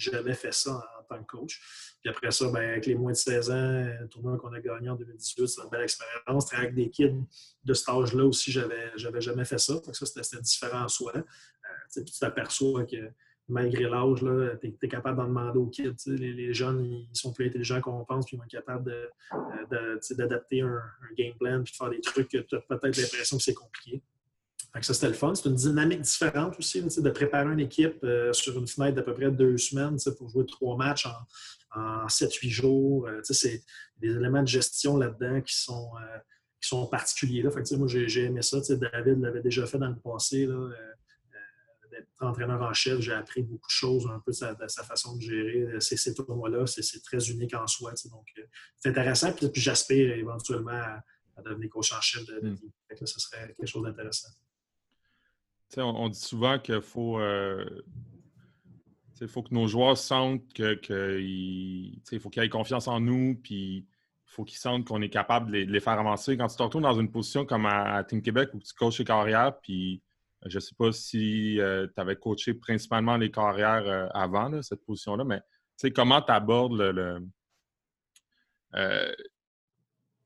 Jamais 0.00 0.34
fait 0.34 0.52
ça 0.52 0.72
en, 0.72 1.02
tant 1.04 1.22
que 1.22 1.26
coach. 1.26 1.60
Puis 2.00 2.10
après 2.10 2.30
ça, 2.30 2.50
ben, 2.50 2.70
avec 2.70 2.86
les 2.86 2.94
moins 2.94 3.12
de 3.12 3.16
16 3.16 3.50
ans, 3.50 3.84
le 4.00 4.08
tournoi 4.08 4.38
qu'on 4.38 4.52
a 4.52 4.60
gagné 4.60 4.88
en 4.88 4.96
2018, 4.96 5.46
c'était 5.46 5.62
une 5.62 5.70
belle 5.70 5.82
expérience. 5.82 6.52
Avec 6.54 6.74
des 6.74 6.90
kids 6.90 7.24
de 7.64 7.74
cet 7.74 7.88
âge-là 7.88 8.24
aussi, 8.24 8.50
j'avais, 8.52 8.92
j'avais 8.96 9.20
jamais 9.20 9.44
fait 9.44 9.58
ça. 9.58 9.74
ça, 9.92 10.06
c'était, 10.06 10.40
différent 10.40 10.84
en 10.84 10.88
soi. 10.88 11.12
Euh, 11.14 12.02
tu 12.04 12.18
t'aperçois 12.18 12.84
que 12.84 13.10
malgré 13.50 13.84
l'âge, 13.84 14.20
tu 14.60 14.76
es, 14.80 14.88
capable 14.88 15.18
d'en 15.18 15.26
demander 15.26 15.58
aux 15.58 15.66
kids. 15.66 15.96
Les, 16.06 16.54
jeunes, 16.54 16.84
ils 16.84 17.08
sont 17.12 17.32
plus 17.32 17.46
intelligents 17.46 17.80
qu'on 17.80 18.04
pense, 18.04 18.26
puis 18.26 18.36
ils 18.36 18.40
vont 18.40 18.46
capables 18.46 19.10
euh, 19.72 19.98
d'adapter 20.16 20.62
un, 20.62 20.80
game 21.18 21.34
plan, 21.38 21.62
puis 21.62 21.72
de 21.72 21.76
faire 21.76 21.90
des 21.90 22.00
trucs 22.00 22.30
que 22.30 22.38
tu 22.38 22.54
as 22.54 22.60
peut-être 22.60 22.96
l'impression 22.96 23.36
que 23.36 23.42
c'est 23.42 23.54
compliqué. 23.54 24.02
Ça, 24.80 24.94
c'était 24.94 25.08
le 25.08 25.14
fun. 25.14 25.34
C'est 25.34 25.48
une 25.48 25.54
dynamique 25.54 26.00
différente 26.02 26.58
aussi, 26.58 26.82
de 26.82 27.10
préparer 27.10 27.52
une 27.52 27.60
équipe 27.60 28.02
euh, 28.04 28.32
sur 28.32 28.58
une 28.58 28.66
fenêtre 28.66 28.96
d'à 28.96 29.02
peu 29.02 29.14
près 29.14 29.30
deux 29.30 29.58
semaines 29.58 29.96
pour 30.16 30.28
jouer 30.28 30.46
trois 30.46 30.76
matchs 30.76 31.06
en, 31.74 32.08
sept, 32.08 32.30
7-8 32.30 32.48
jours. 32.48 33.06
Euh, 33.06 33.20
c'est 33.24 33.62
des 33.98 34.10
éléments 34.10 34.42
de 34.42 34.48
gestion 34.48 34.96
là-dedans 34.96 35.40
qui 35.40 35.56
sont, 35.56 35.90
qui 36.60 36.68
sont 36.68 36.86
particuliers. 36.86 37.42
Là. 37.42 37.50
moi, 37.76 37.88
j'ai 37.88 38.24
aimé 38.24 38.42
ça. 38.42 38.58
David 38.60 39.20
l'avait 39.20 39.42
déjà 39.42 39.66
fait 39.66 39.78
dans 39.78 39.90
le 39.90 39.98
passé. 39.98 40.46
Là, 40.46 40.70
entraîneur 42.20 42.60
en 42.62 42.72
chef, 42.72 43.00
j'ai 43.00 43.12
appris 43.12 43.42
beaucoup 43.42 43.68
de 43.68 43.72
choses 43.72 44.06
un 44.06 44.20
peu 44.20 44.32
de 44.32 44.68
sa, 44.68 44.84
façon 44.84 45.16
de 45.16 45.22
gérer 45.22 45.62
euh, 45.62 45.80
ces, 45.80 45.96
ces 45.96 46.14
tournois-là. 46.14 46.66
C'est 46.66 47.02
très 47.02 47.30
unique 47.30 47.54
en 47.54 47.66
soi. 47.66 47.92
Donc, 48.10 48.26
euh, 48.38 48.42
c'est 48.76 48.90
intéressant. 48.90 49.32
Puis, 49.32 49.50
j'aspire 49.54 50.12
éventuellement 50.16 50.70
à, 50.70 51.02
devenir 51.42 51.70
coach 51.70 51.90
en 51.92 52.00
chef 52.02 52.26
de, 52.26 52.38
de 52.40 52.50
hmm. 52.50 53.06
ce 53.06 53.18
serait 53.18 53.54
quelque 53.54 53.66
chose 53.66 53.82
d'intéressant. 53.82 54.28
On, 55.76 56.08
dit 56.08 56.18
souvent 56.18 56.58
qu'il 56.58 56.80
faut, 56.80 57.20
euh, 57.20 57.64
faut 59.28 59.42
que 59.42 59.54
nos 59.54 59.66
joueurs 59.66 59.96
sentent 59.96 60.52
que 60.52 60.74
faut 62.20 62.30
qu'ils 62.30 62.42
aient 62.42 62.48
confiance 62.48 62.88
en 62.88 63.00
nous, 63.00 63.36
puis 63.42 63.76
il 63.76 63.86
faut 64.26 64.44
qu'ils 64.44 64.58
sentent 64.58 64.86
qu'on 64.86 65.02
est 65.02 65.10
capable 65.10 65.50
de 65.50 65.58
les, 65.58 65.80
faire 65.80 65.98
avancer. 65.98 66.36
Quand 66.36 66.48
tu 66.48 66.56
te 66.56 66.62
retrouves 66.62 66.82
dans 66.82 66.98
une 66.98 67.10
position 67.10 67.44
comme 67.44 67.66
à, 67.66 68.02
Team 68.04 68.22
Québec 68.22 68.50
où 68.54 68.58
tu 68.58 68.72
coaches 68.74 68.98
les 68.98 69.04
carrières, 69.04 69.58
puis 69.60 70.02
je 70.46 70.56
ne 70.56 70.60
sais 70.60 70.74
pas 70.76 70.92
si 70.92 71.60
euh, 71.60 71.86
tu 71.94 72.00
avais 72.00 72.16
coaché 72.16 72.54
principalement 72.54 73.16
les 73.16 73.30
carrières 73.30 73.86
euh, 73.86 74.06
avant, 74.14 74.62
cette 74.62 74.84
position-là, 74.84 75.24
mais 75.24 75.40
comment 75.90 76.22
tu 76.22 76.32
abordes 76.32 76.80
le. 76.80 77.26
Euh, 78.74 79.12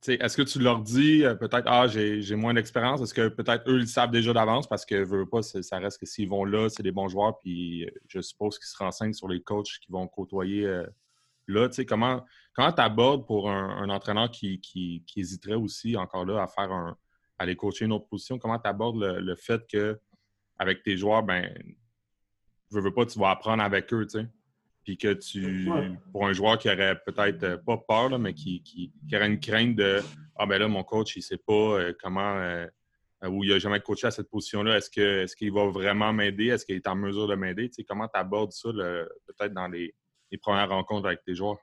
est-ce 0.06 0.36
que 0.36 0.42
tu 0.42 0.58
leur 0.58 0.80
dis 0.80 1.22
peut-être 1.40 1.64
Ah, 1.66 1.86
j'ai 1.86 2.36
moins 2.36 2.54
d'expérience? 2.54 3.00
Est-ce 3.00 3.14
que 3.14 3.28
peut-être 3.28 3.68
eux, 3.68 3.80
ils 3.80 3.88
savent 3.88 4.10
déjà 4.10 4.32
d'avance? 4.32 4.66
Parce 4.66 4.84
que 4.84 5.02
veux 5.04 5.26
pas, 5.26 5.42
ça 5.42 5.78
reste 5.78 5.98
que 5.98 6.06
s'ils 6.06 6.28
vont 6.28 6.44
là, 6.44 6.68
c'est 6.68 6.82
des 6.82 6.92
bons 6.92 7.08
joueurs, 7.08 7.38
puis 7.38 7.88
je 8.08 8.20
suppose 8.20 8.58
qu'ils 8.58 8.68
se 8.68 8.76
renseignent 8.76 9.12
sur 9.14 9.28
les 9.28 9.42
coachs 9.42 9.78
qui 9.80 9.90
vont 9.90 10.06
côtoyer 10.06 10.82
là. 11.46 11.68
Comment 11.88 12.22
tu 12.72 12.80
abordes 12.80 13.26
pour 13.26 13.50
un, 13.50 13.88
entraîneur 13.88 14.30
qui, 14.30 15.04
hésiterait 15.16 15.54
aussi 15.54 15.96
encore 15.96 16.24
là 16.24 16.42
à 16.42 16.46
faire 16.46 16.70
un, 16.72 16.96
aller 17.38 17.56
coacher 17.56 17.84
une 17.84 17.92
autre 17.92 18.06
position, 18.06 18.38
comment 18.38 18.58
tu 18.58 18.68
abordes 18.68 19.02
le, 19.02 19.36
fait 19.36 19.66
que 19.66 19.98
avec 20.58 20.82
tes 20.82 20.96
joueurs, 20.96 21.22
ben, 21.22 21.52
je 22.70 22.78
veux 22.78 22.92
pas, 22.92 23.06
tu 23.06 23.18
vas 23.18 23.30
apprendre 23.30 23.62
avec 23.62 23.92
eux, 23.92 24.06
tu 24.06 24.20
sais? 24.20 24.26
Puis 24.84 24.98
que 24.98 25.14
tu, 25.14 25.70
pour 26.12 26.26
un 26.26 26.32
joueur 26.34 26.58
qui 26.58 26.68
aurait 26.68 27.00
peut-être 27.06 27.42
euh, 27.42 27.56
pas 27.56 27.78
peur, 27.78 28.18
mais 28.18 28.34
qui, 28.34 28.62
qui, 28.62 28.92
aurait 29.14 29.26
une 29.26 29.40
crainte 29.40 29.76
de 29.76 30.00
Ah 30.36 30.44
ben 30.44 30.58
là, 30.58 30.68
mon 30.68 30.84
coach, 30.84 31.16
il 31.16 31.22
sait 31.22 31.38
pas 31.38 31.52
euh, 31.52 31.94
comment 32.00 32.36
euh, 32.36 32.66
ou 33.26 33.42
il 33.42 33.50
n'a 33.50 33.58
jamais 33.58 33.80
coaché 33.80 34.06
à 34.06 34.10
cette 34.10 34.28
position-là, 34.28 34.76
est-ce 34.76 34.90
que 34.90 35.22
est-ce 35.22 35.34
qu'il 35.34 35.50
va 35.52 35.66
vraiment 35.68 36.12
m'aider? 36.12 36.48
Est-ce 36.48 36.66
qu'il 36.66 36.76
est 36.76 36.86
en 36.86 36.94
mesure 36.94 37.26
de 37.26 37.34
m'aider? 37.34 37.70
Tu 37.70 37.76
sais, 37.76 37.84
comment 37.84 38.06
tu 38.06 38.20
abordes 38.20 38.52
ça 38.52 38.68
peut-être 38.70 39.54
dans 39.54 39.68
les, 39.68 39.94
premières 40.42 40.68
rencontres 40.68 41.06
avec 41.06 41.22
tes 41.24 41.34
joueurs? 41.34 41.56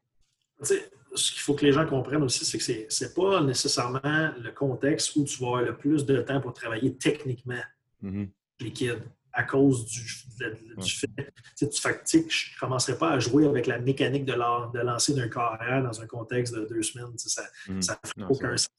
ce 0.64 1.32
qu'il 1.32 1.42
faut 1.42 1.56
que 1.56 1.66
les 1.66 1.74
gens 1.74 1.86
comprennent 1.86 2.24
aussi, 2.24 2.46
c'est 2.46 2.58
que 2.58 2.92
ce 2.92 3.04
n'est 3.04 3.14
pas 3.14 3.42
nécessairement 3.42 4.00
le 4.02 4.52
contexte 4.52 5.16
où 5.16 5.26
tu 5.26 5.40
vas 5.40 5.48
avoir 5.48 5.62
le 5.64 5.78
plus 5.78 6.06
de 6.06 6.22
temps 6.22 6.40
pour 6.40 6.54
travailler 6.54 6.96
techniquement 6.96 7.62
mm-hmm. 8.02 8.30
les 8.62 8.72
kids 8.72 9.02
à 9.34 9.44
cause 9.44 9.86
du, 9.86 10.02
fait. 10.02 11.14
Tu 11.56 11.68
je 11.72 11.88
ne 11.88 12.60
commencerai 12.60 12.98
pas 12.98 13.12
à 13.12 13.20
jouer 13.20 13.46
avec 13.46 13.68
la 13.68 13.80
mécanique 13.80 14.26
de, 14.26 14.34
de 14.34 14.80
lancer 14.80 15.14
d'un 15.14 15.30
carrière 15.30 15.84
dans 15.84 16.02
un 16.02 16.08
contexte 16.08 16.54
de 16.54 16.66
deux 16.66 16.82
semaines. 16.82 17.18
Ça 17.18 17.44
ne 17.68 17.76
mm. 17.76 17.82
fait 17.82 18.24
aucun 18.30 18.58
sens. 18.58 18.70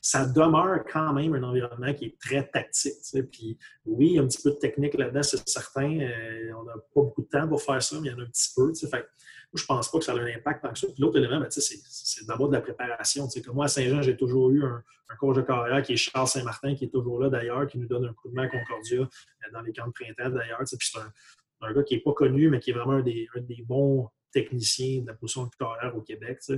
Ça 0.00 0.26
demeure 0.26 0.84
quand 0.92 1.12
même 1.12 1.34
un 1.34 1.42
environnement 1.42 1.94
qui 1.94 2.06
est 2.06 2.18
très 2.20 2.48
tactique. 2.48 2.94
Puis 3.30 3.58
oui, 3.84 4.06
il 4.06 4.12
y 4.14 4.18
a 4.18 4.22
un 4.22 4.26
petit 4.26 4.42
peu 4.42 4.50
de 4.50 4.56
technique 4.56 4.94
là-dedans, 4.94 5.22
c'est 5.22 5.48
certain. 5.48 6.00
Euh, 6.00 6.52
on 6.58 6.64
n'a 6.64 6.74
pas 6.74 7.02
beaucoup 7.02 7.22
de 7.22 7.28
temps 7.28 7.46
pour 7.46 7.62
faire 7.62 7.82
ça, 7.82 7.96
mais 8.00 8.08
il 8.08 8.12
y 8.12 8.14
en 8.14 8.18
a 8.18 8.22
un 8.22 8.26
petit 8.26 8.50
peu. 8.56 8.72
Fait 8.74 9.06
je 9.54 9.62
ne 9.62 9.66
pense 9.66 9.90
pas 9.90 9.98
que 9.98 10.04
ça 10.04 10.12
a 10.12 10.16
un 10.16 10.26
impact 10.26 10.62
tant 10.62 10.72
que 10.72 10.78
ça. 10.78 10.86
l'autre 10.98 11.18
élément, 11.18 11.40
ben, 11.40 11.48
c'est 11.50 12.26
d'abord 12.26 12.48
de 12.48 12.54
la 12.54 12.60
préparation. 12.60 13.28
Moi, 13.52 13.66
à 13.66 13.68
Saint-Jean, 13.68 14.02
j'ai 14.02 14.16
toujours 14.16 14.50
eu 14.50 14.64
un, 14.64 14.82
coach 15.18 15.36
de 15.36 15.42
carrière 15.42 15.82
qui 15.82 15.92
est 15.92 15.96
Charles 15.96 16.26
Saint-Martin, 16.26 16.74
qui 16.74 16.86
est 16.86 16.88
toujours 16.88 17.20
là 17.20 17.28
d'ailleurs, 17.28 17.66
qui 17.66 17.78
nous 17.78 17.86
donne 17.86 18.06
un 18.06 18.14
coup 18.14 18.30
de 18.30 18.34
main 18.34 18.44
à 18.44 18.48
Concordia 18.48 19.00
euh, 19.00 19.06
dans 19.52 19.60
les 19.60 19.72
camps 19.72 19.86
de 19.86 19.92
printemps 19.92 20.30
d'ailleurs. 20.30 20.60
C'est 20.64 20.78
un, 20.98 21.72
gars 21.72 21.82
qui 21.82 21.94
n'est 21.94 22.00
pas 22.00 22.14
connu, 22.14 22.48
mais 22.48 22.60
qui 22.60 22.70
est 22.70 22.72
vraiment 22.72 22.94
un 22.94 23.02
des, 23.02 23.28
bons 23.66 24.08
techniciens 24.32 25.02
de 25.02 25.06
la 25.06 25.14
position 25.14 25.48
carrière 25.58 25.96
au 25.96 26.00
Québec. 26.00 26.38
Euh, 26.50 26.56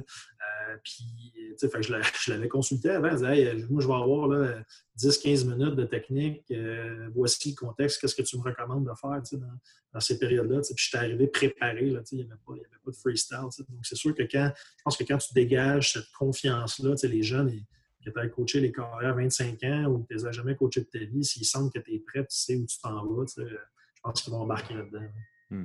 puis, 0.82 1.04
fait 1.58 1.82
je 1.82 2.32
l'avais 2.32 2.48
consulté 2.48 2.90
avant. 2.90 3.10
Je 3.10 3.16
disais, 3.16 3.66
moi, 3.68 3.82
je 3.82 3.86
vais 3.86 3.94
avoir 3.94 4.64
10-15 4.98 5.46
minutes 5.48 5.74
de 5.74 5.84
technique. 5.84 6.44
Euh, 6.50 7.08
voici 7.14 7.50
le 7.50 7.56
contexte. 7.56 8.00
Qu'est-ce 8.00 8.14
que 8.14 8.22
tu 8.22 8.38
me 8.38 8.42
recommandes 8.42 8.84
de 8.84 8.92
faire 9.00 9.20
dans, 9.92 10.00
ces 10.00 10.18
périodes-là? 10.18 10.60
Puis, 10.60 10.74
je 10.76 10.88
suis 10.88 10.96
arrivé 10.96 11.26
préparé. 11.26 11.90
Là, 11.90 12.00
il 12.12 12.18
n'y 12.18 12.24
avait, 12.24 12.34
pas 12.46 12.90
de 12.90 12.96
freestyle. 12.96 13.38
Donc, 13.40 13.84
c'est 13.84 13.96
sûr 13.96 14.14
que 14.14 14.22
quand, 14.22 14.52
je 14.54 14.82
pense 14.84 14.96
que 14.96 15.04
quand 15.04 15.18
tu 15.18 15.34
dégages 15.34 15.92
cette 15.92 16.10
confiance-là, 16.18 16.94
les 17.04 17.22
jeunes, 17.22 17.50
qui 18.04 18.12
tu 18.12 18.30
coaché 18.30 18.60
les 18.60 18.72
carrières 18.72 19.10
à 19.10 19.14
25 19.14 19.62
ans 19.64 19.84
ou 19.86 20.02
que 20.02 20.08
tu 20.08 20.14
les 20.14 20.26
as 20.26 20.32
jamais 20.32 20.54
coachés 20.54 20.80
de 20.80 20.86
ta 20.86 20.98
vie, 20.98 21.24
s'ils 21.24 21.46
sentent 21.46 21.72
que 21.72 21.78
tu 21.78 21.94
es 21.94 21.98
prêt, 22.00 22.20
tu 22.20 22.36
sais 22.36 22.56
où 22.56 22.66
tu 22.66 22.78
t'en 22.78 23.04
vas, 23.06 23.24
je 23.36 23.44
pense 24.02 24.22
qu'ils 24.22 24.32
vont 24.32 24.40
embarquer 24.40 24.74
là-dedans. 24.74 25.08
Hmm. 25.50 25.64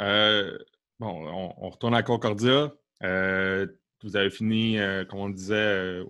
Euh, 0.00 0.58
bon, 0.98 1.54
on, 1.58 1.70
retourne 1.70 1.94
à 1.94 2.02
Concordia. 2.02 2.72
Euh, 3.02 3.66
vous 4.02 4.16
avez 4.16 4.30
fini, 4.30 4.78
euh, 4.78 5.04
comme 5.04 5.20
on 5.20 5.28
disait, 5.28 6.02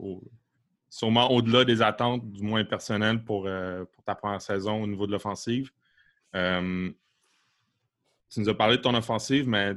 sûrement 0.90 1.30
au-delà 1.30 1.64
des 1.64 1.82
attentes, 1.82 2.30
du 2.30 2.42
moins 2.42 2.64
personnelles, 2.64 3.24
pour, 3.24 3.48
pour 3.92 4.04
ta 4.04 4.14
première 4.14 4.42
saison 4.42 4.82
au 4.82 4.86
niveau 4.86 5.06
de 5.06 5.12
l'offensive. 5.12 5.70
tu 6.32 6.94
nous 8.36 8.48
as 8.48 8.54
parlé 8.54 8.76
de 8.76 8.82
ton 8.82 8.94
offensive, 8.94 9.48
mais 9.48 9.76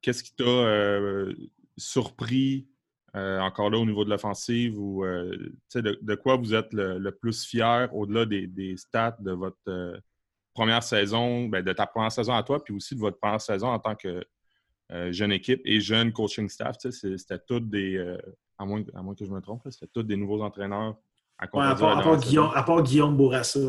qu'est-ce 0.00 0.22
qui 0.22 0.34
t'a 0.34 1.26
surpris 1.76 2.66
encore 3.14 3.70
là 3.70 3.78
au 3.78 3.86
niveau 3.86 4.04
de 4.04 4.10
l'offensive 4.10 4.78
ou 4.78 5.04
de, 5.04 6.14
quoi 6.14 6.36
vous 6.36 6.54
êtes 6.54 6.72
le, 6.72 7.10
plus 7.10 7.44
fier 7.44 7.94
au-delà 7.94 8.24
des, 8.24 8.76
stats 8.76 9.18
de 9.20 9.32
votre 9.32 10.00
première 10.58 10.82
saison, 10.82 11.46
ben, 11.46 11.64
de 11.64 11.72
ta 11.72 11.86
première 11.86 12.10
saison 12.10 12.34
à 12.34 12.42
toi, 12.42 12.62
puis 12.62 12.74
aussi 12.74 12.96
de 12.96 13.00
votre 13.00 13.16
première 13.20 13.40
saison 13.40 13.68
en 13.68 13.78
tant 13.78 13.94
que 13.94 14.24
euh, 14.90 15.12
jeune 15.12 15.30
équipe 15.30 15.60
et 15.64 15.80
jeune 15.80 16.12
coaching 16.12 16.48
staff. 16.48 16.76
C'était 16.80 17.38
tous 17.46 17.60
des, 17.60 17.96
euh, 17.96 18.18
à, 18.58 18.64
moins, 18.64 18.82
à 18.92 19.02
moins 19.02 19.14
que 19.14 19.24
je 19.24 19.30
me 19.30 19.40
trompe, 19.40 19.62
c'était 19.70 19.86
tous 19.86 20.02
des 20.02 20.16
nouveaux 20.16 20.42
entraîneurs 20.42 20.96
à, 21.38 21.46
part, 21.46 22.82
Guillaume, 22.82 23.16
Bourassa. 23.16 23.60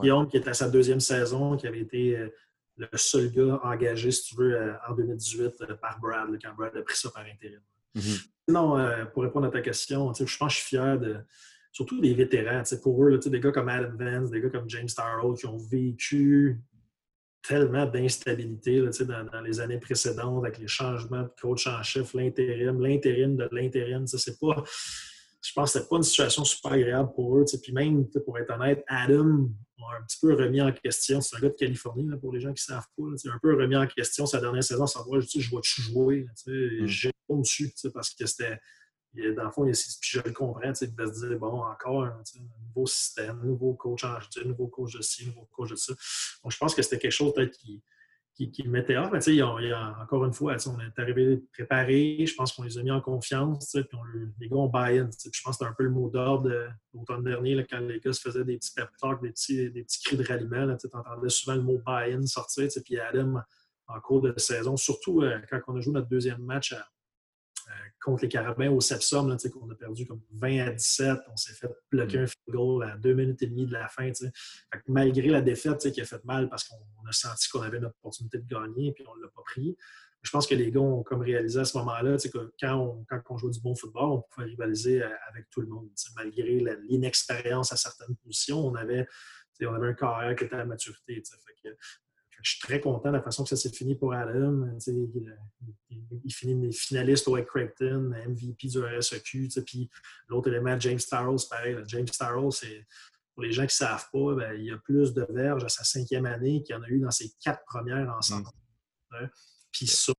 Guillaume 0.00 0.26
qui 0.26 0.36
était 0.36 0.50
à 0.50 0.54
sa 0.54 0.68
deuxième 0.68 0.98
saison, 0.98 1.56
qui 1.56 1.68
avait 1.68 1.82
été 1.82 2.16
euh, 2.18 2.28
le 2.78 2.88
seul 2.94 3.30
gars 3.30 3.60
engagé, 3.62 4.10
si 4.10 4.24
tu 4.24 4.36
veux, 4.36 4.74
en 4.88 4.94
2018 4.94 5.76
par 5.80 6.00
Brad, 6.00 6.36
quand 6.42 6.54
Brad 6.56 6.76
a 6.76 6.82
pris 6.82 6.96
ça 6.96 7.10
par 7.14 7.24
intérim. 7.24 7.60
Mm-hmm. 7.94 8.28
Non, 8.48 9.06
pour 9.12 9.22
répondre 9.22 9.46
à 9.46 9.50
ta 9.50 9.60
question, 9.60 10.12
je 10.12 10.24
pense 10.36 10.38
que 10.38 10.48
je 10.48 10.56
suis 10.56 10.76
fier 10.76 10.98
de 10.98 11.18
surtout 11.74 12.00
des 12.00 12.14
vétérans. 12.14 12.62
Pour 12.82 13.04
eux, 13.04 13.18
des 13.18 13.40
gars 13.40 13.50
comme 13.50 13.68
Adam 13.68 13.96
Vance, 13.98 14.30
des 14.30 14.40
gars 14.40 14.48
comme 14.48 14.70
James 14.70 14.88
Starrow 14.88 15.34
qui 15.34 15.46
ont 15.46 15.58
vécu 15.58 16.60
tellement 17.46 17.84
d'instabilité 17.84 18.80
dans, 18.80 19.24
dans, 19.24 19.40
les 19.42 19.60
années 19.60 19.80
précédentes 19.80 20.44
avec 20.44 20.58
les 20.58 20.68
changements 20.68 21.24
de 21.24 21.30
coach 21.38 21.66
en 21.66 21.82
chef, 21.82 22.14
l'intérim, 22.14 22.80
l'intérim 22.80 23.36
de 23.36 23.48
l'intérim. 23.50 24.06
C'est 24.06 24.38
pas. 24.38 24.62
Je 25.42 25.52
pense 25.52 25.72
que 25.72 25.78
c'était 25.78 25.88
pas 25.90 25.96
une 25.96 26.04
situation 26.04 26.44
super 26.44 26.72
agréable 26.72 27.10
pour 27.14 27.36
eux. 27.36 27.44
Puis 27.60 27.72
même, 27.72 28.06
pour 28.24 28.38
être 28.38 28.50
honnête, 28.54 28.82
Adam 28.86 29.50
a 29.82 29.98
un 29.98 30.02
petit 30.06 30.18
peu 30.22 30.32
remis 30.32 30.62
en 30.62 30.72
question. 30.72 31.20
C'est 31.20 31.36
un 31.36 31.40
gars 31.40 31.48
de 31.48 31.54
Californie, 31.54 32.08
pour 32.18 32.32
les 32.32 32.40
gens 32.40 32.52
qui 32.54 32.62
ne 32.70 32.74
savent 32.74 32.86
pas. 32.96 33.04
C'est 33.16 33.28
un 33.28 33.38
peu 33.42 33.54
remis 33.54 33.76
en 33.76 33.86
question 33.86 34.24
sa 34.26 34.40
dernière 34.40 34.64
saison, 34.64 34.86
savoir 34.86 35.20
je, 35.20 35.26
vais-tu 35.26 35.82
jouer. 35.82 36.26
Mm. 36.46 36.86
J'ai 36.86 37.10
dessus 37.28 37.72
parce 37.92 38.14
que 38.14 38.26
c'était 38.26 38.58
dans 39.36 39.44
le 39.44 39.50
fond, 39.50 39.62
puis 39.64 40.10
je 40.10 40.20
le 40.24 40.32
comprends, 40.32 40.70
de 40.70 40.74
se 40.74 40.84
dire, 40.84 41.38
bon, 41.38 41.62
encore 41.62 42.04
un, 42.04 42.22
nouveau 42.68 42.86
système, 42.86 43.40
un 43.42 43.46
nouveau 43.46 43.74
coach 43.74 44.04
en 44.04 44.14
un 44.14 44.44
nouveau 44.44 44.66
coach 44.68 44.96
de 44.96 45.02
ci, 45.02 45.24
un 45.24 45.26
nouveau 45.28 45.48
coach 45.52 45.70
de 45.70 45.76
ça. 45.76 45.92
Donc, 46.42 46.52
je 46.52 46.58
pense 46.58 46.74
que 46.74 46.82
c'était 46.82 46.98
quelque 46.98 47.12
chose 47.12 47.32
peut-être 47.32 47.56
qui, 47.56 47.82
qui, 48.34 48.50
qui, 48.50 48.62
le 48.62 48.70
mettait 48.70 48.96
hors. 48.96 49.10
Mais 49.12 49.20
il 49.20 49.42
encore 49.42 50.24
une 50.24 50.32
fois, 50.32 50.56
on 50.66 50.80
est 50.80 50.98
arrivé 50.98 51.42
préparé, 51.52 52.26
je 52.26 52.34
pense 52.34 52.52
qu'on 52.52 52.64
les 52.64 52.76
a 52.78 52.82
mis 52.82 52.90
en 52.90 53.00
confiance, 53.00 53.70
puis 53.72 53.98
les 54.40 54.48
gars 54.48 54.56
ont 54.56 54.68
buy-in. 54.68 55.08
Je 55.10 55.42
pense 55.42 55.58
que 55.58 55.64
c'était 55.64 55.70
un 55.70 55.74
peu 55.74 55.84
le 55.84 55.90
mot 55.90 56.10
d'ordre 56.10 56.50
l'automne 56.92 57.24
dernier, 57.24 57.64
quand 57.68 57.80
les 57.80 58.00
gars 58.00 58.12
se 58.12 58.20
faisaient 58.20 58.44
des 58.44 58.56
petits 58.56 58.72
pep 58.74 58.88
talks, 59.00 59.22
des 59.22 59.30
petits, 59.30 59.70
des 59.70 59.84
petits 59.84 60.02
cris 60.02 60.16
de 60.16 60.24
ralliement. 60.24 60.76
Tu 60.76 60.88
entendais 60.92 61.28
souvent 61.28 61.56
le 61.56 61.62
mot 61.62 61.78
buy-in 61.86 62.26
sortir, 62.26 62.68
puis 62.84 62.98
Adam, 62.98 63.40
en 63.86 64.00
cours 64.00 64.22
de 64.22 64.34
saison, 64.38 64.76
surtout 64.76 65.22
euh, 65.22 65.38
quand 65.48 65.60
on 65.68 65.76
a 65.76 65.80
joué 65.80 65.92
notre 65.92 66.08
deuxième 66.08 66.42
match 66.42 66.72
à, 66.72 66.76
euh, 66.76 66.80
contre 68.02 68.22
les 68.22 68.28
Carabins 68.28 68.70
au 68.70 68.80
Sepsum, 68.80 69.36
qu'on 69.52 69.70
a 69.70 69.74
perdu 69.74 70.06
comme 70.06 70.20
20 70.32 70.66
à 70.66 70.70
17. 70.70 71.18
On 71.32 71.36
s'est 71.36 71.54
fait 71.54 71.68
bloquer 71.90 72.18
un 72.18 72.26
field 72.26 72.42
goal 72.48 72.84
à 72.84 72.96
deux 72.96 73.14
minutes 73.14 73.42
et 73.42 73.46
demie 73.46 73.66
de 73.66 73.72
la 73.72 73.88
fin. 73.88 74.10
malgré 74.88 75.28
la 75.28 75.40
défaite 75.40 75.90
qui 75.90 76.00
a 76.00 76.04
fait 76.04 76.24
mal 76.24 76.48
parce 76.48 76.64
qu'on 76.64 76.76
a 77.08 77.12
senti 77.12 77.48
qu'on 77.48 77.62
avait 77.62 77.80
notre 77.80 77.96
opportunité 77.98 78.38
de 78.38 78.46
gagner 78.46 78.94
et 78.96 79.04
on 79.08 79.16
ne 79.16 79.22
l'a 79.22 79.28
pas 79.28 79.42
pris. 79.42 79.76
Je 80.24 80.30
pense 80.30 80.46
que 80.46 80.54
les 80.54 80.70
gars 80.70 80.80
ont 80.80 81.02
comme 81.02 81.20
réalisé 81.20 81.60
à 81.60 81.66
ce 81.66 81.76
moment-là 81.78 82.16
que 82.16 82.52
quand 82.58 82.76
on, 82.76 83.04
quand 83.04 83.20
on 83.28 83.36
jouait 83.36 83.50
du 83.50 83.60
bon 83.60 83.74
football, 83.74 84.04
on 84.04 84.22
pouvait 84.22 84.46
rivaliser 84.46 85.02
euh, 85.02 85.08
avec 85.28 85.50
tout 85.50 85.60
le 85.60 85.66
monde. 85.66 85.90
Malgré 86.16 86.64
l'inexpérience 86.88 87.72
à 87.72 87.76
certaines 87.76 88.16
positions, 88.16 88.66
on 88.66 88.74
avait, 88.74 89.06
on 89.60 89.74
avait 89.74 89.88
un 89.88 89.94
carrière 89.94 90.34
qui 90.34 90.44
était 90.44 90.56
à 90.56 90.64
maturité. 90.64 91.22
Fait 91.62 91.76
je 92.42 92.50
suis 92.50 92.60
très 92.60 92.80
content 92.80 93.10
de 93.10 93.16
la 93.16 93.22
façon 93.22 93.42
que 93.42 93.50
ça 93.50 93.56
s'est 93.56 93.70
fini 93.70 93.94
pour 93.94 94.12
Adam. 94.12 94.66
Il, 94.86 95.36
il, 96.24 96.32
finit 96.32 96.72
finaliste 96.72 97.28
au 97.28 97.42
Craigton, 97.42 98.12
MVP 98.26 98.68
du 98.68 98.78
RSEQ. 98.78 99.48
Puis 99.64 99.90
l'autre 100.28 100.48
élément, 100.48 100.78
James 100.78 100.98
Starrow, 100.98 101.38
c'est 101.38 101.48
pareil. 101.48 101.76
James 101.86 102.06
Starrow, 102.06 102.50
c'est 102.50 102.86
pour 103.34 103.42
les 103.42 103.52
gens 103.52 103.62
qui 103.62 103.82
ne 103.82 103.88
savent 103.88 104.06
pas, 104.12 104.34
ben, 104.34 104.54
il 104.54 104.66
y 104.66 104.70
a 104.70 104.78
plus 104.78 105.12
de 105.12 105.26
verges 105.28 105.64
à 105.64 105.68
sa 105.68 105.84
cinquième 105.84 106.26
année 106.26 106.62
qu'il 106.62 106.74
y 106.74 106.78
en 106.78 106.82
a 106.82 106.88
eu 106.88 107.00
dans 107.00 107.10
ses 107.10 107.32
quatre 107.42 107.64
premières 107.64 108.08
ensemble. 108.16 108.46
Mm. 109.10 109.26
Puis 109.72 109.86
ça, 109.86 110.12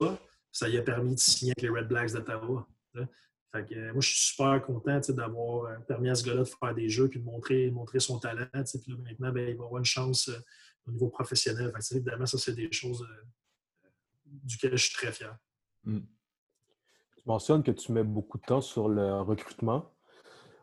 ça 0.51 0.67
lui 0.67 0.77
a 0.77 0.81
permis 0.81 1.15
de 1.15 1.19
signer 1.19 1.53
avec 1.57 1.61
les 1.61 1.69
Red 1.69 1.87
Blacks 1.87 2.11
d'Ottawa. 2.11 2.67
moi, 2.93 3.05
je 3.53 4.07
suis 4.07 4.33
super 4.33 4.61
content 4.61 4.99
d'avoir 5.09 5.81
permis 5.85 6.09
à 6.09 6.15
ce 6.15 6.25
gars-là 6.25 6.41
de 6.41 6.49
faire 6.49 6.75
des 6.75 6.89
jeux 6.89 7.09
et 7.13 7.17
de 7.17 7.23
montrer, 7.23 7.71
montrer 7.71 8.01
son 8.01 8.19
talent. 8.19 8.47
Puis 8.53 8.91
là, 8.91 8.97
maintenant, 9.01 9.31
ben, 9.31 9.49
il 9.49 9.55
va 9.55 9.63
avoir 9.63 9.79
une 9.79 9.85
chance 9.85 10.27
euh, 10.27 10.39
au 10.87 10.91
niveau 10.91 11.07
professionnel. 11.09 11.71
évidemment, 11.91 12.25
ça, 12.25 12.37
c'est 12.37 12.53
des 12.53 12.71
choses 12.71 13.03
euh, 13.03 13.23
duquel 14.25 14.71
je 14.71 14.85
suis 14.85 14.93
très 14.93 15.11
fier. 15.11 15.35
Hmm. 15.83 16.01
Tu 17.17 17.23
mentionnes 17.25 17.63
que 17.63 17.71
tu 17.71 17.91
mets 17.91 18.03
beaucoup 18.03 18.37
de 18.37 18.43
temps 18.43 18.61
sur 18.61 18.87
le 18.89 19.21
recrutement. 19.21 19.91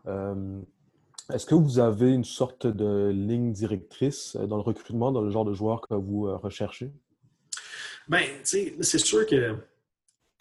Euh, 0.06 0.60
est-ce 1.32 1.46
que 1.46 1.54
vous 1.54 1.78
avez 1.78 2.12
une 2.12 2.24
sorte 2.24 2.66
de 2.66 3.10
ligne 3.10 3.52
directrice 3.52 4.36
dans 4.36 4.56
le 4.56 4.62
recrutement, 4.62 5.12
dans 5.12 5.22
le 5.22 5.30
genre 5.30 5.44
de 5.44 5.54
joueurs 5.54 5.80
que 5.80 5.94
vous 5.94 6.26
euh, 6.26 6.36
recherchez? 6.36 6.92
Bien, 8.08 8.26
c'est 8.42 8.98
sûr 8.98 9.26
que 9.26 9.56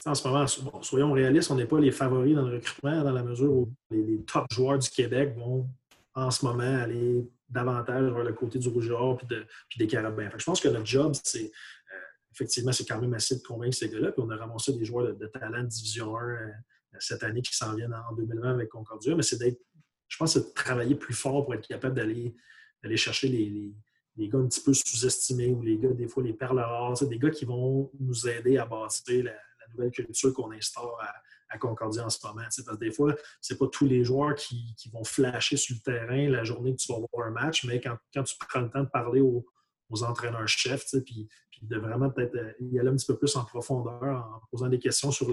en 0.04 0.16
ce 0.16 0.28
moment, 0.28 0.48
soyons 0.82 1.12
réalistes, 1.12 1.52
on 1.52 1.56
n'est 1.56 1.68
pas 1.68 1.80
les 1.80 1.92
favoris 1.92 2.36
dans 2.36 2.42
le 2.42 2.56
recrutement 2.56 3.04
dans 3.04 3.12
la 3.12 3.22
mesure 3.22 3.52
où 3.52 3.72
les, 3.92 4.04
les 4.04 4.24
top 4.24 4.48
joueurs 4.52 4.80
du 4.80 4.90
Québec 4.90 5.36
vont 5.38 5.70
en 6.16 6.32
ce 6.32 6.44
moment 6.44 6.64
aller 6.64 7.30
davantage 7.52 8.12
vers 8.12 8.24
le 8.24 8.34
côté 8.34 8.60
du 8.60 8.70
rouge 8.70 8.92
puis, 9.18 9.28
de, 9.28 9.46
puis 9.70 9.78
des 9.78 9.88
carabins. 9.88 10.30
je 10.36 10.44
pense 10.44 10.62
que 10.62 10.70
notre 10.70 10.86
job, 10.86 11.14
c'est 11.24 11.46
euh, 11.46 11.98
effectivement, 12.34 12.72
c'est 12.72 12.86
quand 12.86 13.00
même 13.00 13.14
assez 13.14 13.38
de 13.38 13.44
convaincre 13.44 13.76
ces 13.76 13.90
gars-là. 13.90 14.12
Puis 14.12 14.24
on 14.26 14.30
a 14.30 14.38
ramassé 14.38 14.74
des 14.74 14.86
joueurs 14.86 15.14
de, 15.14 15.28
talent 15.28 15.64
de 15.64 15.68
Division 15.68 16.18
1 16.18 16.22
euh, 16.22 16.52
cette 17.00 17.24
année 17.24 17.42
qui 17.42 17.56
s'en 17.56 17.76
viennent 17.76 17.94
en 17.94 18.16
2020 18.16 18.52
avec 18.52 18.70
Concordia. 18.70 19.16
Mais 19.16 19.24
c'est 19.24 19.38
d'être, 19.38 19.60
je 20.08 20.18
pense, 20.18 20.36
de 20.36 20.42
travailler 20.56 20.96
plus 20.96 21.14
fort 21.14 21.44
pour 21.44 21.54
être 21.54 21.68
capable 21.68 21.96
d'aller, 21.96 22.36
d'aller 22.82 22.98
chercher 22.98 23.28
les, 23.28 23.74
les, 24.16 24.30
gars 24.30 24.40
un 24.40 24.48
petit 24.48 24.62
peu 24.62 24.74
sous-estimés 24.74 25.50
ou 25.50 25.62
les 25.62 25.78
gars, 25.78 25.92
des 25.92 26.08
fois, 26.08 26.24
les 26.24 26.34
perles 26.34 26.60
rares. 26.60 27.06
Des 27.06 27.20
gars 27.20 27.32
qui 27.32 27.46
vont 27.46 27.92
nous 28.00 28.28
aider 28.28 28.58
à 28.58 28.66
bâtir 28.66 29.26
la, 29.26 29.32
la 29.32 29.68
nouvelle 29.74 29.92
culture 29.92 30.34
qu'on 30.34 30.52
instaure 30.52 30.98
à, 31.02 31.14
à 31.52 31.58
Concordia 31.58 32.06
en 32.06 32.10
ce 32.10 32.26
moment. 32.26 32.42
Parce 32.42 32.62
que 32.62 32.76
des 32.78 32.92
fois, 32.92 33.16
ce 33.42 33.54
n'est 33.54 33.58
pas 33.58 33.68
tous 33.68 33.86
les 33.86 34.04
joueurs 34.04 34.36
qui, 34.36 34.76
vont 34.92 35.04
flasher 35.04 35.58
sur 35.58 35.76
le 35.76 35.82
terrain 35.82 36.30
la 36.30 36.44
journée 36.44 36.72
que 36.76 36.82
tu 36.82 36.92
vas 36.92 37.00
voir 37.00 37.28
un 37.28 37.32
match, 37.32 37.66
mais 37.66 37.80
quand, 37.80 37.98
tu 38.24 38.36
prends 38.40 38.62
le 38.62 38.70
temps 38.70 38.84
de 38.84 38.90
parler 38.90 39.22
aux, 39.22 39.46
entraîneurs-chefs, 39.92 40.86
puis, 41.06 41.28
de 41.62 41.78
vraiment 41.78 42.10
peut-être 42.10 42.36
euh, 42.36 42.54
y 42.60 42.80
aller 42.80 42.90
un 42.90 42.96
petit 42.96 43.06
peu 43.06 43.18
plus 43.18 43.36
en 43.36 43.46
profondeur 43.46 44.02
en 44.02 44.42
posant 44.50 44.68
des 44.68 44.80
questions 44.80 45.12
sur, 45.12 45.32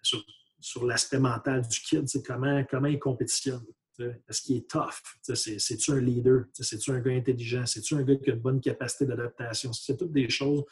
sur, 0.00 0.86
l'aspect 0.86 1.18
mental 1.18 1.66
du 1.68 1.80
kid, 1.80 2.06
comment, 2.24 2.64
comment 2.64 2.86
il 2.86 2.98
compétitionne. 2.98 3.62
Est-ce 3.98 4.42
qu'il 4.42 4.56
est 4.56 4.70
tough? 4.70 5.02
C'est-tu 5.22 5.90
un 5.92 6.00
leader? 6.00 6.44
C'est-tu 6.54 6.92
un 6.92 7.00
gars 7.00 7.12
intelligent? 7.12 7.66
C'est-tu 7.66 7.94
un 7.94 8.02
gars 8.02 8.16
qui 8.16 8.30
a 8.30 8.34
une 8.34 8.40
bonne 8.40 8.60
capacité 8.60 9.04
d'adaptation? 9.04 9.72
C'est 9.72 9.96
toutes 9.96 10.12
des 10.12 10.30
choses 10.30 10.64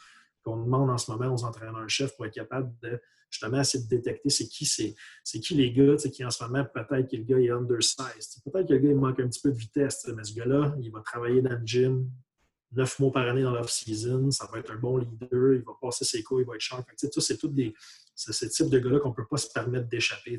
qu'on 0.43 0.63
demande 0.63 0.89
en 0.89 0.97
ce 0.97 1.11
moment 1.11 1.33
aux 1.33 1.43
entraîneurs-chefs 1.43 2.15
pour 2.15 2.25
être 2.25 2.33
capable 2.33 2.73
de 2.81 2.99
justement 3.29 3.59
essayer 3.59 3.83
de 3.83 3.89
détecter 3.89 4.29
c'est 4.29 4.47
qui, 4.47 4.65
c'est, 4.65 4.95
qui 5.39 5.53
les 5.55 5.71
gars 5.71 5.95
qui 5.95 6.25
en 6.25 6.31
ce 6.31 6.43
moment, 6.43 6.65
peut-être 6.65 7.09
que 7.09 7.15
le 7.15 7.23
gars 7.23 7.39
est 7.39 7.51
undersized. 7.51 8.41
Peut-être 8.43 8.67
que 8.67 8.73
le 8.73 8.79
gars 8.79 8.89
il 8.89 8.95
manque 8.95 9.19
un 9.19 9.27
petit 9.27 9.41
peu 9.41 9.51
de 9.51 9.57
vitesse, 9.57 10.09
mais 10.15 10.23
ce 10.23 10.33
gars-là, 10.33 10.75
il 10.81 10.91
va 10.91 11.01
travailler 11.01 11.41
dans 11.41 11.51
le 11.51 11.65
gym 11.65 12.09
neuf 12.71 12.99
mois 12.99 13.11
par 13.11 13.27
année 13.27 13.41
dans 13.41 13.51
l'off-season, 13.51 14.29
ça 14.31 14.47
va 14.51 14.59
être 14.59 14.71
un 14.71 14.77
bon 14.77 14.97
leader, 14.97 15.53
il 15.53 15.61
va 15.61 15.73
passer 15.81 16.05
ses 16.05 16.23
coups, 16.23 16.41
il 16.41 16.47
va 16.47 16.55
être 16.55 16.61
sharp. 16.61 16.87
c'est 16.95 17.37
tout 17.37 17.47
des. 17.47 17.73
C'est 18.15 18.33
ce 18.33 18.45
type 18.45 18.69
de 18.69 18.79
gars-là 18.79 18.99
qu'on 18.99 19.09
ne 19.09 19.15
peut 19.15 19.25
pas 19.29 19.37
se 19.37 19.49
permettre 19.51 19.87
d'échapper, 19.87 20.37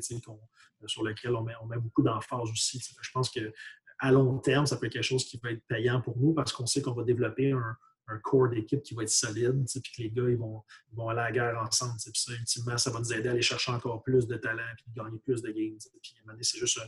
sur 0.85 1.03
lequel 1.03 1.35
on 1.35 1.41
met, 1.41 1.53
on 1.61 1.65
met 1.65 1.77
beaucoup 1.77 2.03
d'emphase 2.03 2.49
aussi. 2.51 2.79
Je 3.01 3.11
pense 3.11 3.29
qu'à 3.29 4.11
long 4.11 4.37
terme, 4.37 4.67
ça 4.67 4.77
peut 4.77 4.85
être 4.85 4.93
quelque 4.93 5.03
chose 5.03 5.25
qui 5.25 5.39
va 5.43 5.51
être 5.51 5.63
payant 5.67 5.99
pour 5.99 6.17
nous 6.17 6.33
parce 6.33 6.53
qu'on 6.53 6.67
sait 6.67 6.81
qu'on 6.81 6.93
va 6.93 7.03
développer 7.03 7.51
un, 7.51 7.75
un 8.11 8.19
corps 8.19 8.49
d'équipe 8.49 8.81
qui 8.81 8.93
va 8.93 9.03
être 9.03 9.09
solide, 9.09 9.65
puis 9.65 9.81
que 9.81 10.01
les 10.01 10.11
gars 10.11 10.29
ils 10.29 10.37
vont, 10.37 10.63
vont, 10.93 11.09
aller 11.09 11.19
à 11.19 11.25
la 11.25 11.31
guerre 11.31 11.59
ensemble. 11.59 11.93
Puis 12.01 12.21
ça, 12.21 12.33
ultimement, 12.33 12.77
ça 12.77 12.91
va 12.91 12.99
nous 12.99 13.13
aider 13.13 13.29
à 13.29 13.31
aller 13.31 13.41
chercher 13.41 13.71
encore 13.71 14.03
plus 14.03 14.27
de 14.27 14.35
talent 14.37 14.61
et 14.61 14.89
de 14.89 14.95
gagner 14.95 15.19
plus 15.19 15.41
de 15.41 15.51
games. 15.51 15.77
Puis 16.01 16.15
c'est 16.41 16.59
juste, 16.59 16.79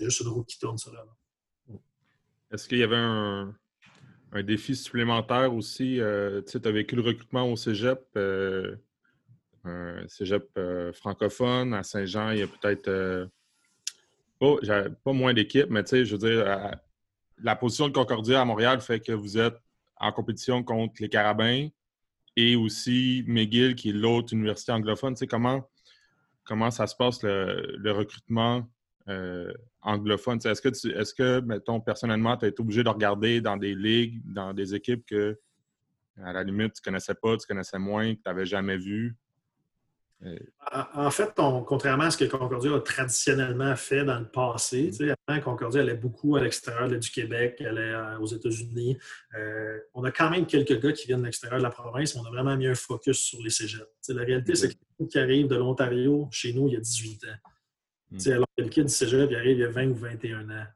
juste 0.00 0.20
une 0.20 0.28
roue 0.28 0.44
qui 0.44 0.58
tourne, 0.58 0.78
ça. 0.78 0.90
Là. 0.92 1.04
Est-ce 2.50 2.68
qu'il 2.68 2.78
y 2.78 2.82
avait 2.82 2.96
un, 2.96 3.54
un, 4.32 4.42
défi 4.42 4.74
supplémentaire 4.74 5.52
aussi? 5.54 6.00
Euh, 6.00 6.42
tu 6.42 6.58
as 6.62 6.70
vécu 6.70 6.96
le 6.96 7.02
recrutement 7.02 7.50
au 7.50 7.56
cégep, 7.56 8.00
euh, 8.16 8.76
un 9.64 10.06
cégep 10.08 10.48
euh, 10.56 10.92
francophone. 10.92 11.74
À 11.74 11.82
Saint-Jean, 11.82 12.30
il 12.30 12.38
y 12.38 12.42
a 12.42 12.46
peut-être 12.46 13.28
pas, 14.38 14.56
pas, 15.04 15.12
moins 15.12 15.34
d'équipes, 15.34 15.68
mais 15.68 15.84
tu 15.84 15.90
sais, 15.90 16.04
je 16.04 16.16
veux 16.16 16.30
dire, 16.30 16.78
la 17.40 17.56
position 17.56 17.88
de 17.88 17.92
Concordia 17.92 18.40
à 18.40 18.44
Montréal 18.44 18.80
fait 18.80 19.00
que 19.00 19.12
vous 19.12 19.36
êtes 19.38 19.56
en 20.00 20.12
compétition 20.12 20.62
contre 20.62 20.94
les 21.00 21.08
Carabins 21.08 21.68
et 22.36 22.56
aussi 22.56 23.24
McGill, 23.26 23.74
qui 23.74 23.90
est 23.90 23.92
l'autre 23.92 24.32
université 24.32 24.72
anglophone. 24.72 25.14
Tu 25.14 25.20
sais, 25.20 25.26
comment, 25.26 25.68
comment 26.44 26.70
ça 26.70 26.86
se 26.86 26.94
passe 26.94 27.22
le, 27.22 27.90
recrutement 27.90 28.68
euh, 29.08 29.52
anglophone? 29.82 30.38
est-ce 30.44 30.62
que, 30.62 30.68
tu, 30.68 30.92
est-ce 30.96 31.14
que, 31.14 31.40
mettons, 31.40 31.80
personnellement, 31.80 32.36
tu 32.36 32.44
as 32.44 32.48
été 32.48 32.60
obligé 32.60 32.84
de 32.84 32.88
regarder 32.88 33.40
dans 33.40 33.56
des 33.56 33.74
ligues, 33.74 34.22
dans 34.24 34.54
des 34.54 34.74
équipes 34.74 35.04
que, 35.04 35.38
à 36.22 36.32
la 36.32 36.44
limite, 36.44 36.74
tu 36.74 36.82
connaissais 36.82 37.14
pas, 37.14 37.36
tu 37.36 37.46
connaissais 37.46 37.78
moins, 37.78 38.14
que 38.14 38.20
tu 38.20 38.22
n'avais 38.26 38.46
jamais 38.46 38.76
vu? 38.76 39.16
En 40.94 41.10
fait, 41.10 41.32
contrairement 41.66 42.04
à 42.04 42.10
ce 42.10 42.18
que 42.18 42.24
Concordia 42.24 42.74
a 42.74 42.80
traditionnellement 42.80 43.76
fait 43.76 44.04
dans 44.04 44.18
le 44.18 44.28
passé, 44.28 44.90
mm. 44.98 45.14
avant, 45.28 45.40
Concordia 45.40 45.80
allait 45.80 45.94
beaucoup 45.94 46.34
à 46.34 46.42
l'extérieur 46.42 46.88
du 46.88 47.10
Québec, 47.10 47.60
allait 47.60 47.92
euh, 47.92 48.18
aux 48.18 48.26
États-Unis. 48.26 48.98
Euh, 49.36 49.78
on 49.94 50.02
a 50.02 50.10
quand 50.10 50.28
même 50.30 50.46
quelques 50.46 50.80
gars 50.80 50.92
qui 50.92 51.06
viennent 51.06 51.20
de 51.20 51.26
l'extérieur 51.26 51.58
de 51.58 51.62
la 51.62 51.70
province, 51.70 52.14
mais 52.14 52.22
on 52.22 52.26
a 52.26 52.30
vraiment 52.30 52.56
mis 52.56 52.66
un 52.66 52.74
focus 52.74 53.18
sur 53.18 53.40
les 53.42 53.50
cégeps. 53.50 53.86
la 54.08 54.22
réalité, 54.22 54.56
c'est 54.56 54.70
que 54.70 55.04
qui 55.04 55.18
arrive 55.18 55.46
de 55.46 55.54
l'Ontario, 55.54 56.28
chez 56.32 56.52
nous, 56.52 56.66
il 56.66 56.74
y 56.74 56.76
a 56.76 56.80
18 56.80 57.24
ans. 57.24 57.50
Mm. 58.10 58.32
Alors 58.32 58.48
que 58.56 58.62
le 58.62 58.68
kid 58.68 58.84
du 58.84 58.92
cégep, 58.92 59.30
il 59.30 59.36
arrive 59.36 59.58
il 59.58 59.60
y 59.60 59.64
a 59.64 59.70
20 59.70 59.88
ou 59.88 59.94
21 59.94 60.50
ans. 60.50 60.66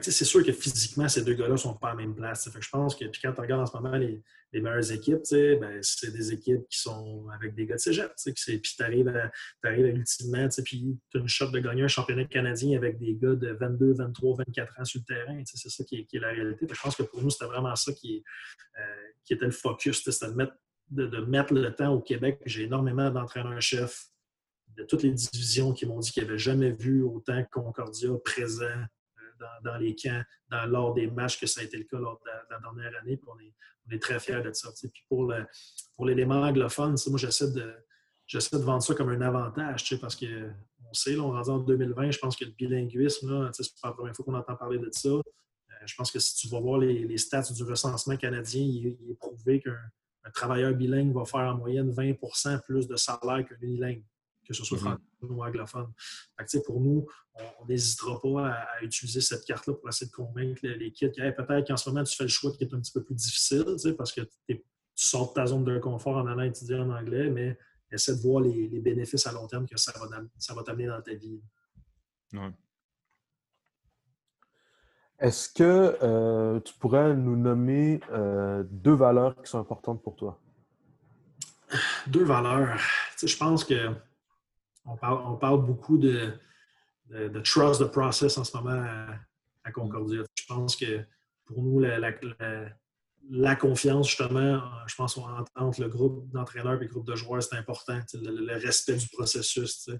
C'est 0.00 0.24
sûr 0.24 0.44
que 0.44 0.52
physiquement, 0.52 1.08
ces 1.08 1.24
deux 1.24 1.34
gars-là 1.34 1.52
ne 1.52 1.56
sont 1.56 1.74
pas 1.74 1.88
à 1.88 1.90
la 1.90 1.96
même 1.96 2.14
place. 2.14 2.48
Je 2.58 2.68
pense 2.68 2.94
que, 2.94 3.06
puis 3.06 3.20
quand 3.20 3.32
tu 3.32 3.40
regardes 3.40 3.62
en 3.62 3.66
ce 3.66 3.76
moment 3.76 3.96
les, 3.96 4.22
meilleures 4.52 4.92
équipes, 4.92 5.22
ben, 5.32 5.80
c'est 5.82 6.12
des 6.12 6.32
équipes 6.32 6.66
qui 6.68 6.78
sont 6.78 7.26
avec 7.34 7.54
des 7.54 7.66
gars 7.66 7.74
de 7.74 7.80
cégep. 7.80 8.12
Puis 8.24 8.34
tu 8.62 8.82
arrives, 8.82 9.08
ultimement, 9.64 10.48
puis 10.64 10.96
tu 11.10 11.18
as 11.18 11.20
une 11.20 11.28
shot 11.28 11.50
de 11.50 11.58
gagner 11.58 11.82
un 11.82 11.88
championnat 11.88 12.24
canadien 12.26 12.76
avec 12.76 12.98
des 12.98 13.16
gars 13.16 13.34
de 13.34 13.48
22, 13.48 13.94
23, 13.94 14.36
24 14.46 14.80
ans 14.80 14.84
sur 14.84 15.00
le 15.00 15.14
terrain. 15.14 15.42
C'est 15.44 15.68
ça 15.68 15.84
qui 15.84 15.96
est, 15.96 16.18
la 16.18 16.28
réalité. 16.28 16.66
je 16.70 16.80
pense 16.80 16.94
que 16.94 17.02
pour 17.02 17.22
nous, 17.22 17.30
c'était 17.30 17.46
vraiment 17.46 17.74
ça 17.74 17.92
qui, 17.92 18.22
euh, 18.78 18.82
était 19.28 19.44
le 19.44 19.50
focus. 19.50 20.04
C'était 20.04 20.30
de 20.30 20.36
mettre, 20.36 20.54
de, 20.90 21.18
mettre 21.18 21.52
le 21.52 21.74
temps 21.74 21.92
au 21.92 22.00
Québec. 22.00 22.40
J'ai 22.46 22.64
énormément 22.64 23.10
d'entraîneurs-chefs 23.10 24.06
de 24.76 24.84
toutes 24.84 25.02
les 25.02 25.10
divisions 25.10 25.72
qui 25.72 25.84
m'ont 25.84 25.98
dit 25.98 26.12
qu'ils 26.12 26.24
n'avaient 26.24 26.38
jamais 26.38 26.70
vu 26.70 27.02
autant 27.02 27.44
Concordia 27.50 28.10
présent 28.24 28.86
dans, 29.62 29.76
les 29.76 29.94
camps, 29.94 30.22
dans, 30.50 30.66
lors 30.66 30.94
des 30.94 31.08
matchs, 31.08 31.38
que 31.38 31.46
ça 31.46 31.60
a 31.60 31.64
été 31.64 31.78
le 31.78 31.84
cas 31.84 31.98
lors 31.98 32.20
de 32.24 32.30
la, 32.50 32.58
dernière 32.60 33.00
année. 33.00 33.20
on, 33.26 33.38
est, 33.40 33.98
très 33.98 34.20
fiers 34.20 34.42
de 34.42 34.52
ça. 34.52 34.70
Puis 34.80 35.04
pour, 35.08 35.32
l'élément 36.04 36.42
anglophone, 36.42 36.96
moi, 37.08 37.18
j'essaie 37.18 37.50
de, 37.50 37.74
j'essaie 38.26 38.58
de 38.58 38.62
vendre 38.62 38.82
ça 38.82 38.94
comme 38.94 39.08
un 39.08 39.20
avantage, 39.20 39.98
parce 40.00 40.14
que 40.14 40.50
on 40.88 40.92
sait, 40.92 41.14
là, 41.14 41.22
on 41.22 41.32
rentre 41.32 41.50
en 41.50 41.58
2020, 41.58 42.10
je 42.10 42.18
pense 42.18 42.36
que 42.36 42.44
le 42.44 42.50
bilinguisme, 42.52 43.50
c'est 43.52 43.80
pas 43.80 43.88
la 43.88 43.94
première 43.94 44.14
fois 44.14 44.24
qu'on 44.24 44.34
entend 44.34 44.56
parler 44.56 44.78
de 44.78 44.90
ça. 44.92 45.08
Euh, 45.08 45.22
je 45.86 45.94
pense 45.94 46.10
que 46.10 46.18
si 46.18 46.34
tu 46.36 46.48
vas 46.48 46.60
voir 46.60 46.78
les, 46.78 47.18
stats 47.18 47.52
du 47.52 47.62
recensement 47.62 48.16
canadien, 48.16 48.62
il, 48.62 48.86
est 49.10 49.14
prouvé 49.14 49.60
qu'un 49.60 50.30
travailleur 50.34 50.74
bilingue 50.74 51.14
va 51.14 51.24
faire 51.24 51.40
en 51.40 51.56
moyenne 51.56 51.90
20% 51.90 52.60
plus 52.62 52.88
de 52.88 52.96
salaire 52.96 53.46
qu'un 53.46 53.56
unilingue 53.60 54.02
que 54.50 54.56
ce 54.56 54.64
soit 54.64 54.78
mm-hmm. 54.78 54.80
francophone 54.80 55.30
ou 55.30 55.44
anglophone. 55.44 55.92
pour 56.66 56.80
nous, 56.80 57.06
on 57.60 57.66
n'hésitera 57.66 58.20
pas 58.20 58.48
à, 58.48 58.82
utiliser 58.82 59.20
cette 59.20 59.44
carte-là 59.44 59.74
pour 59.74 59.88
essayer 59.88 60.10
de 60.10 60.12
convaincre 60.12 60.60
les, 60.64 60.90
kids 60.90 61.12
peut-être 61.12 61.68
qu'en 61.68 61.76
ce 61.76 61.88
moment, 61.88 62.02
tu 62.02 62.16
fais 62.16 62.24
le 62.24 62.28
choix 62.28 62.50
qui 62.50 62.64
est 62.64 62.74
un 62.74 62.80
petit 62.80 62.90
peu 62.90 63.04
plus 63.04 63.14
difficile, 63.14 63.64
parce 63.96 64.12
que 64.12 64.22
tu 64.48 64.60
sors 64.96 65.28
de 65.28 65.34
ta 65.34 65.46
zone 65.46 65.62
de 65.64 65.78
confort 65.78 66.16
en 66.16 66.26
allant 66.26 66.42
étudier 66.42 66.76
en 66.76 66.90
anglais, 66.90 67.30
mais 67.30 67.56
essaie 67.92 68.16
de 68.16 68.20
voir 68.20 68.42
les, 68.42 68.80
bénéfices 68.80 69.24
à 69.28 69.32
long 69.32 69.46
terme 69.46 69.68
que 69.68 69.78
ça 69.78 69.92
va, 69.96 70.20
ça 70.36 70.52
va 70.52 70.64
t'amener 70.64 70.88
dans 70.88 71.00
ta 71.00 71.14
vie. 71.14 71.40
Est-ce 75.20 75.48
que 75.48 75.96
euh, 76.02 76.58
tu 76.60 76.74
pourrais 76.74 77.14
nous 77.14 77.36
nommer 77.36 78.00
euh, 78.10 78.64
deux 78.68 78.94
valeurs 78.94 79.40
qui 79.40 79.48
sont 79.48 79.60
importantes 79.60 80.02
pour 80.02 80.16
toi? 80.16 80.40
Deux 82.08 82.24
valeurs. 82.24 82.80
je 83.22 83.36
pense 83.36 83.64
que 83.64 83.94
on 84.90 85.36
parle, 85.36 85.64
beaucoup 85.64 85.98
de, 85.98 86.32
trust 87.44 87.80
the 87.80 87.90
process 87.90 88.38
en 88.38 88.44
ce 88.44 88.56
moment 88.56 88.84
à, 89.64 89.72
Concordia. 89.72 90.22
Je 90.34 90.44
pense 90.46 90.74
que 90.76 91.04
pour 91.44 91.62
nous, 91.62 91.80
la, 91.80 93.56
confiance, 93.56 94.08
justement, 94.08 94.62
je 94.86 94.94
pense 94.94 95.18
entre 95.54 95.80
le 95.80 95.88
groupe 95.88 96.30
d'entraîneurs 96.30 96.80
et 96.80 96.86
le 96.86 96.90
groupe 96.90 97.06
de 97.06 97.14
joueurs, 97.14 97.42
c'est 97.42 97.56
important. 97.56 98.00
Le, 98.14 98.58
respect 98.58 98.96
du 98.96 99.08
processus. 99.08 99.88
Euh, 99.88 99.98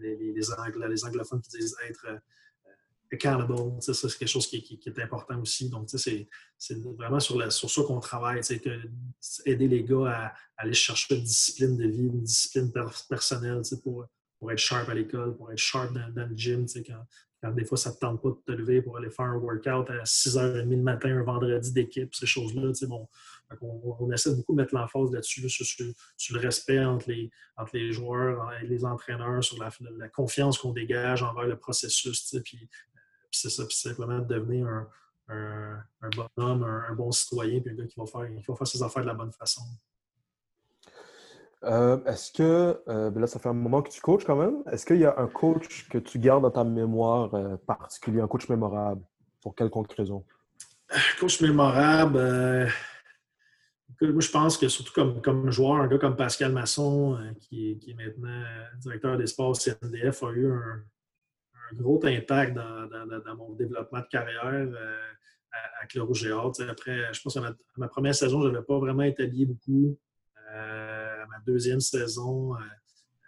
les, 0.00 1.04
anglophones 1.04 1.40
qui 1.40 1.58
disent 1.58 1.76
être 1.88 2.06
accountable, 3.14 3.82
ça, 3.82 3.94
c'est 3.94 4.18
quelque 4.18 4.28
chose 4.28 4.46
qui, 4.46 4.80
est 4.84 4.98
important 4.98 5.40
aussi. 5.40 5.68
Donc, 5.68 5.88
c'est 5.88 6.28
vraiment 6.96 7.20
sur, 7.20 7.52
sur 7.52 7.70
ça 7.70 7.82
qu'on 7.82 8.00
travaille, 8.00 8.40
aider 9.46 9.68
les 9.68 9.82
gars 9.82 10.10
à, 10.10 10.34
aller 10.56 10.74
chercher 10.74 11.16
une 11.16 11.22
discipline 11.22 11.76
de 11.76 11.86
vie, 11.86 12.06
une 12.06 12.22
discipline 12.22 12.72
personnelle 13.08 13.62
pour, 13.82 14.06
pour 14.38 14.52
être 14.52 14.58
sharp 14.58 14.88
à 14.88 14.94
l'école, 14.94 15.36
pour 15.36 15.50
être 15.50 15.58
sharp 15.58 15.92
dans, 15.92 16.28
le 16.28 16.36
gym, 16.36 16.66
quand, 16.86 17.06
quand, 17.42 17.50
des 17.52 17.64
fois 17.64 17.76
ça 17.76 17.90
ne 17.90 17.94
te 17.94 18.00
tente 18.00 18.22
pas 18.22 18.28
de 18.28 18.40
te 18.44 18.52
lever 18.52 18.82
pour 18.82 18.96
aller 18.96 19.10
faire 19.10 19.26
un 19.26 19.36
workout 19.36 19.90
à 19.90 20.04
6h30 20.04 20.68
le 20.68 20.76
matin, 20.76 21.16
un 21.16 21.22
vendredi 21.22 21.72
d'équipe, 21.72 22.14
ces 22.14 22.26
choses-là. 22.26 22.72
Bon, 22.86 23.08
on, 23.60 24.12
essaie 24.12 24.34
beaucoup 24.34 24.52
de 24.52 24.60
mettre 24.60 24.74
l'emphase 24.74 25.12
là-dessus, 25.12 25.48
sur, 25.48 25.86
le 26.34 26.38
respect 26.38 26.84
entre 26.84 27.08
les, 27.08 27.30
entre 27.56 27.76
les 27.76 27.92
joueurs 27.92 28.52
et 28.60 28.66
les 28.66 28.84
entraîneurs, 28.84 29.42
sur 29.42 29.58
la, 29.58 30.08
confiance 30.08 30.58
qu'on 30.58 30.72
dégage 30.72 31.22
envers 31.22 31.46
le 31.46 31.56
processus. 31.56 32.36
Puis 32.44 32.68
c'est 33.36 33.50
ça, 33.50 33.64
puis 33.64 33.76
simplement 33.76 34.18
de 34.18 34.34
devenir 34.34 34.66
un, 34.66 34.88
un, 35.28 36.10
bon 36.16 36.28
homme, 36.36 36.64
un, 36.64 36.94
bon 36.94 37.10
citoyen, 37.12 37.60
puis 37.60 37.70
un 37.70 37.74
gars 37.74 37.86
qui 37.86 37.98
va, 37.98 38.06
faire, 38.06 38.26
qui 38.26 38.44
va 38.46 38.54
faire 38.54 38.66
ses 38.66 38.82
affaires 38.82 39.02
de 39.02 39.08
la 39.08 39.14
bonne 39.14 39.32
façon. 39.32 39.62
Euh, 41.64 42.02
est-ce 42.04 42.30
que, 42.30 42.82
euh, 42.88 43.10
ben 43.10 43.20
là, 43.20 43.26
ça 43.26 43.38
fait 43.38 43.48
un 43.48 43.54
moment 43.54 43.80
que 43.80 43.88
tu 43.88 44.00
coaches 44.00 44.24
quand 44.24 44.36
même, 44.36 44.62
est-ce 44.70 44.84
qu'il 44.84 44.98
y 44.98 45.06
a 45.06 45.18
un 45.18 45.28
coach 45.28 45.88
que 45.88 45.98
tu 45.98 46.18
gardes 46.18 46.42
dans 46.42 46.50
ta 46.50 46.64
mémoire 46.64 47.32
euh, 47.34 47.56
particulier, 47.56 48.20
un 48.20 48.28
coach 48.28 48.48
mémorable? 48.48 49.02
Pour 49.40 49.54
quelconque 49.54 49.92
raison? 49.92 50.24
Coach 51.20 51.40
mémorable, 51.40 52.18
moi, 54.00 54.20
je 54.20 54.30
pense 54.30 54.58
que 54.58 54.68
surtout 54.68 54.92
comme, 54.92 55.22
comme 55.22 55.50
joueur, 55.50 55.76
un 55.76 55.86
gars 55.86 55.98
comme 55.98 56.16
Pascal 56.16 56.52
Masson, 56.52 57.18
qui, 57.40 57.78
est 57.86 57.94
maintenant 57.94 58.42
directeur 58.78 59.16
des 59.16 59.26
sports 59.26 59.56
CNDF, 59.56 60.22
a 60.22 60.30
eu 60.32 60.50
un, 60.50 60.56
un 60.56 60.82
gros 61.74 62.00
impact 62.04 62.54
dans, 62.54 63.36
mon 63.36 63.52
développement 63.54 64.00
de 64.00 64.06
carrière 64.06 64.44
euh, 64.54 64.96
avec 65.80 65.94
le 65.94 66.02
Rouge 66.02 66.26
et 66.26 66.32
Après, 66.68 67.12
je 67.12 67.20
pense 67.22 67.34
que 67.34 67.40
ma, 67.76 67.88
première 67.88 68.14
saison, 68.14 68.42
je 68.42 68.48
n'avais 68.48 68.64
pas 68.64 68.78
vraiment 68.78 69.02
établi 69.02 69.46
beaucoup. 69.46 69.98
Euh, 70.52 71.26
ma 71.26 71.38
deuxième 71.46 71.80
saison, 71.80 72.54
euh, 72.54 72.58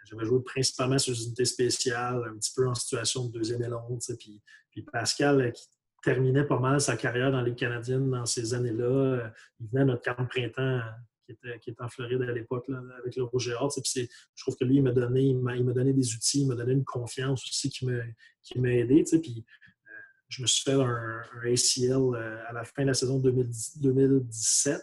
j'avais 0.05 0.25
joué 0.25 0.43
principalement 0.43 0.99
sur 0.99 1.13
des 1.13 1.25
unités 1.25 1.45
spéciales, 1.45 2.23
un 2.29 2.37
petit 2.37 2.53
peu 2.55 2.67
en 2.69 2.75
situation 2.75 3.27
de 3.27 3.33
deuxième 3.33 3.63
élan. 3.63 3.87
Puis, 4.19 4.41
puis 4.71 4.83
Pascal, 4.83 5.53
qui 5.53 5.67
terminait 6.03 6.45
pas 6.45 6.59
mal 6.59 6.81
sa 6.81 6.97
carrière 6.97 7.33
dans 7.33 7.43
les 7.43 7.55
Canadiennes 7.55 8.11
dans 8.11 8.27
ces 8.27 8.55
années-là, 8.55 9.33
il 9.61 9.69
venait 9.69 9.83
à 9.83 9.85
notre 9.85 10.03
camp 10.03 10.23
de 10.23 10.29
printemps 10.29 10.81
qui 11.27 11.33
était, 11.33 11.59
qui 11.59 11.75
en 11.79 11.89
Floride 11.89 12.23
à 12.23 12.33
l'époque 12.33 12.69
avec 12.69 13.17
le 13.17 13.25
et 13.25 14.09
Je 14.35 14.43
trouve 14.43 14.57
que 14.57 14.65
lui, 14.65 14.77
il 14.77 14.83
m'a 14.83 14.93
donné, 14.93 15.35
donné 15.35 15.93
des 15.93 16.15
outils, 16.15 16.43
il 16.43 16.49
m'a 16.49 16.55
donné 16.55 16.73
une 16.73 16.85
confiance 16.85 17.45
aussi 17.45 17.69
qui 17.69 17.85
m'a 17.87 18.73
aidé. 18.73 19.05
Puis, 19.21 19.45
euh, 19.47 19.91
je 20.29 20.43
me 20.43 20.47
suis 20.47 20.63
fait 20.63 20.73
un, 20.73 21.23
ACL 21.45 21.93
euh, 21.93 22.39
à 22.47 22.53
la 22.53 22.65
fin 22.65 22.83
de 22.83 22.89
la 22.89 22.95
saison 22.95 23.19
2017, 23.19 24.81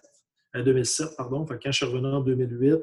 2007. 0.55 1.07
Euh, 1.07 1.15
pardon. 1.17 1.45
quand 1.45 1.59
je 1.63 1.71
suis 1.71 1.85
revenu 1.85 2.07
en 2.07 2.21
2008, 2.21 2.79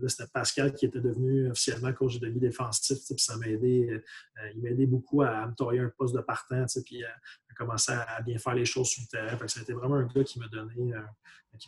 là, 0.00 0.08
c'était 0.08 0.30
Pascal 0.32 0.74
qui 0.74 0.86
était 0.86 1.00
devenu 1.00 1.50
officiellement 1.50 1.92
coach 1.92 2.18
de 2.18 2.28
vie 2.28 2.40
défensif. 2.40 2.98
Puis 3.06 3.18
ça 3.18 3.36
m'a 3.36 3.48
aidé. 3.48 4.00
il 4.54 4.62
m'a 4.62 4.70
aidé 4.70 4.86
beaucoup 4.86 5.22
à, 5.22 5.46
me 5.46 5.54
tailler 5.54 5.80
un 5.80 5.90
poste 5.96 6.14
de 6.14 6.20
partant, 6.20 6.64
puis 6.84 7.04
à, 7.04 7.10
commencer 7.56 7.92
à, 7.92 8.20
bien 8.22 8.38
faire 8.38 8.54
les 8.54 8.64
choses 8.64 8.88
sur 8.88 9.02
le 9.02 9.08
terrain. 9.08 9.36
Fait 9.36 9.48
ça 9.48 9.60
a 9.60 9.62
été 9.62 9.72
vraiment 9.72 9.96
un 9.96 10.06
gars 10.06 10.24
qui 10.24 10.38
m'a 10.38 10.48
donné 10.48 10.92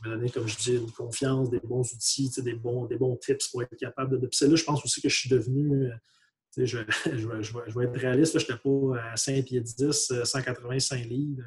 m'a 0.04 0.10
donné, 0.10 0.30
comme 0.30 0.46
je 0.46 0.56
dis, 0.56 0.76
une 0.76 0.90
confiance, 0.90 1.50
des 1.50 1.60
bons 1.60 1.92
outils, 1.92 2.30
des 2.38 2.54
bons, 2.54 2.86
des 2.86 2.96
bons 2.96 3.16
tips 3.16 3.48
pour 3.48 3.62
être 3.62 3.76
capable 3.76 4.18
de. 4.18 4.26
Puis 4.26 4.46
là, 4.46 4.56
je 4.56 4.64
pense 4.64 4.84
aussi 4.84 5.00
que 5.00 5.08
je 5.08 5.16
suis 5.16 5.30
devenu. 5.30 5.86
Euh, 5.86 5.94
je, 6.56 6.78
je, 7.04 7.42
je, 7.42 7.78
vais 7.78 7.84
être 7.84 7.98
réaliste, 7.98 8.38
je 8.38 8.44
n'étais 8.44 8.56
pas 8.62 9.12
à 9.12 9.16
5 9.16 9.44
pieds 9.44 9.60
10, 9.60 10.12
185 10.24 11.04
livres. 11.04 11.42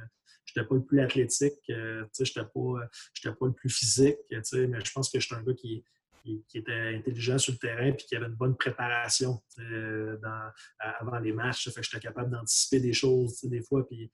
Je 0.45 0.59
n'étais 0.59 0.67
pas 0.67 0.75
le 0.75 0.83
plus 0.83 0.99
athlétique, 0.99 1.59
euh, 1.69 2.05
je 2.17 2.23
n'étais 2.23 2.41
pas, 2.41 3.33
pas 3.39 3.45
le 3.45 3.53
plus 3.53 3.69
physique, 3.69 4.17
mais 4.31 4.39
je 4.83 4.91
pense 4.91 5.11
que 5.11 5.19
je 5.19 5.25
suis 5.27 5.35
un 5.35 5.43
gars 5.43 5.53
qui, 5.53 5.83
qui, 6.23 6.43
était 6.55 6.95
intelligent 6.95 7.37
sur 7.37 7.53
le 7.53 7.59
terrain 7.59 7.85
et 7.87 7.95
qui 7.95 8.15
avait 8.15 8.27
une 8.27 8.35
bonne 8.35 8.55
préparation 8.55 9.41
dans, 9.57 10.51
avant 10.79 11.19
les 11.19 11.33
matchs. 11.33 11.69
Fait 11.69 11.81
que 11.81 11.87
j'étais 11.87 12.07
capable 12.07 12.31
d'anticiper 12.31 12.79
des 12.79 12.93
choses 12.93 13.41
des 13.43 13.61
fois. 13.61 13.87
Puis 13.87 14.11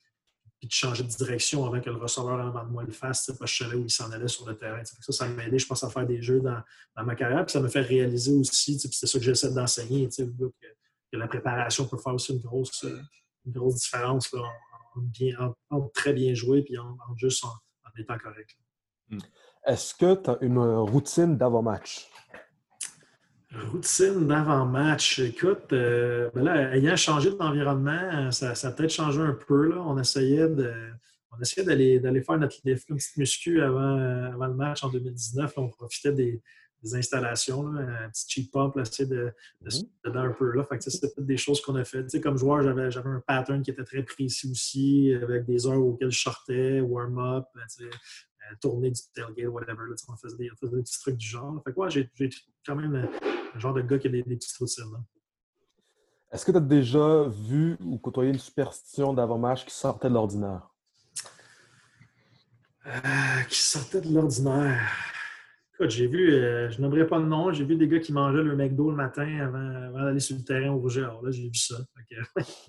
puis 0.60 0.68
de 0.68 0.74
changer 0.74 1.04
de 1.04 1.10
direction 1.10 1.66
avant 1.66 1.82
que 1.82 1.90
le 1.90 1.98
receveur 1.98 2.40
avant 2.40 2.64
de 2.64 2.70
moi 2.70 2.84
le 2.84 2.92
fasse, 2.92 3.26
parce 3.38 3.40
que 3.40 3.58
je 3.58 3.64
savais 3.64 3.76
où 3.76 3.84
il 3.84 3.92
s'en 3.92 4.12
allait 4.12 4.28
sur 4.28 4.48
le 4.48 4.56
terrain. 4.56 4.82
Ça, 4.84 5.28
m'a 5.28 5.46
aidé, 5.46 5.60
je 5.60 5.68
pense, 5.68 5.84
à 5.84 5.90
faire 5.90 6.06
des 6.06 6.22
jeux 6.22 6.40
dans, 6.40 6.62
ma 7.04 7.16
carrière. 7.16 7.46
Puis 7.46 7.54
ça 7.54 7.60
me 7.60 7.68
fait 7.68 7.82
réaliser 7.82 8.34
aussi, 8.34 8.80
c'est 8.80 9.08
ça 9.08 9.20
que 9.20 9.26
j'essaie 9.26 9.54
d'enseigner, 9.54 10.08
que, 10.08 11.18
la 11.18 11.28
préparation 11.28 11.88
peut 11.88 11.98
faire 11.98 12.14
aussi 12.14 12.34
une 12.34 12.42
grosse, 12.42 12.86
grosse 13.46 13.76
différence 13.76 14.34
en, 15.70 15.82
très 15.94 16.14
bien 16.14 16.34
joué 16.34 16.62
puis 16.62 16.78
en, 16.78 16.98
juste 17.16 17.44
en, 17.46 17.52
étant 17.98 18.18
correct. 18.18 18.58
Est-ce 19.66 19.96
que 19.96 20.14
tu 20.16 20.30
as 20.30 20.38
une 20.42 20.60
routine 20.60 21.38
d'avant-match? 21.38 22.08
Routine 23.72 24.28
d'avant-match. 24.28 25.20
Écoute, 25.20 25.74
euh, 25.74 26.30
ben 26.36 26.44
là, 26.44 26.76
ayant 26.76 26.96
changé 26.96 27.32
d'environnement, 27.32 28.32
ça, 28.32 28.54
ça, 28.54 28.68
a 28.68 28.72
peut-être 28.72 28.92
changé 28.92 29.22
un 29.22 29.34
peu. 29.34 29.70
Là. 29.70 29.78
On 29.80 29.98
essayait 29.98 30.50
de, 30.50 30.72
on 31.32 31.42
essayait 31.42 31.66
d'aller, 31.66 32.00
d'aller 32.00 32.22
faire 32.22 32.38
notre 32.38 32.56
une 32.64 32.76
petite 32.76 33.18
muscu 33.18 33.62
avant, 33.62 33.98
avant, 34.34 34.48
le 34.48 34.54
match 34.54 34.84
en 34.84 34.90
2019. 34.90 35.54
on 35.58 35.70
profitait 35.70 36.12
des, 36.12 36.42
installations, 36.94 37.66
un 37.76 38.10
petit 38.12 38.26
cheap 38.30 38.52
pump, 38.52 38.78
essayer 38.78 39.10
de, 39.10 39.34
de, 39.62 39.70
se 39.72 39.82
mm-hmm. 39.82 40.18
un 40.18 40.30
peu 40.34 40.52
là. 40.52 40.64
Fait 40.66 40.78
que, 40.78 40.88
c'était 40.88 41.10
des 41.18 41.38
choses 41.38 41.60
qu'on 41.60 41.74
a 41.78 41.84
faites. 41.84 42.22
comme 42.22 42.38
joueur, 42.38 42.62
j'avais, 42.62 42.92
j'avais 42.92 43.10
un 43.10 43.24
pattern 43.26 43.64
qui 43.64 43.72
était 43.72 43.84
très 43.84 44.04
précis 44.04 44.52
aussi, 44.52 45.12
avec 45.20 45.46
des 45.46 45.66
heures 45.66 45.84
auxquelles 45.84 46.12
je 46.12 46.20
sortais, 46.20 46.82
warm-up, 46.82 47.46
ben, 47.56 47.62
euh, 47.82 47.90
tourner 48.62 48.92
du 48.92 49.02
tailgate, 49.14 49.48
whatever. 49.48 49.84
Là, 49.90 49.96
on, 50.10 50.16
faisait 50.18 50.38
des, 50.38 50.50
on, 50.52 50.56
faisait 50.56 50.76
des, 50.78 50.84
petits 50.84 51.00
trucs 51.00 51.18
du 51.18 51.28
genre. 51.28 51.62
Fait 51.64 51.74
que, 51.74 51.80
ouais, 51.80 51.90
j'ai, 51.90 52.10
quand 52.66 52.76
même 52.76 52.94
le, 52.94 53.60
genre 53.60 53.74
de 53.74 53.82
gars 53.82 54.00
qui 54.00 54.08
a 54.08 54.12
des, 54.12 54.24
des 54.24 54.36
petites 54.36 54.58
routines. 54.58 54.86
Est-ce 56.32 56.46
que 56.46 56.52
tu 56.52 56.58
as 56.58 56.62
déjà 56.62 57.24
vu 57.28 57.78
ou 57.80 57.98
côtoyé 57.98 58.32
une 58.32 58.40
superstition 58.40 59.14
d'avant-match 59.14 59.66
qui 59.66 59.74
sortait 59.74 60.10
de 60.10 60.14
l'ordinaire? 60.14 60.70
Euh, 62.88 63.42
qui 63.50 63.62
sortait 63.62 64.02
de 64.02 64.14
l'ordinaire. 64.14 65.15
Écoute, 65.78 65.90
j'ai 65.90 66.08
vu, 66.08 66.34
euh, 66.34 66.70
je 66.70 66.82
n'aimerais 66.82 67.06
pas 67.06 67.20
le 67.20 67.26
nom, 67.26 67.52
j'ai 67.52 67.66
vu 67.66 67.76
des 67.76 67.90
gars 67.90 68.00
qui 68.00 68.14
mangeaient 68.14 68.44
le 68.44 68.56
McDo 68.56 68.92
le 68.92 68.96
matin 68.96 69.28
avant, 69.42 70.06
d'aller 70.06 70.22
sur 70.22 70.38
le 70.38 70.42
terrain 70.42 70.72
au 70.72 70.78
Rouge. 70.78 71.00
Alors 71.00 71.22
là, 71.22 71.32
j'ai 71.32 71.50
vu 71.50 71.54
ça. 71.54 71.76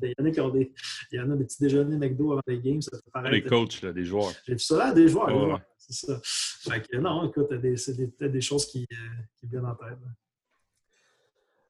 il, 0.03 0.09
y 0.09 0.15
en 0.21 0.25
a 0.25 0.31
qui 0.33 0.41
ont 0.41 0.49
des, 0.49 0.73
il 1.13 1.17
y 1.17 1.21
en 1.21 1.31
a 1.31 1.37
des 1.37 1.45
petits 1.45 1.63
déjeuners 1.63 1.99
McDo 1.99 2.33
avant 2.33 2.43
les 2.49 2.59
games. 2.59 2.83
Ça 2.83 2.99
fait 3.23 3.31
Des 3.31 3.45
coachs, 3.45 3.81
là, 3.83 3.93
des 3.93 4.05
joueurs. 4.05 4.33
J'ai 4.45 4.55
vu 4.55 4.59
ça 4.59 4.77
là, 4.77 4.93
des 4.93 5.07
joueurs. 5.07 5.61
C'est 5.79 6.07
ça. 6.07 6.21
Fait 6.25 6.99
non, 6.99 7.29
écoute, 7.29 7.47
c'est 7.77 7.97
peut-être 7.97 8.33
des 8.33 8.41
choses 8.41 8.67
qui, 8.67 8.85
euh, 8.91 8.97
qui 9.39 9.47
viennent 9.47 9.67
en 9.67 9.77
tête. 9.77 9.99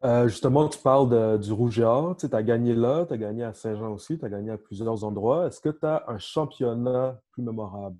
Euh, 0.04 0.28
justement, 0.28 0.66
tu 0.70 0.78
parles 0.78 1.38
du 1.38 1.52
Rouge 1.52 1.78
et 1.78 1.84
Or. 1.84 2.16
Tu 2.16 2.28
as 2.32 2.42
gagné 2.42 2.74
là, 2.74 3.04
tu 3.04 3.12
as 3.12 3.18
gagné 3.18 3.44
à 3.44 3.52
Saint-Jean 3.52 3.92
aussi, 3.92 4.18
tu 4.18 4.24
as 4.24 4.30
gagné 4.30 4.52
à 4.52 4.56
plusieurs 4.56 5.04
endroits. 5.04 5.48
Est-ce 5.48 5.60
que 5.60 5.68
tu 5.68 5.84
as 5.84 6.02
un 6.08 6.18
championnat 6.18 7.20
plus 7.32 7.42
mémorable? 7.42 7.98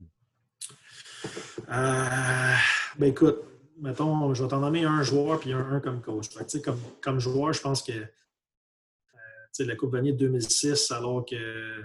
Euh, 1.69 2.55
ben 2.99 3.11
écoute, 3.11 3.39
mettons, 3.79 4.35
je 4.35 4.43
vais 4.43 4.49
t'en 4.49 4.61
donner 4.61 4.85
un 4.85 5.03
joueur 5.03 5.39
puis 5.41 5.53
un, 5.53 5.81
comme 5.81 6.01
coach. 6.01 6.29
comme, 6.63 6.81
comme 7.03 7.21
joueur, 7.21 7.53
je 7.53 7.61
pense 7.61 7.83
que 7.83 7.93
euh, 7.93 9.65
la 9.65 9.77
Coupe 9.77 9.93
Vanier 9.93 10.13
de 10.13 10.19
2006, 10.19 10.91
alors 10.91 11.25
que 11.25 11.81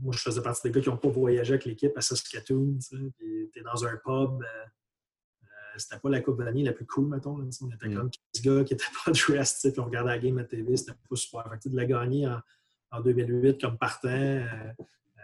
moi, 0.00 0.12
je 0.12 0.18
faisais 0.18 0.42
partie 0.42 0.62
des 0.62 0.70
gars 0.70 0.80
qui 0.80 0.88
n'ont 0.88 0.96
pas 0.96 1.08
voyagé 1.08 1.54
avec 1.54 1.64
l'équipe 1.64 1.96
à 1.96 2.00
Saskatoon. 2.00 2.78
Tu 2.88 3.50
es 3.54 3.62
dans 3.62 3.84
un 3.84 3.96
pub. 3.96 4.42
Euh, 4.42 4.46
c'était 5.76 5.98
pas 5.98 6.08
la 6.08 6.20
Coupe 6.20 6.38
Vanier 6.38 6.64
la 6.64 6.72
plus 6.72 6.86
cool, 6.86 7.08
mettons. 7.08 7.36
On 7.36 7.70
était 7.70 7.88
mm. 7.88 7.94
comme 7.94 8.10
15 8.34 8.42
gars 8.42 8.64
qui 8.64 8.74
n'étaient 8.74 8.84
pas 9.04 9.10
dressed, 9.28 9.72
puis 9.72 9.80
on 9.80 9.86
regardait 9.86 10.10
la 10.10 10.18
game 10.18 10.38
à 10.38 10.44
TV, 10.44 10.76
c'était 10.76 10.92
pas 10.92 11.16
super. 11.16 11.44
Fait 11.62 11.68
de 11.68 11.76
la 11.76 11.84
gagner 11.84 12.26
en, 12.26 12.40
en 12.92 13.00
2008 13.00 13.60
comme 13.60 13.78
partant 13.78 14.44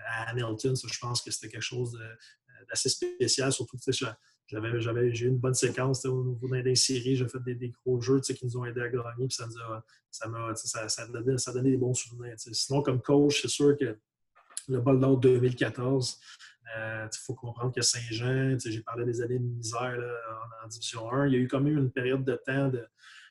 à 0.06 0.30
Hamilton, 0.30 0.74
ça, 0.74 0.88
je 0.90 0.98
pense 0.98 1.22
que 1.22 1.30
c'était 1.30 1.48
quelque 1.48 1.62
chose 1.62 1.92
de, 1.92 2.04
assez 2.70 2.88
spécial, 2.88 3.52
surtout 3.52 3.76
que 3.76 3.92
j'avais, 4.50 5.14
j'ai 5.14 5.26
eu 5.26 5.28
une 5.28 5.38
bonne 5.38 5.54
séquence 5.54 6.04
au 6.04 6.24
niveau 6.24 6.48
des 6.62 6.74
séries, 6.74 7.16
j'ai 7.16 7.28
fait 7.28 7.42
des, 7.44 7.54
des, 7.54 7.70
gros 7.70 8.00
jeux 8.00 8.20
qui 8.20 8.44
nous 8.44 8.56
ont 8.56 8.64
aidé 8.64 8.80
à 8.80 8.88
gagner, 8.88 9.26
puis 9.28 9.36
ça, 9.36 9.44
a, 9.44 9.84
ça, 10.10 10.28
m'a, 10.28 10.54
ça, 10.54 10.88
ça, 10.88 11.06
donné, 11.06 11.38
ça 11.38 11.52
des 11.60 11.76
bons 11.76 11.94
souvenirs. 11.94 12.34
Sinon, 12.36 12.82
comme 12.82 13.00
coach, 13.00 13.42
c'est 13.42 13.48
sûr 13.48 13.76
que 13.76 13.96
le 14.68 14.80
bol 14.80 14.98
d'or 14.98 15.18
2014, 15.18 16.20
il 16.76 17.08
faut 17.24 17.34
comprendre 17.34 17.72
que 17.72 17.82
Saint-Jean, 17.82 18.56
j'ai 18.58 18.82
parlé 18.82 19.04
des 19.04 19.22
années 19.22 19.38
de 19.38 19.44
misère 19.44 19.98
en, 20.64 20.68
Division 20.68 21.10
1, 21.12 21.26
il 21.28 21.32
y 21.32 21.36
a 21.36 21.38
eu 21.38 21.48
quand 21.48 21.60
même 21.60 21.78
une 21.78 21.90
période 21.90 22.24
de 22.24 22.34
temps 22.34 22.68
de, 22.68 22.84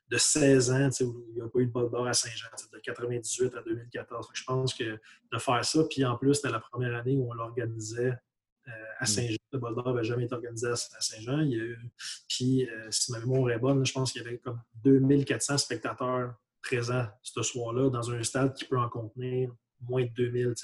de 0.10 0.18
16 0.18 0.72
ans 0.72 0.90
où 1.02 1.26
il 1.30 1.36
n'y 1.36 1.42
a 1.42 1.48
pas 1.48 1.60
eu 1.60 1.68
de 1.68 1.72
bol 1.72 1.90
d'or 1.90 2.08
à 2.08 2.14
Saint-Jean, 2.14 2.48
de 2.74 2.80
98 2.80 3.56
à 3.56 3.62
2014. 3.62 4.28
je 4.34 4.44
pense 4.44 4.74
que 4.74 4.84
de 5.32 5.38
faire 5.38 5.64
ça, 5.64 5.84
puis 5.90 6.04
en 6.06 6.18
plus, 6.18 6.36
c'était 6.36 6.50
la 6.50 6.60
première 6.60 6.96
année 6.96 7.16
où 7.16 7.30
on 7.30 7.34
l'organisait 7.34 8.18
à 9.00 9.04
mm. 9.04 9.08
Saint-Jean. 9.08 9.38
Le 9.52 9.60
bol 9.60 9.76
d'or 9.76 9.94
n'avait 9.94 10.06
jamais 10.06 10.26
été 10.26 10.34
organisé 10.34 10.68
à 10.68 10.76
Saint-Jean. 10.76 11.48
Puis, 12.28 12.70
euh, 12.70 12.88
si 12.92 13.12
ma 13.12 13.20
mémoire 13.20 13.50
est 13.52 13.60
bonne, 13.60 13.86
je 13.86 13.94
pense 13.94 14.12
qu'il 14.12 14.22
y 14.22 14.26
avait 14.26 14.38
comme 14.38 14.62
2400 14.84 15.58
spectateurs 15.58 16.36
présents 16.62 17.08
ce 17.24 17.42
soir-là 17.42 17.90
dans 17.90 18.12
un 18.12 18.22
stade 18.24 18.54
qui 18.54 18.66
peut 18.66 18.80
en 18.80 18.90
contenir 18.90 19.52
moins 19.82 20.04
de 20.04 20.12
2000. 20.16 20.48
Donc, 20.48 20.56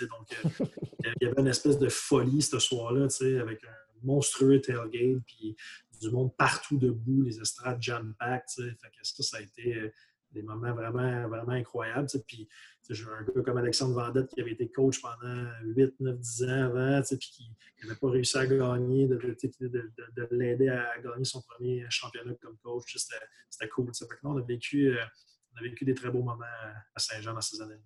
euh, 0.45 0.65
il 1.21 1.27
y 1.27 1.29
avait 1.29 1.41
une 1.41 1.47
espèce 1.47 1.79
de 1.79 1.89
folie 1.89 2.41
ce 2.41 2.59
soir-là, 2.59 3.07
avec 3.41 3.63
un 3.63 3.75
monstrueux 4.03 4.61
tailgate, 4.61 5.23
puis 5.25 5.55
du 6.01 6.11
monde 6.11 6.35
partout 6.35 6.77
debout, 6.77 7.21
les 7.23 7.39
estrades 7.39 7.81
jam-packed. 7.81 8.43
Ça, 8.47 9.23
ça 9.23 9.37
a 9.37 9.41
été 9.41 9.75
euh, 9.75 9.91
des 10.35 10.43
moments 10.43 10.73
vraiment, 10.73 11.27
vraiment 11.27 11.53
incroyables. 11.53 12.07
Puis, 12.27 12.47
j'ai 12.89 13.03
un 13.05 13.23
gars 13.23 13.41
comme 13.41 13.57
Alexandre 13.57 13.95
Vendette 13.95 14.29
qui 14.29 14.41
avait 14.41 14.51
été 14.51 14.69
coach 14.69 15.01
pendant 15.01 15.47
8, 15.63 15.99
9, 15.99 16.19
10 16.19 16.43
ans 16.43 16.65
avant, 16.65 17.01
puis 17.01 17.17
qui 17.17 17.49
n'avait 17.83 17.99
pas 17.99 18.09
réussi 18.09 18.37
à 18.37 18.45
gagner, 18.45 19.07
de, 19.07 19.17
de, 19.17 20.27
l'aider 20.31 20.69
à 20.69 20.99
gagner 21.01 21.25
son 21.25 21.41
premier 21.41 21.85
championnat 21.89 22.33
comme 22.41 22.57
coach. 22.57 22.95
C'était 22.95 23.69
cool. 23.69 23.91
Fait 23.93 24.05
que 24.05 24.15
on, 24.23 24.37
a 24.37 24.41
vécu, 24.41 24.89
euh, 24.89 25.03
on 25.53 25.59
a 25.59 25.61
vécu 25.63 25.85
des 25.85 25.95
très 25.95 26.11
beaux 26.11 26.23
moments 26.23 26.45
à 26.93 26.99
Saint-Jean 26.99 27.33
dans 27.33 27.41
ces 27.41 27.61
années. 27.61 27.81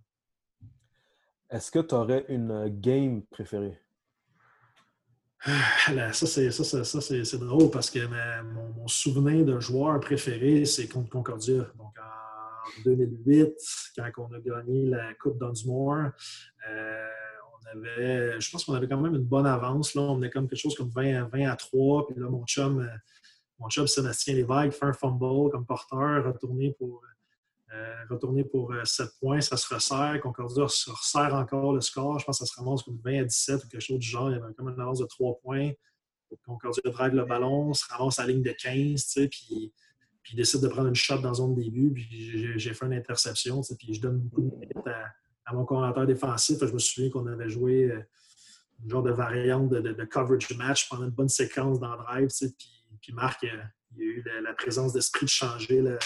Est-ce 1.50 1.72
que 1.72 1.80
tu 1.80 1.96
aurais 1.96 2.26
une 2.28 2.68
game 2.68 3.24
préférée? 3.24 3.80
Ah, 5.46 6.12
ça, 6.12 6.28
c'est 6.28 7.38
drôle 7.38 7.72
parce 7.72 7.90
que 7.90 8.06
mon, 8.44 8.74
mon, 8.74 8.88
souvenir 8.88 9.46
de 9.46 9.60
joueur 9.60 10.00
préféré, 10.02 10.66
c'est 10.66 10.88
contre 10.90 11.10
Concordia. 11.10 11.66
Donc, 11.78 11.96
en 11.98 12.29
2008, 12.84 13.54
quand 13.96 14.12
on 14.18 14.34
a 14.34 14.40
gagné 14.40 14.86
la 14.86 15.14
Coupe 15.16 15.38
Dunsmore. 15.40 16.12
Euh, 16.70 17.08
on 17.54 17.78
avait, 17.78 18.40
je 18.40 18.52
pense 18.52 18.66
qu'on 18.66 18.74
avait 18.74 18.88
quand 18.88 19.00
même 19.00 19.16
une 19.16 19.24
bonne 19.24 19.46
avance. 19.46 19.96
Là. 19.96 20.02
On 20.02 20.22
est 20.22 20.30
comme 20.30 20.48
quelque 20.48 20.60
chose 20.60 20.76
comme 20.76 20.90
20, 20.90 21.26
20 21.26 21.50
à 21.50 21.56
3. 21.56 22.08
Puis 22.08 22.20
là, 22.20 22.30
mon 22.30 22.46
chum, 22.46 22.80
euh, 22.80 22.88
mon 23.60 23.70
chum 23.70 23.88
Sébastien 23.88 24.36
Lévesque 24.36 24.78
fait 24.78 24.86
un 24.86 24.94
fumble 24.94 25.52
comme 25.52 25.66
porteur, 25.66 26.26
retourné 26.26 26.76
pour, 26.78 27.04
euh, 27.74 28.44
pour 28.52 28.74
7 28.84 29.10
points. 29.20 29.42
Ça 29.42 29.58
se 29.58 29.74
resserre. 29.74 30.20
Concordia 30.22 30.68
se 30.68 30.90
resserre 30.90 31.34
encore 31.36 31.74
le 31.74 31.82
score. 31.82 32.20
Je 32.20 32.26
pense 32.26 32.40
que 32.40 32.46
ça 32.46 32.54
se 32.54 32.60
ramasse 32.60 32.84
comme 32.84 33.00
20 33.04 33.22
à 33.22 33.24
17 33.24 33.66
ou 33.66 33.68
quelque 33.68 33.82
chose 33.82 34.00
du 34.00 34.08
genre. 34.08 34.30
Il 34.30 34.38
y 34.38 34.42
avait 34.42 34.54
comme 34.54 34.70
une 34.70 34.80
avance 34.80 35.00
de 35.00 35.06
3 35.06 35.40
points. 35.42 35.72
Concordia 36.46 36.92
drive 36.92 37.14
le 37.14 37.26
ballon, 37.26 37.74
se 37.74 37.86
ramasse 37.90 38.20
à 38.20 38.26
la 38.26 38.34
ligne 38.34 38.44
de 38.44 38.52
15. 38.52 38.64
Tu 38.64 38.98
sais, 38.98 39.28
puis 39.28 39.74
puis 40.24 40.34
il 40.34 40.36
décide 40.36 40.62
de 40.62 40.68
prendre 40.68 40.88
une 40.88 40.96
shot 40.96 41.20
dans 41.20 41.34
zone 41.34 41.56
début, 41.56 41.92
puis 41.92 42.58
j'ai 42.58 42.74
fait 42.74 42.86
une 42.86 42.94
interception, 42.94 43.62
puis 43.78 43.94
je 43.94 44.02
donne 44.02 44.20
beaucoup 44.20 44.42
de 44.42 44.56
minutes 44.56 44.88
à, 45.46 45.54
mon 45.54 45.66
coordinateur 45.66 46.06
défensif. 46.06 46.58
Je 46.60 46.72
me 46.72 46.78
souviens 46.78 47.10
qu'on 47.10 47.26
avait 47.26 47.50
joué 47.50 47.86
euh, 47.86 48.00
une 48.84 48.90
genre 48.90 49.02
de 49.02 49.12
variante 49.12 49.70
de, 49.70 50.06
coverage 50.06 50.56
match 50.56 50.88
pendant 50.88 51.06
une 51.06 51.10
bonne 51.10 51.30
séquence 51.30 51.80
dans 51.80 51.96
le 51.96 52.04
drive, 52.04 52.30
puis, 53.02 53.14
Marc, 53.14 53.44
il 53.44 53.50
a 53.50 53.72
eu 53.98 54.24
la, 54.44 54.54
présence 54.54 54.94
d'esprit 54.94 55.26
de 55.26 55.30
changer 55.30 55.82
le, 55.82 55.98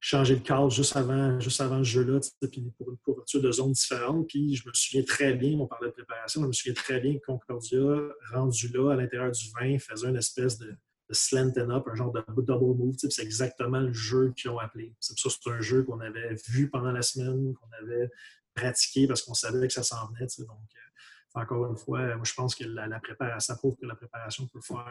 changer 0.00 0.40
cadre 0.40 0.70
juste 0.70 0.96
avant, 0.96 1.38
juste 1.40 1.60
avant 1.60 1.78
le 1.78 1.84
jeu-là, 1.84 2.20
puis 2.50 2.72
pour 2.78 2.90
une 2.90 2.96
couverture 2.98 3.42
de 3.42 3.52
zone 3.52 3.72
différente. 3.72 4.26
Puis 4.28 4.56
je 4.56 4.66
me 4.66 4.72
souviens 4.72 5.04
très 5.04 5.34
bien, 5.34 5.58
on 5.58 5.66
parlait 5.66 5.88
de 5.88 5.92
préparation, 5.92 6.42
je 6.42 6.46
me 6.46 6.52
souviens 6.52 6.74
très 6.74 7.00
bien 7.00 7.14
que 7.14 7.24
Concordia, 7.26 7.98
rendu 8.32 8.68
là, 8.68 8.92
à 8.92 8.96
l'intérieur 8.96 9.30
du 9.30 9.44
20, 9.60 9.78
faisait 9.78 10.08
une 10.08 10.16
espèce 10.16 10.58
de, 10.58 10.74
slanting 11.12 11.70
up, 11.70 11.86
un 11.88 11.94
genre 11.94 12.12
de 12.12 12.22
double 12.42 12.78
move. 12.78 12.96
C'est 12.98 13.22
exactement 13.22 13.80
le 13.80 13.92
jeu 13.92 14.32
qu'ils 14.36 14.50
ont 14.50 14.58
appelé. 14.58 14.94
C'est 15.00 15.18
ça, 15.18 15.28
c'est 15.30 15.50
un 15.50 15.60
jeu 15.60 15.82
qu'on 15.84 16.00
avait 16.00 16.34
vu 16.48 16.68
pendant 16.70 16.92
la 16.92 17.02
semaine, 17.02 17.54
qu'on 17.54 17.84
avait 17.84 18.10
pratiqué 18.54 19.06
parce 19.06 19.22
qu'on 19.22 19.34
savait 19.34 19.66
que 19.66 19.72
ça 19.72 19.82
s'en 19.82 20.08
venait. 20.08 20.26
Donc, 20.38 20.48
euh, 20.50 21.40
encore 21.40 21.66
une 21.66 21.76
fois, 21.76 22.14
moi, 22.16 22.24
je 22.24 22.34
pense 22.34 22.54
que 22.54 22.64
la, 22.64 23.00
préparation, 23.00 23.54
ça 23.54 23.56
prouve 23.56 23.76
que 23.76 23.86
la 23.86 23.94
préparation 23.94 24.46
peut 24.52 24.60
faire, 24.60 24.86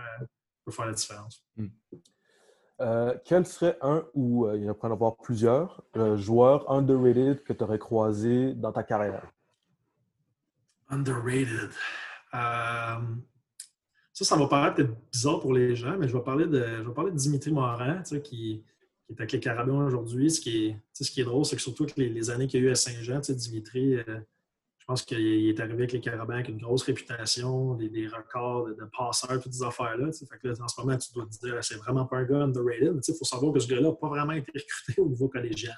peut 0.66 0.72
faire 0.72 0.86
la 0.86 0.94
différence. 0.94 1.44
Hmm. 1.56 1.68
Euh, 2.82 3.18
quel 3.26 3.46
serait 3.46 3.78
un 3.82 4.06
ou 4.14 4.46
euh, 4.46 4.56
il 4.56 4.64
y 4.64 4.70
en 4.70 4.74
a 4.74 4.88
avoir 4.88 5.18
plusieurs 5.18 5.84
joueurs 6.16 6.72
underrated 6.72 7.44
que 7.44 7.52
tu 7.52 7.64
aurais 7.64 7.80
croisé 7.80 8.54
dans 8.54 8.72
ta 8.72 8.84
carrière? 8.84 9.30
Underrated. 10.90 11.72
Ça, 14.20 14.26
ça 14.26 14.36
va 14.36 14.48
paraître 14.48 14.84
bizarre 15.14 15.40
pour 15.40 15.54
les 15.54 15.78
gens, 15.78 15.98
mais 15.98 16.10
je 16.10 16.14
vais 16.14 16.22
parler 16.22 16.46
de, 16.46 16.62
je 16.62 16.88
vais 16.90 16.94
parler 16.94 17.12
de 17.12 17.16
Dimitri 17.16 17.54
Morin, 17.54 18.04
qui, 18.04 18.20
qui, 18.22 18.64
est 19.10 19.18
avec 19.18 19.32
les 19.32 19.40
Carabins 19.40 19.86
aujourd'hui. 19.86 20.30
Ce, 20.30 20.42
qui 20.42 20.66
est, 20.66 20.78
ce 20.92 21.10
qui 21.10 21.22
est 21.22 21.24
drôle, 21.24 21.46
c'est 21.46 21.56
que 21.56 21.62
surtout 21.62 21.88
les, 21.96 22.30
années 22.30 22.48
qu'il 22.48 22.62
y 22.62 22.66
a 22.66 22.68
eu 22.68 22.72
à 22.72 22.76
Saint-Jean, 22.76 23.22
Dimitri, 23.22 23.96
euh, 23.96 24.04
je 24.78 24.86
pense 24.86 25.04
qu'il 25.04 25.48
est 25.48 25.58
arrivé 25.62 25.84
avec 25.84 25.94
les 25.94 26.02
Carabins 26.02 26.34
avec 26.34 26.50
une 26.50 26.58
grosse 26.58 26.84
réputation, 26.84 27.76
des, 27.76 28.08
records 28.08 28.68
de, 28.68 28.90
passeurs, 28.98 29.42
toutes 29.42 29.54
ces 29.54 29.64
affaires-là. 29.64 30.12
Fait 30.12 30.38
que 30.38 30.62
en 30.62 30.68
ce 30.68 30.82
moment, 30.82 30.98
tu 30.98 31.14
dois 31.14 31.26
te 31.26 31.40
dire, 31.40 31.58
c'est 31.62 31.78
vraiment 31.78 32.06
pas 32.06 32.18
un 32.18 32.26
gars 32.26 32.44
underrated. 32.44 33.00
Il 33.08 33.14
faut 33.14 33.24
savoir 33.24 33.54
que 33.54 33.62
ce 33.62 33.70
gars-là 33.70 33.84
n'a 33.84 33.94
pas 33.94 34.10
vraiment 34.10 34.34
été 34.34 34.52
recruté 34.54 35.00
au 35.00 35.08
niveau 35.08 35.30
collégial. 35.30 35.78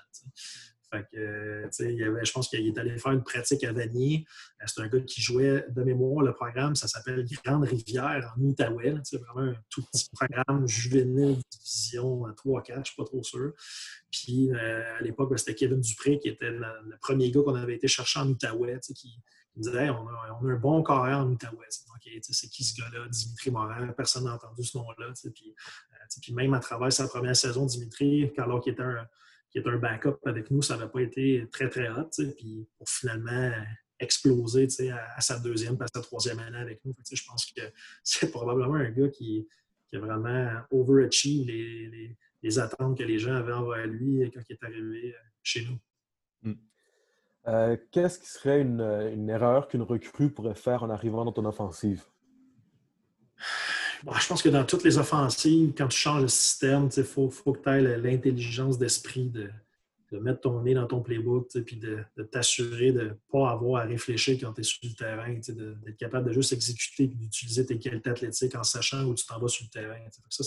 Fait 0.92 1.08
que, 1.10 1.70
il 1.80 2.04
avait, 2.04 2.26
je 2.26 2.32
pense 2.34 2.50
qu'il 2.50 2.68
est 2.68 2.78
allé 2.78 2.98
faire 2.98 3.14
une 3.14 3.24
pratique 3.24 3.64
à 3.64 3.72
Vanier. 3.72 4.26
Euh, 4.62 4.66
c'est 4.68 4.82
un 4.82 4.88
gars 4.88 5.00
qui 5.00 5.22
jouait 5.22 5.66
de 5.70 5.84
mémoire. 5.84 6.24
Le 6.26 6.34
programme, 6.34 6.76
ça 6.76 6.88
s'appelle 6.88 7.26
Grande 7.46 7.64
Rivière 7.64 8.34
en 8.36 8.42
Outaouais. 8.42 8.96
C'est 9.04 9.18
vraiment 9.18 9.52
un 9.52 9.56
tout 9.70 9.84
petit 9.84 10.10
programme 10.12 10.68
juvénile, 10.68 11.38
division 11.50 12.28
3-4, 12.28 12.66
je 12.68 12.80
ne 12.80 12.84
suis 12.84 12.96
pas 12.98 13.06
trop 13.06 13.24
sûr. 13.24 13.54
Puis 14.12 14.52
euh, 14.52 14.98
à 14.98 15.02
l'époque, 15.02 15.40
c'était 15.40 15.56
Kevin 15.56 15.80
Dupré 15.80 16.20
qui 16.20 16.28
était 16.28 16.52
le, 16.52 16.68
premier 17.00 17.32
gars 17.32 17.42
qu'on 17.42 17.56
avait 17.56 17.76
été 17.76 17.88
chercher 17.88 18.20
en 18.20 18.28
Outaouais, 18.28 18.80
qui, 18.82 18.94
qui 18.94 19.22
disait 19.56 19.90
on, 19.92 20.08
a, 20.10 20.40
un 20.44 20.56
bon 20.56 20.84
carré 20.84 21.14
en 21.14 21.30
Outaouais. 21.32 21.68
c'est 21.70 22.50
qui 22.50 22.66
ce 22.66 22.76
gars-là? 22.76 23.08
Dimitri 23.08 23.50
Morin. 23.50 23.88
Personne 23.94 24.26
n'a 24.26 24.34
entendu 24.34 24.66
ce 24.66 24.78
nom-là. 24.78 25.08
Euh, 25.08 25.30
puis 26.22 26.34
même 26.34 26.54
à 26.54 26.60
travers 26.60 26.92
sa 26.92 27.08
première 27.08 27.36
saison, 27.38 27.66
Dimitri, 27.66 28.30
alors 28.38 28.60
qu'il 28.60 28.74
était 28.74 28.84
un 28.84 29.08
qui 29.52 29.60
est 29.60 29.68
un 29.68 29.78
backup 29.78 30.18
avec 30.26 30.50
nous, 30.50 30.62
ça 30.62 30.78
n'avait 30.78 30.90
pas 30.90 31.02
été 31.02 31.46
très, 31.52 31.70
très 31.70 31.90
hot. 31.90 32.10
Puis 32.38 32.68
pour 32.78 32.90
finalement 32.90 33.52
exploser 34.02 34.68
à, 34.90 35.16
à, 35.16 35.22
sa 35.22 35.40
deuxième, 35.40 35.80
à 35.82 35.86
sa 35.94 36.02
troisième 36.02 36.40
année 36.40 36.58
avec 36.58 36.84
nous. 36.84 36.94
je 37.10 37.24
pense 37.26 37.46
que 37.46 37.62
c'est 38.04 38.32
probablement 38.32 38.76
un 38.76 38.90
gars 38.90 39.10
qui, 39.10 39.48
a 39.94 40.00
vraiment 40.00 40.50
overachieved 40.72 41.48
les, 41.48 42.16
les, 42.42 42.60
attentes 42.60 42.98
que 42.98 43.04
les 43.04 43.20
gens 43.20 43.36
avaient 43.36 43.52
envers 43.52 43.86
lui 43.88 44.22
quand 44.34 44.40
il 44.50 44.54
est 44.54 44.64
arrivé 44.64 45.14
euh, 45.14 45.20
chez 45.44 45.66
nous. 45.66 45.78
Mm. 46.50 46.56
Euh, 47.48 47.78
qu'est-ce 47.92 48.20
qui 48.20 48.28
serait 48.28 48.62
une, 48.62 48.80
une 48.80 49.30
erreur 49.30 49.68
qu'une 49.68 49.82
recrue 49.82 50.30
pourrait 50.30 50.56
faire 50.56 50.84
en 50.84 50.90
arrivant 50.90 51.26
dans 51.26 51.34
ton 51.34 51.44
offensive? 51.44 52.04
je 54.04 54.28
pense 54.28 54.42
que 54.42 54.50
dans 54.50 54.66
toutes 54.66 54.84
les 54.84 54.98
offensives, 54.98 55.74
quand 55.78 55.88
tu 55.88 55.98
changes 55.98 56.24
de 56.24 56.28
système, 56.28 56.90
il 56.96 57.04
faut, 57.04 57.30
que 57.30 57.60
tu 57.60 57.70
aies 57.70 57.98
l'intelligence 57.98 58.78
d'esprit 58.78 59.30
de, 59.30 59.50
mettre 60.20 60.42
ton 60.42 60.62
nez 60.62 60.74
dans 60.74 60.88
ton 60.88 61.02
playbook, 61.02 61.48
puis 61.66 61.78
de, 61.78 62.04
t'assurer 62.32 62.92
de 62.92 63.02
ne 63.02 63.14
pas 63.32 63.52
avoir 63.52 63.84
à 63.84 63.86
réfléchir 63.86 64.38
quand 64.42 64.54
tu 64.54 64.62
es 64.62 64.64
sur 64.64 64.80
le 64.84 64.94
terrain, 64.94 65.34
d'être 65.34 65.98
capable 65.98 66.28
de 66.28 66.34
juste 66.34 66.52
exécuter 66.52 67.04
et 67.04 67.08
d'utiliser 67.08 67.66
tes 67.66 67.80
qualités 67.80 68.10
athlétiques 68.10 68.56
en 68.56 68.64
sachant 68.64 69.06
où 69.06 69.14
tu 69.14 69.26
t'en 69.26 69.40
vas 69.40 69.48
sur 69.48 69.66
le 69.66 69.70
terrain. 69.70 70.00
Ça, 70.30 70.44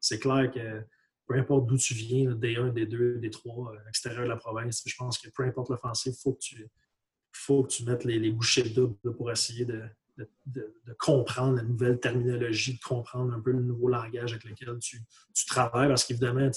c'est 0.00 0.18
clair 0.18 0.50
que 0.52 0.82
peu 1.26 1.34
importe 1.34 1.66
d'où 1.66 1.78
tu 1.78 1.94
viens, 1.94 2.32
des 2.32 2.56
1, 2.56 2.68
des 2.68 2.86
2, 2.86 3.18
des 3.18 3.30
3, 3.30 3.72
à 3.72 3.84
l'extérieur 3.86 4.24
de 4.24 4.28
la 4.28 4.36
province, 4.36 4.82
je 4.84 4.94
pense 4.96 5.18
que 5.18 5.28
peu 5.30 5.44
importe 5.44 5.70
l'offensive, 5.70 6.14
il 6.16 6.20
faut, 6.20 6.34
que 6.34 6.40
tu, 6.40 6.68
faut 7.32 7.62
que 7.64 7.72
tu 7.72 7.84
mettes 7.84 8.04
les, 8.04 8.18
les 8.18 8.30
bouchées 8.30 8.68
doubles 8.68 8.96
pour 9.16 9.32
essayer 9.32 9.64
de, 9.64 9.82
de, 10.46 10.74
comprendre 10.98 11.56
la 11.56 11.62
nouvelle 11.62 11.98
terminologie, 11.98 12.74
de 12.74 12.80
comprendre 12.80 13.32
un 13.32 13.40
peu 13.40 13.52
le 13.52 13.62
nouveau 13.62 13.88
langage 13.88 14.32
avec 14.32 14.44
lequel 14.44 14.78
tu, 14.78 15.00
travailles. 15.46 15.88
Parce 15.88 16.04
qu'évidemment, 16.04 16.48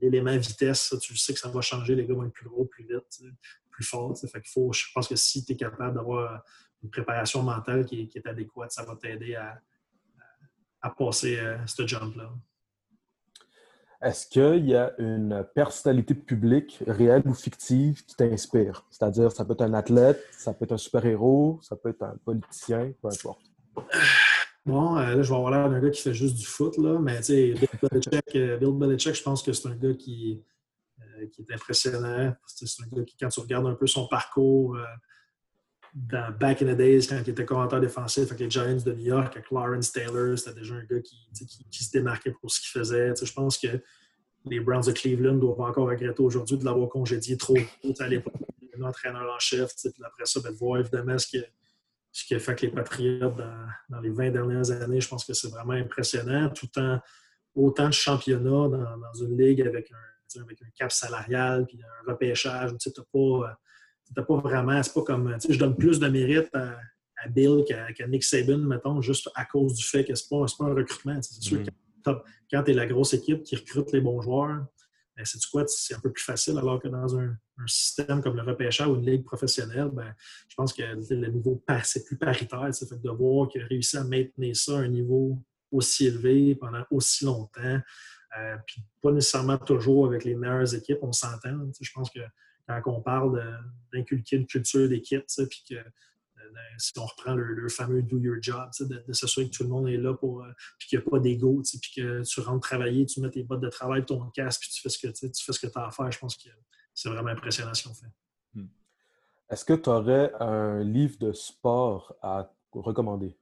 l'élément 0.00 0.36
vitesse, 0.36 0.94
tu 1.00 1.16
sais 1.16 1.34
que 1.34 1.40
ça 1.40 1.48
va 1.48 1.60
changer, 1.60 1.94
les 1.94 2.06
gars 2.06 2.14
vont 2.14 2.24
être 2.24 2.32
plus 2.32 2.48
gros, 2.48 2.64
plus 2.64 2.84
vite, 2.84 3.22
plus 3.70 3.84
fort. 3.84 4.16
Fait 4.18 4.42
faut, 4.46 4.72
je 4.72 4.84
pense 4.94 5.08
que 5.08 5.16
si 5.16 5.44
tu 5.44 5.52
es 5.52 5.56
capable 5.56 5.94
d'avoir 5.94 6.42
une 6.82 6.90
préparation 6.90 7.42
mentale 7.42 7.84
qui 7.84 8.10
est, 8.14 8.26
adéquate, 8.26 8.72
ça 8.72 8.84
va 8.84 8.96
t'aider 8.96 9.34
à, 9.34 9.60
passer 10.96 11.38
euh, 11.38 11.58
ce 11.66 11.86
jump-là. 11.86 12.32
Est-ce 14.00 14.28
qu'il 14.28 14.68
y 14.68 14.76
a 14.76 14.92
une 14.98 15.44
personnalité 15.56 16.14
publique 16.14 16.78
réelle 16.86 17.22
ou 17.26 17.34
fictive 17.34 18.04
qui 18.04 18.14
t'inspire? 18.14 18.86
C'est-à-dire, 18.90 19.32
ça 19.32 19.44
peut 19.44 19.54
être 19.54 19.62
un 19.62 19.74
athlète, 19.74 20.24
ça 20.30 20.54
peut 20.54 20.64
être 20.66 20.72
un 20.72 20.78
super-héros, 20.78 21.58
ça 21.62 21.74
peut 21.74 21.88
être 21.88 22.02
un 22.04 22.14
politicien, 22.24 22.92
peu 23.02 23.08
importe. 23.08 23.42
Bon, 24.64 24.98
euh, 24.98 25.14
là, 25.16 25.22
je 25.22 25.28
vais 25.28 25.34
avoir 25.34 25.50
l'air 25.50 25.68
d'un 25.68 25.80
gars 25.80 25.90
qui 25.90 26.02
fait 26.02 26.14
juste 26.14 26.36
du 26.36 26.46
foot, 26.46 26.76
là, 26.76 26.98
mais 27.00 27.16
tu 27.18 27.24
sais, 27.24 27.54
Bill 27.54 27.68
Belichick, 27.90 28.36
euh, 28.36 28.56
Bill 28.58 28.72
Belichick, 28.72 29.14
je 29.14 29.22
pense 29.22 29.42
que 29.42 29.52
c'est 29.52 29.66
un 29.66 29.74
gars 29.74 29.94
qui, 29.94 30.44
euh, 31.00 31.26
qui 31.32 31.42
est 31.42 31.54
impressionnant. 31.54 32.34
C'est 32.46 32.66
un 32.84 32.96
gars 32.96 33.02
qui, 33.02 33.16
quand 33.16 33.28
tu 33.28 33.40
regardes 33.40 33.66
un 33.66 33.74
peu 33.74 33.86
son 33.86 34.06
parcours, 34.06 34.76
dans 36.06 36.30
Back 36.38 36.62
in 36.62 36.72
the 36.72 36.76
Days, 36.76 37.06
quand 37.08 37.20
il 37.24 37.30
était 37.30 37.44
commentateur 37.44 37.80
défensif 37.80 38.24
avec 38.24 38.40
les 38.40 38.50
Giants 38.50 38.76
de 38.84 38.92
New 38.92 39.06
York, 39.06 39.36
avec 39.36 39.50
Lawrence 39.50 39.92
Taylor, 39.92 40.38
c'était 40.38 40.60
déjà 40.60 40.74
un 40.74 40.84
gars 40.84 41.00
qui, 41.00 41.84
se 41.84 41.90
démarquait 41.90 42.30
pour 42.30 42.50
ce 42.50 42.60
qu'il 42.60 42.70
faisait. 42.70 43.12
je 43.20 43.32
pense 43.32 43.58
que 43.58 43.68
les 44.44 44.60
Browns 44.60 44.84
de 44.86 44.92
Cleveland 44.92 45.34
doivent 45.34 45.60
encore 45.60 45.88
regretter 45.88 46.22
aujourd'hui 46.22 46.56
de 46.56 46.64
l'avoir 46.64 46.88
congédié 46.88 47.36
trop 47.36 47.56
tôt 47.82 47.94
à 47.98 48.08
l'époque, 48.08 48.34
entraîneur 48.80 49.28
en 49.34 49.38
chef. 49.38 49.72
Après 50.04 50.24
ça, 50.24 50.40
ben, 50.40 50.52
de 50.52 50.56
voir 50.56 50.78
évidemment 50.80 51.18
ce 51.18 51.26
qui, 51.26 52.34
a 52.34 52.38
fait 52.38 52.54
que 52.54 52.66
les 52.66 52.72
Patriots 52.72 53.34
dans, 53.88 54.00
les 54.00 54.10
20 54.10 54.30
dernières 54.30 54.70
années, 54.70 55.00
je 55.00 55.08
pense 55.08 55.24
que 55.24 55.34
c'est 55.34 55.48
vraiment 55.48 55.72
impressionnant. 55.72 56.48
Tout 56.50 56.70
en 56.78 57.00
autant 57.54 57.88
de 57.88 57.92
championnats 57.92 58.68
dans, 58.68 59.24
une 59.24 59.36
ligue 59.36 59.62
avec 59.62 59.90
un, 59.90 60.40
avec 60.40 60.62
un 60.62 60.68
cap 60.76 60.92
salarial, 60.92 61.66
puis 61.66 61.80
un 61.82 62.10
repêchage, 62.12 62.70
tu 62.78 62.88
n'as 62.88 63.04
pas 63.12 63.58
c'était 64.08 64.26
pas 64.26 64.36
vraiment, 64.36 64.82
c'est 64.82 64.94
pas 64.94 65.02
comme, 65.02 65.34
tu 65.34 65.48
sais, 65.48 65.52
je 65.52 65.58
donne 65.58 65.76
plus 65.76 66.00
de 66.00 66.08
mérite 66.08 66.54
à, 66.54 66.76
Bill 67.30 67.64
qu'à 67.66 68.06
Nick 68.06 68.22
Saban, 68.22 68.58
mettons, 68.58 69.02
juste 69.02 69.28
à 69.34 69.44
cause 69.44 69.74
du 69.74 69.84
fait 69.84 70.04
que 70.04 70.14
c'est 70.14 70.28
pas, 70.28 70.46
pas 70.56 70.66
un 70.66 70.74
recrutement. 70.74 71.20
C'est 71.20 71.42
sûr 71.42 71.60
mm. 71.60 71.64
que 71.64 71.70
quand 72.50 72.62
tu 72.62 72.70
es 72.70 72.74
la 72.74 72.86
grosse 72.86 73.12
équipe 73.12 73.42
qui 73.42 73.56
recrute 73.56 73.90
les 73.92 74.00
bons 74.00 74.20
joueurs, 74.22 74.64
ben, 75.16 75.24
c'est 75.24 75.44
quoi, 75.50 75.64
c'est 75.66 75.94
un 75.94 76.00
peu 76.00 76.12
plus 76.12 76.22
facile, 76.22 76.56
alors 76.58 76.80
que 76.80 76.86
dans 76.86 77.18
un, 77.18 77.36
système 77.66 78.22
comme 78.22 78.36
le 78.36 78.42
repêchage 78.42 78.86
ou 78.86 78.94
une 78.94 79.04
ligue 79.04 79.24
professionnelle, 79.24 79.90
ben, 79.92 80.14
je 80.48 80.54
pense 80.54 80.72
que 80.72 80.82
le 80.82 81.26
niveau 81.26 81.60
c'est 81.82 82.04
plus 82.04 82.16
paritaire. 82.16 82.68
C'est 82.72 82.88
fait 82.88 83.02
de 83.02 83.10
voir 83.10 83.48
qu'il 83.48 83.62
a 83.62 83.66
réussi 83.66 83.96
à 83.96 84.04
maintenir 84.04 84.54
ça 84.54 84.78
à 84.78 84.82
un 84.82 84.88
niveau 84.88 85.42
aussi 85.72 86.06
élevé 86.06 86.54
pendant 86.54 86.84
aussi 86.92 87.24
longtemps. 87.24 87.80
Euh, 88.38 88.56
puis 88.64 88.84
pas 89.02 89.10
nécessairement 89.10 89.58
toujours 89.58 90.06
avec 90.06 90.24
les 90.24 90.36
meilleures 90.36 90.72
équipes, 90.72 90.98
on 91.02 91.10
s'entend. 91.10 91.58
Je 91.80 91.90
pense 91.92 92.10
que 92.10 92.20
quand 92.68 92.92
on 92.92 93.00
parle 93.00 93.42
d'inculquer 93.92 94.36
une 94.36 94.46
culture 94.46 94.88
d'équipe, 94.88 95.24
puis 95.48 95.64
que 95.68 95.76
euh, 96.58 96.60
si 96.78 96.92
on 96.98 97.04
reprend 97.04 97.34
le, 97.34 97.68
fameux 97.68 98.02
do 98.02 98.18
your 98.18 98.36
job, 98.40 98.70
de, 98.80 99.12
s'assurer 99.12 99.48
que 99.48 99.56
tout 99.56 99.64
le 99.64 99.68
monde 99.68 99.88
est 99.88 99.96
là 99.96 100.14
pour 100.14 100.42
euh, 100.42 100.50
puis 100.78 100.88
qu'il 100.88 100.98
n'y 100.98 101.04
a 101.04 101.10
pas 101.10 101.18
d'ego, 101.18 101.62
puis 101.62 101.92
que 101.94 102.22
tu 102.22 102.40
rentres 102.40 102.66
travailler, 102.66 103.06
tu 103.06 103.20
mets 103.20 103.30
tes 103.30 103.42
bottes 103.42 103.60
de 103.60 103.68
travail, 103.68 104.04
ton 104.04 104.30
casque, 104.30 104.62
puis 104.62 104.70
tu 104.70 104.80
fais 104.80 104.88
ce 104.88 104.98
que 104.98 105.08
tu 105.08 105.44
fais 105.44 105.52
ce 105.52 105.60
que 105.60 105.78
as 105.78 105.86
à 105.86 105.90
faire. 105.90 106.10
Je 106.10 106.18
pense 106.18 106.36
que 106.36 106.48
c'est 106.94 107.08
vraiment 107.08 107.30
impressionnant 107.30 107.74
ce 107.74 107.88
qu'on 107.88 107.94
fait. 107.94 108.06
Hmm. 108.54 108.68
Est-ce 109.50 109.64
que 109.64 109.74
tu 109.74 109.88
aurais 109.88 110.32
un 110.40 110.82
livre 110.82 111.18
de 111.18 111.32
sport 111.32 112.16
à 112.22 112.52
recommander? 112.72 113.36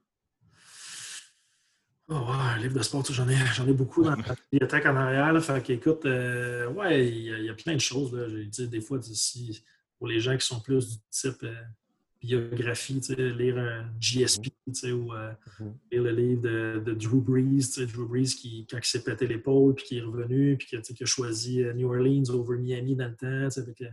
Oh, 2.09 2.13
un 2.15 2.57
livre 2.59 2.75
de 2.75 2.83
sport, 2.83 3.03
j'en 3.09 3.27
ai, 3.27 3.35
ai 3.35 3.73
beaucoup 3.73 4.01
dans 4.01 4.11
la 4.11 4.15
bibliothèque 4.51 4.85
en 4.85 4.95
arrière. 4.95 5.33
Là, 5.33 5.41
fait 5.41 5.61
qu'écoute, 5.61 6.05
euh, 6.05 6.67
ouais, 6.69 7.05
il 7.05 7.45
y, 7.45 7.49
a 7.49 7.53
plein 7.53 7.73
de 7.73 7.81
choses. 7.81 8.13
Là. 8.13 8.27
des 8.65 8.79
fois, 8.79 8.99
si, 9.01 9.61
pour 9.97 10.07
les 10.07 10.21
gens 10.21 10.37
qui 10.37 10.45
sont 10.45 10.61
plus 10.61 10.89
du 10.89 10.97
type 11.11 11.43
euh, 11.43 11.53
biographie, 12.21 13.01
lire 13.09 13.57
un 13.57 13.89
GSP 13.99 14.47
ou 14.85 15.13
euh, 15.13 15.33
mm-hmm. 15.59 15.73
lire 15.91 16.03
le 16.03 16.11
livre 16.11 16.41
de, 16.43 16.93
Drew 16.93 17.19
Brees. 17.19 17.85
Drew 17.93 18.07
Brees, 18.07 18.35
qui, 18.39 18.65
quand 18.71 18.77
il 18.77 18.85
s'est 18.85 19.03
pété 19.03 19.27
l'épaule, 19.27 19.75
puis 19.75 19.83
qui 19.83 19.97
est 19.97 20.01
revenu, 20.01 20.55
puis 20.55 20.67
qui, 20.67 20.93
qui, 20.93 21.03
a 21.03 21.05
choisi 21.05 21.61
New 21.75 21.89
Orleans 21.89 22.29
over 22.29 22.57
Miami 22.57 22.95
dans 22.95 23.09
le 23.09 23.15
temps, 23.15 23.59
avec 23.59 23.83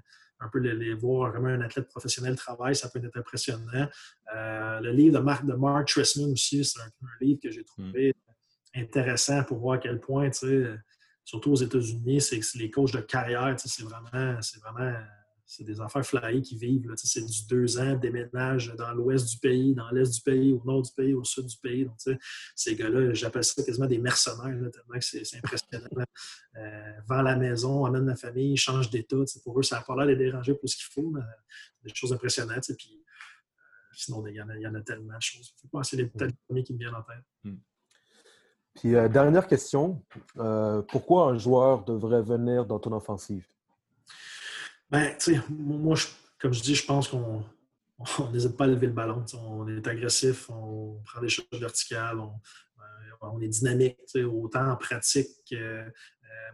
un 0.40 0.48
peu 0.48 0.58
les, 0.58 0.94
voir 0.94 1.30
vraiment 1.30 1.48
un 1.48 1.60
athlète 1.60 1.88
professionnel 1.88 2.36
travail, 2.36 2.76
ça 2.76 2.88
peut 2.88 3.00
être 3.04 3.16
impressionnant. 3.16 3.88
Euh, 4.34 4.80
le 4.80 4.90
livre 4.92 5.18
de 5.18 5.24
Mark, 5.24 5.46
de 5.46 5.54
Mark 5.54 5.88
Tressman 5.88 6.32
aussi, 6.32 6.64
c'est 6.64 6.80
un, 6.80 6.88
livre 7.20 7.40
que 7.42 7.50
j'ai 7.50 7.60
hmm. 7.60 7.64
trouvé 7.64 8.14
intéressant 8.74 9.44
pour 9.44 9.58
voir 9.58 9.76
à 9.76 9.78
quel 9.78 10.00
point, 10.00 10.30
surtout 11.24 11.52
aux 11.52 11.56
États-Unis, 11.56 12.20
c'est 12.20 12.40
les 12.56 12.70
coachs 12.70 12.92
de 12.92 13.00
carrière, 13.00 13.54
c'est 13.58 13.84
vraiment, 13.84 14.40
c'est 14.42 14.60
vraiment 14.60 14.92
c'est 15.56 15.64
des 15.64 15.80
affaires 15.80 16.04
flyées 16.04 16.42
qui 16.42 16.56
vivent. 16.56 16.92
C'est 16.96 17.24
du 17.24 17.46
deux 17.46 17.78
ans, 17.78 17.94
déménage 17.94 18.74
dans 18.76 18.92
l'ouest 18.92 19.28
du 19.28 19.38
pays, 19.38 19.74
dans 19.74 19.88
l'est 19.90 20.12
du 20.12 20.20
pays, 20.20 20.52
au 20.52 20.62
nord 20.64 20.82
du 20.82 20.90
pays, 20.92 21.14
au 21.14 21.22
sud 21.22 21.46
du 21.46 21.56
pays. 21.58 21.84
Donc, 21.84 21.96
ces 22.56 22.74
gars-là, 22.74 23.14
j'appelle 23.14 23.44
ça 23.44 23.62
quasiment 23.62 23.86
des 23.86 23.98
mercenaires, 23.98 24.70
tellement 24.70 24.98
que 24.98 25.00
c'est 25.00 25.36
impressionnant. 25.36 26.04
Euh, 26.56 26.92
vend 27.06 27.22
la 27.22 27.36
maison, 27.36 27.84
amène 27.84 28.06
la 28.06 28.16
famille, 28.16 28.56
change 28.56 28.90
d'état. 28.90 29.16
Pour 29.44 29.58
eux, 29.60 29.62
ça 29.62 29.76
n'a 29.76 29.82
pas 29.82 29.94
l'air 29.96 30.06
de 30.06 30.10
les 30.12 30.16
déranger 30.16 30.54
plus 30.54 30.74
qu'il 30.74 30.86
faut. 30.92 31.10
Mais, 31.10 31.20
des 31.84 31.94
choses 31.94 32.12
impressionnantes. 32.12 32.70
Puis, 32.76 33.04
euh, 33.04 33.60
sinon, 33.92 34.26
il 34.26 34.34
y, 34.34 34.42
en 34.42 34.48
a, 34.48 34.56
il 34.56 34.62
y, 34.62 34.66
en 34.66 34.74
a, 34.74 34.80
tellement 34.80 35.16
de 35.16 35.22
choses. 35.22 35.54
C'est 35.82 35.96
les 35.96 36.04
mm. 36.04 36.32
premiers 36.48 36.64
qui 36.64 36.72
me 36.72 36.78
viennent 36.78 36.94
en 36.94 37.02
tête. 37.02 37.24
Mm. 37.44 37.56
Puis, 38.74 38.96
euh, 38.96 39.08
dernière 39.08 39.46
question. 39.46 40.02
pourquoi 40.88 41.28
un 41.28 41.38
joueur 41.38 41.84
devrait 41.84 42.22
venir 42.22 42.66
dans 42.66 42.80
ton 42.80 42.92
offensive? 42.92 43.46
Ben, 44.94 45.12
tu 45.18 45.34
sais, 45.34 45.40
moi, 45.50 45.96
comme 46.38 46.52
je 46.52 46.62
dis, 46.62 46.76
je 46.76 46.86
pense 46.86 47.08
qu'on 47.08 47.42
n'hésite 48.32 48.56
pas 48.56 48.62
à 48.62 48.66
lever 48.68 48.86
le 48.86 48.92
ballon. 48.92 49.24
On 49.34 49.66
est 49.66 49.84
agressif, 49.88 50.48
on 50.50 51.02
prend 51.04 51.20
des 51.20 51.28
choses 51.28 51.46
verticales, 51.52 52.20
on, 52.20 52.30
euh, 53.24 53.40
est 53.40 53.48
dynamique, 53.48 53.98
autant 54.32 54.70
en 54.70 54.76
pratique, 54.76 55.52
euh, 55.52 55.84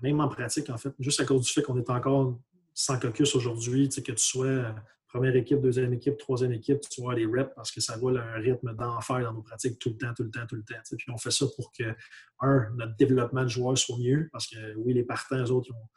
même 0.01 0.21
en 0.21 0.29
pratique, 0.29 0.71
en 0.71 0.79
fait, 0.79 0.91
juste 0.99 1.21
à 1.21 1.27
cause 1.27 1.43
du 1.43 1.53
fait 1.53 1.61
qu'on 1.61 1.77
est 1.77 1.91
encore 1.91 2.41
sans 2.73 2.99
caucus 2.99 3.35
aujourd'hui, 3.35 3.91
que 3.91 4.13
tu 4.13 4.17
sois 4.17 4.47
euh, 4.47 4.73
première 5.07 5.37
équipe, 5.37 5.61
deuxième 5.61 5.93
équipe, 5.93 6.17
troisième 6.17 6.55
équipe, 6.55 6.81
tu 6.89 7.03
vois 7.03 7.15
les 7.15 7.27
reps 7.27 7.53
parce 7.55 7.71
que 7.71 7.83
ça 7.83 7.97
roule 7.97 8.17
un 8.17 8.39
rythme 8.41 8.75
d'enfer 8.75 9.21
dans 9.21 9.35
nos 9.35 9.43
pratiques 9.43 9.79
tout 9.79 9.91
le 9.91 9.99
temps, 9.99 10.15
tout 10.15 10.23
le 10.23 10.31
temps, 10.31 10.47
tout 10.49 10.57
le 10.57 10.63
temps. 10.63 10.81
Puis 10.97 11.11
on 11.13 11.19
fait 11.19 11.31
ça 11.31 11.45
pour 11.57 11.71
que, 11.73 11.95
un, 12.41 12.71
notre 12.75 12.97
développement 12.97 13.43
de 13.43 13.49
joueurs 13.49 13.77
soit 13.77 13.99
mieux 13.99 14.31
parce 14.33 14.47
que 14.47 14.75
oui, 14.77 14.95
les 14.95 15.05
partants, 15.05 15.45
eux 15.45 15.51
autres, 15.51 15.69
ils 15.69 15.75
ont 15.75 15.89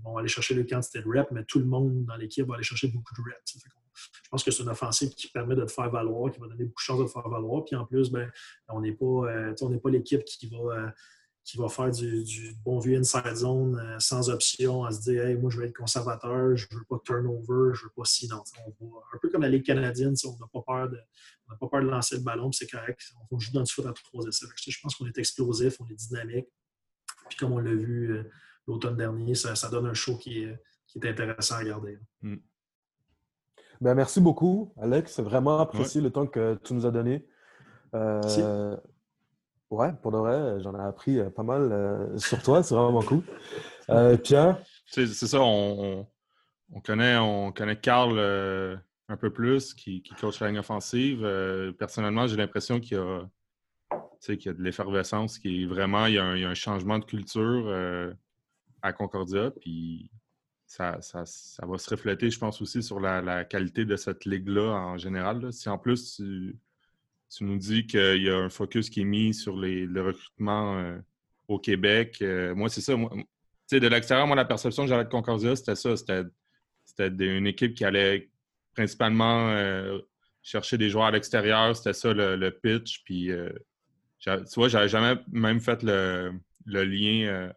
ils 0.00 0.04
vont 0.04 0.16
aller 0.16 0.28
chercher 0.28 0.54
le 0.54 0.64
quantité 0.64 1.00
de 1.00 1.08
reps, 1.08 1.30
mais 1.30 1.44
tout 1.44 1.58
le 1.58 1.66
monde 1.66 2.04
dans 2.06 2.16
l'équipe 2.16 2.46
va 2.46 2.54
aller 2.54 2.64
chercher 2.64 2.88
beaucoup 2.88 3.14
de 3.14 3.20
reps. 3.22 3.58
Je 4.24 4.28
pense 4.30 4.44
que 4.44 4.50
c'est 4.50 4.62
une 4.62 4.68
offensive 4.68 5.10
qui 5.10 5.28
permet 5.28 5.54
de 5.54 5.64
te 5.64 5.70
faire 5.70 5.90
valoir, 5.90 6.32
qui 6.32 6.40
va 6.40 6.46
donner 6.46 6.64
beaucoup 6.64 6.80
de 6.80 6.84
chances 6.84 7.00
de 7.00 7.04
te 7.04 7.10
faire 7.10 7.28
valoir. 7.28 7.64
Puis 7.64 7.76
en 7.76 7.84
plus, 7.84 8.10
ben, 8.10 8.30
on 8.68 8.80
n'est 8.80 8.92
pas, 8.92 9.04
euh, 9.04 9.78
pas 9.82 9.90
l'équipe 9.90 10.24
qui 10.24 10.48
va, 10.48 10.56
euh, 10.56 10.90
qui 11.44 11.58
va 11.58 11.68
faire 11.68 11.90
du, 11.90 12.56
bon 12.64 12.78
vieux 12.78 12.98
inside 12.98 13.34
zone 13.34 13.78
euh, 13.78 13.98
sans 13.98 14.30
option 14.30 14.84
à 14.84 14.92
se 14.92 15.02
dire 15.02 15.26
hey, 15.26 15.36
moi 15.36 15.50
je 15.50 15.58
vais 15.60 15.66
être 15.66 15.76
conservateur, 15.76 16.56
je 16.56 16.66
ne 16.70 16.78
veux 16.78 16.84
pas 16.88 16.98
turnover, 17.04 17.74
je 17.74 17.82
ne 17.82 17.84
veux 17.84 17.92
pas 17.96 18.04
si. 18.04 18.28
Non, 18.28 18.42
un 19.12 19.18
peu 19.20 19.28
comme 19.28 19.42
la 19.42 19.48
Ligue 19.48 19.66
canadienne, 19.66 20.14
on 20.24 20.38
n'a 20.38 20.46
pas, 20.52 20.62
peur 20.62 20.88
de, 20.88 20.98
pas 21.58 21.68
peur 21.68 21.82
de 21.82 21.88
lancer 21.88 22.16
le 22.16 22.22
ballon, 22.22 22.52
c'est 22.52 22.70
correct. 22.70 23.00
On 23.30 23.38
joue 23.38 23.52
dans 23.52 23.62
du 23.62 23.72
foot 23.72 23.86
à 23.86 23.92
trois 23.92 24.24
essais. 24.26 24.46
Je 24.56 24.78
pense 24.80 24.94
qu'on 24.94 25.06
est 25.06 25.18
explosif, 25.18 25.76
on 25.80 25.86
est 25.88 25.94
dynamique. 25.94 26.46
Puis 27.28 27.38
comme 27.38 27.52
on 27.52 27.58
l'a 27.58 27.74
vu 27.74 28.24
l'automne 28.70 28.96
dernier. 28.96 29.34
Ça, 29.34 29.68
donne 29.68 29.86
un 29.86 29.94
show 29.94 30.16
qui 30.16 30.44
est, 30.44 30.58
intéressant 31.04 31.56
à 31.56 31.58
regarder. 31.58 31.98
Hmm. 32.22 32.36
Ben, 33.80 33.94
merci 33.94 34.20
beaucoup, 34.20 34.72
Alex. 34.80 35.14
C'est 35.14 35.22
vraiment 35.22 35.58
apprécié 35.58 36.00
le 36.00 36.10
temps 36.10 36.26
que 36.26 36.58
tu 36.62 36.74
nous 36.74 36.86
as 36.86 36.90
donné. 36.90 37.26
Euh, 37.94 38.76
ouais, 39.70 39.92
pour 40.02 40.12
de 40.12 40.18
vrai, 40.18 40.60
j'en 40.60 40.74
ai 40.78 40.82
appris 40.82 41.18
euh, 41.18 41.30
pas 41.30 41.42
mal 41.42 41.72
euh, 41.72 42.18
sur 42.18 42.42
toi. 42.42 42.62
C'est 42.62 42.74
vraiment 42.74 43.02
cool. 43.02 43.22
Pierre? 44.22 44.58
C'est 44.86 45.06
ça, 45.06 45.40
on, 45.40 46.06
on 46.72 46.80
connaît, 46.80 47.16
on 47.16 47.52
connaît 47.52 47.76
Carl 47.76 48.18
un 49.08 49.16
peu 49.16 49.32
plus, 49.32 49.74
qui, 49.74 50.02
coach 50.20 50.40
la 50.40 50.48
ligne 50.48 50.58
offensive. 50.58 51.22
personnellement, 51.78 52.26
j'ai 52.26 52.36
l'impression 52.36 52.80
qu'il 52.80 52.96
y 52.96 53.00
a, 53.00 53.22
qu'il 54.20 54.46
y 54.46 54.48
a 54.48 54.52
de 54.52 54.62
l'effervescence, 54.62 55.38
qui 55.38 55.62
est 55.62 55.66
vraiment, 55.66 56.06
il 56.06 56.14
y, 56.14 56.18
a 56.18 56.24
un, 56.24 56.54
changement 56.54 56.98
de 56.98 57.04
culture 57.04 58.14
à 58.82 58.92
Concordia. 58.92 59.50
Puis 59.60 60.10
ça, 60.70 61.00
va 61.62 61.78
se 61.78 61.90
refléter, 61.90 62.30
je 62.30 62.38
pense, 62.38 62.62
aussi 62.62 62.82
sur 62.82 63.00
la, 63.00 63.44
qualité 63.44 63.84
de 63.84 63.96
cette 63.96 64.24
ligue-là 64.24 64.70
en 64.70 64.98
général. 64.98 65.52
Si 65.52 65.68
en 65.68 65.78
plus 65.78 66.16
tu, 66.16 67.44
nous 67.44 67.56
dis 67.56 67.86
qu'il 67.86 68.22
y 68.22 68.30
a 68.30 68.36
un 68.36 68.48
focus 68.48 68.88
qui 68.88 69.00
est 69.00 69.04
mis 69.04 69.34
sur 69.34 69.56
le 69.56 70.00
recrutement 70.00 70.78
euh, 70.78 70.98
au 71.48 71.58
Québec, 71.58 72.18
euh, 72.22 72.54
moi, 72.54 72.68
c'est 72.68 72.80
ça. 72.82 72.94
de 72.94 73.88
l'extérieur, 73.88 74.28
moi, 74.28 74.36
la 74.36 74.44
perception 74.44 74.84
que 74.84 74.88
j'avais 74.88 75.04
de 75.04 75.08
Concordia, 75.08 75.56
c'était 75.56 75.74
ça. 75.74 75.96
C'était, 75.96 76.24
une 77.08 77.46
équipe 77.46 77.74
qui 77.74 77.84
allait 77.84 78.30
principalement 78.74 79.50
euh, 79.50 79.98
chercher 80.42 80.78
des 80.78 80.88
joueurs 80.88 81.06
à 81.06 81.10
l'extérieur. 81.10 81.74
C'était 81.74 81.94
ça 81.94 82.12
le, 82.12 82.50
pitch. 82.50 83.02
Puis, 83.04 83.30
tu 84.20 84.30
vois, 84.54 84.68
j'avais 84.68 84.88
jamais 84.88 85.20
même 85.32 85.60
fait 85.60 85.82
le, 85.82 86.32
le 86.66 86.84
lien 86.84 87.52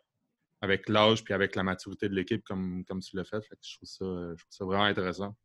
avec 0.64 0.88
l'âge 0.88 1.26
puis 1.26 1.34
avec 1.34 1.58
la 1.58 1.64
maturité 1.64 2.08
de 2.08 2.16
l'équipe 2.16 2.42
comme, 2.46 2.86
comme 2.86 3.02
tu 3.02 3.18
l'as 3.18 3.26
fait. 3.26 3.44
je, 3.62 3.76
trouve 3.76 3.90
ça, 3.90 4.06
je, 4.06 4.36
trouve 4.38 4.50
ça, 4.50 4.64
vraiment 4.64 4.86
intéressant. 4.86 5.36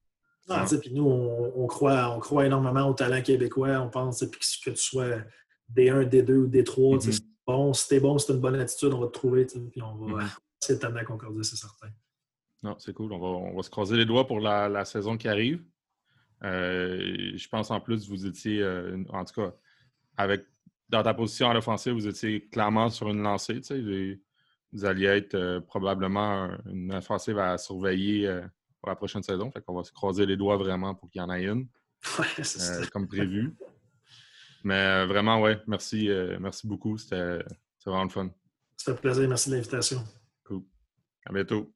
Ah, 0.48 0.64
puis 0.80 0.94
nous, 0.94 1.04
on, 1.04 1.66
croit, 1.66 2.14
on 2.16 2.20
croit 2.20 2.46
énormément 2.46 2.88
au 2.88 2.94
talent 2.94 3.20
québécois. 3.20 3.80
On 3.80 3.90
pense 3.90 4.24
que 4.24 4.70
tu 4.70 4.76
sois 4.76 5.18
D1, 5.74 6.08
D2 6.08 6.32
ou 6.32 6.46
D3, 6.46 6.98
mm-hmm. 6.98 7.20
bon. 7.46 7.72
Si 7.74 7.88
t'es 7.88 7.98
bon, 7.98 8.16
c'est 8.16 8.32
une 8.32 8.38
bonne 8.38 8.54
attitude, 8.54 8.94
on 8.94 9.00
va 9.00 9.08
te 9.08 9.12
trouver. 9.12 9.44
Puis 9.44 9.82
on 9.82 9.96
va 10.06 10.24
essayer 10.62 10.76
de 10.76 10.80
t'amener 10.80 11.00
à 11.00 11.04
Concordia, 11.04 11.42
c'est 11.42 11.56
certain. 11.56 11.88
Non, 12.62 12.76
c'est 12.78 12.94
cool. 12.94 13.12
On 13.12 13.18
va, 13.18 13.26
on 13.26 13.56
va, 13.56 13.62
se 13.62 13.70
croiser 13.70 13.96
les 13.96 14.06
doigts 14.06 14.26
pour 14.26 14.38
la, 14.38 14.84
saison 14.84 15.16
qui 15.18 15.26
arrive. 15.26 15.62
Euh, 16.44 17.32
je 17.34 17.48
pense 17.48 17.72
en 17.72 17.80
plus, 17.80 18.08
vous 18.08 18.24
étiez, 18.24 18.62
euh, 18.62 19.02
en 19.08 19.24
tout 19.24 19.34
cas, 19.34 19.52
avec 20.16 20.46
dans 20.88 21.02
ta 21.02 21.12
position 21.12 21.50
à 21.50 21.54
l'offensive, 21.54 21.92
vous 21.92 22.06
étiez 22.06 22.48
clairement 22.48 22.88
sur 22.88 23.08
une 23.08 23.20
lancée. 23.20 23.60
Tu 23.60 23.64
sais, 23.64 24.20
vous 24.72 24.84
alliez 24.84 25.06
être 25.06 25.34
euh, 25.34 25.60
probablement 25.60 26.50
une 26.66 26.92
offensive 26.92 27.38
à 27.38 27.56
surveiller 27.58 28.26
euh, 28.26 28.42
pour 28.80 28.90
la 28.90 28.96
prochaine 28.96 29.22
saison. 29.22 29.50
Fait 29.50 29.62
qu'on 29.62 29.74
va 29.74 29.84
se 29.84 29.92
croiser 29.92 30.26
les 30.26 30.36
doigts 30.36 30.56
vraiment 30.56 30.94
pour 30.94 31.10
qu'il 31.10 31.20
y 31.20 31.24
en 31.24 31.30
ait 31.30 31.44
une. 31.44 31.66
Euh, 32.20 32.86
comme 32.92 33.08
prévu. 33.08 33.54
Mais 34.62 35.04
vraiment, 35.06 35.40
ouais, 35.40 35.58
merci, 35.66 36.08
merci 36.38 36.66
beaucoup. 36.66 36.96
C'était 36.96 37.40
vraiment 37.84 38.04
le 38.04 38.10
fun. 38.10 38.30
C'était 38.76 38.92
un 38.92 38.94
plaisir. 38.94 39.28
Merci 39.28 39.50
de 39.50 39.56
l'invitation. 39.56 40.04
Cool. 40.44 40.62
À 41.26 41.32
bientôt. 41.32 41.72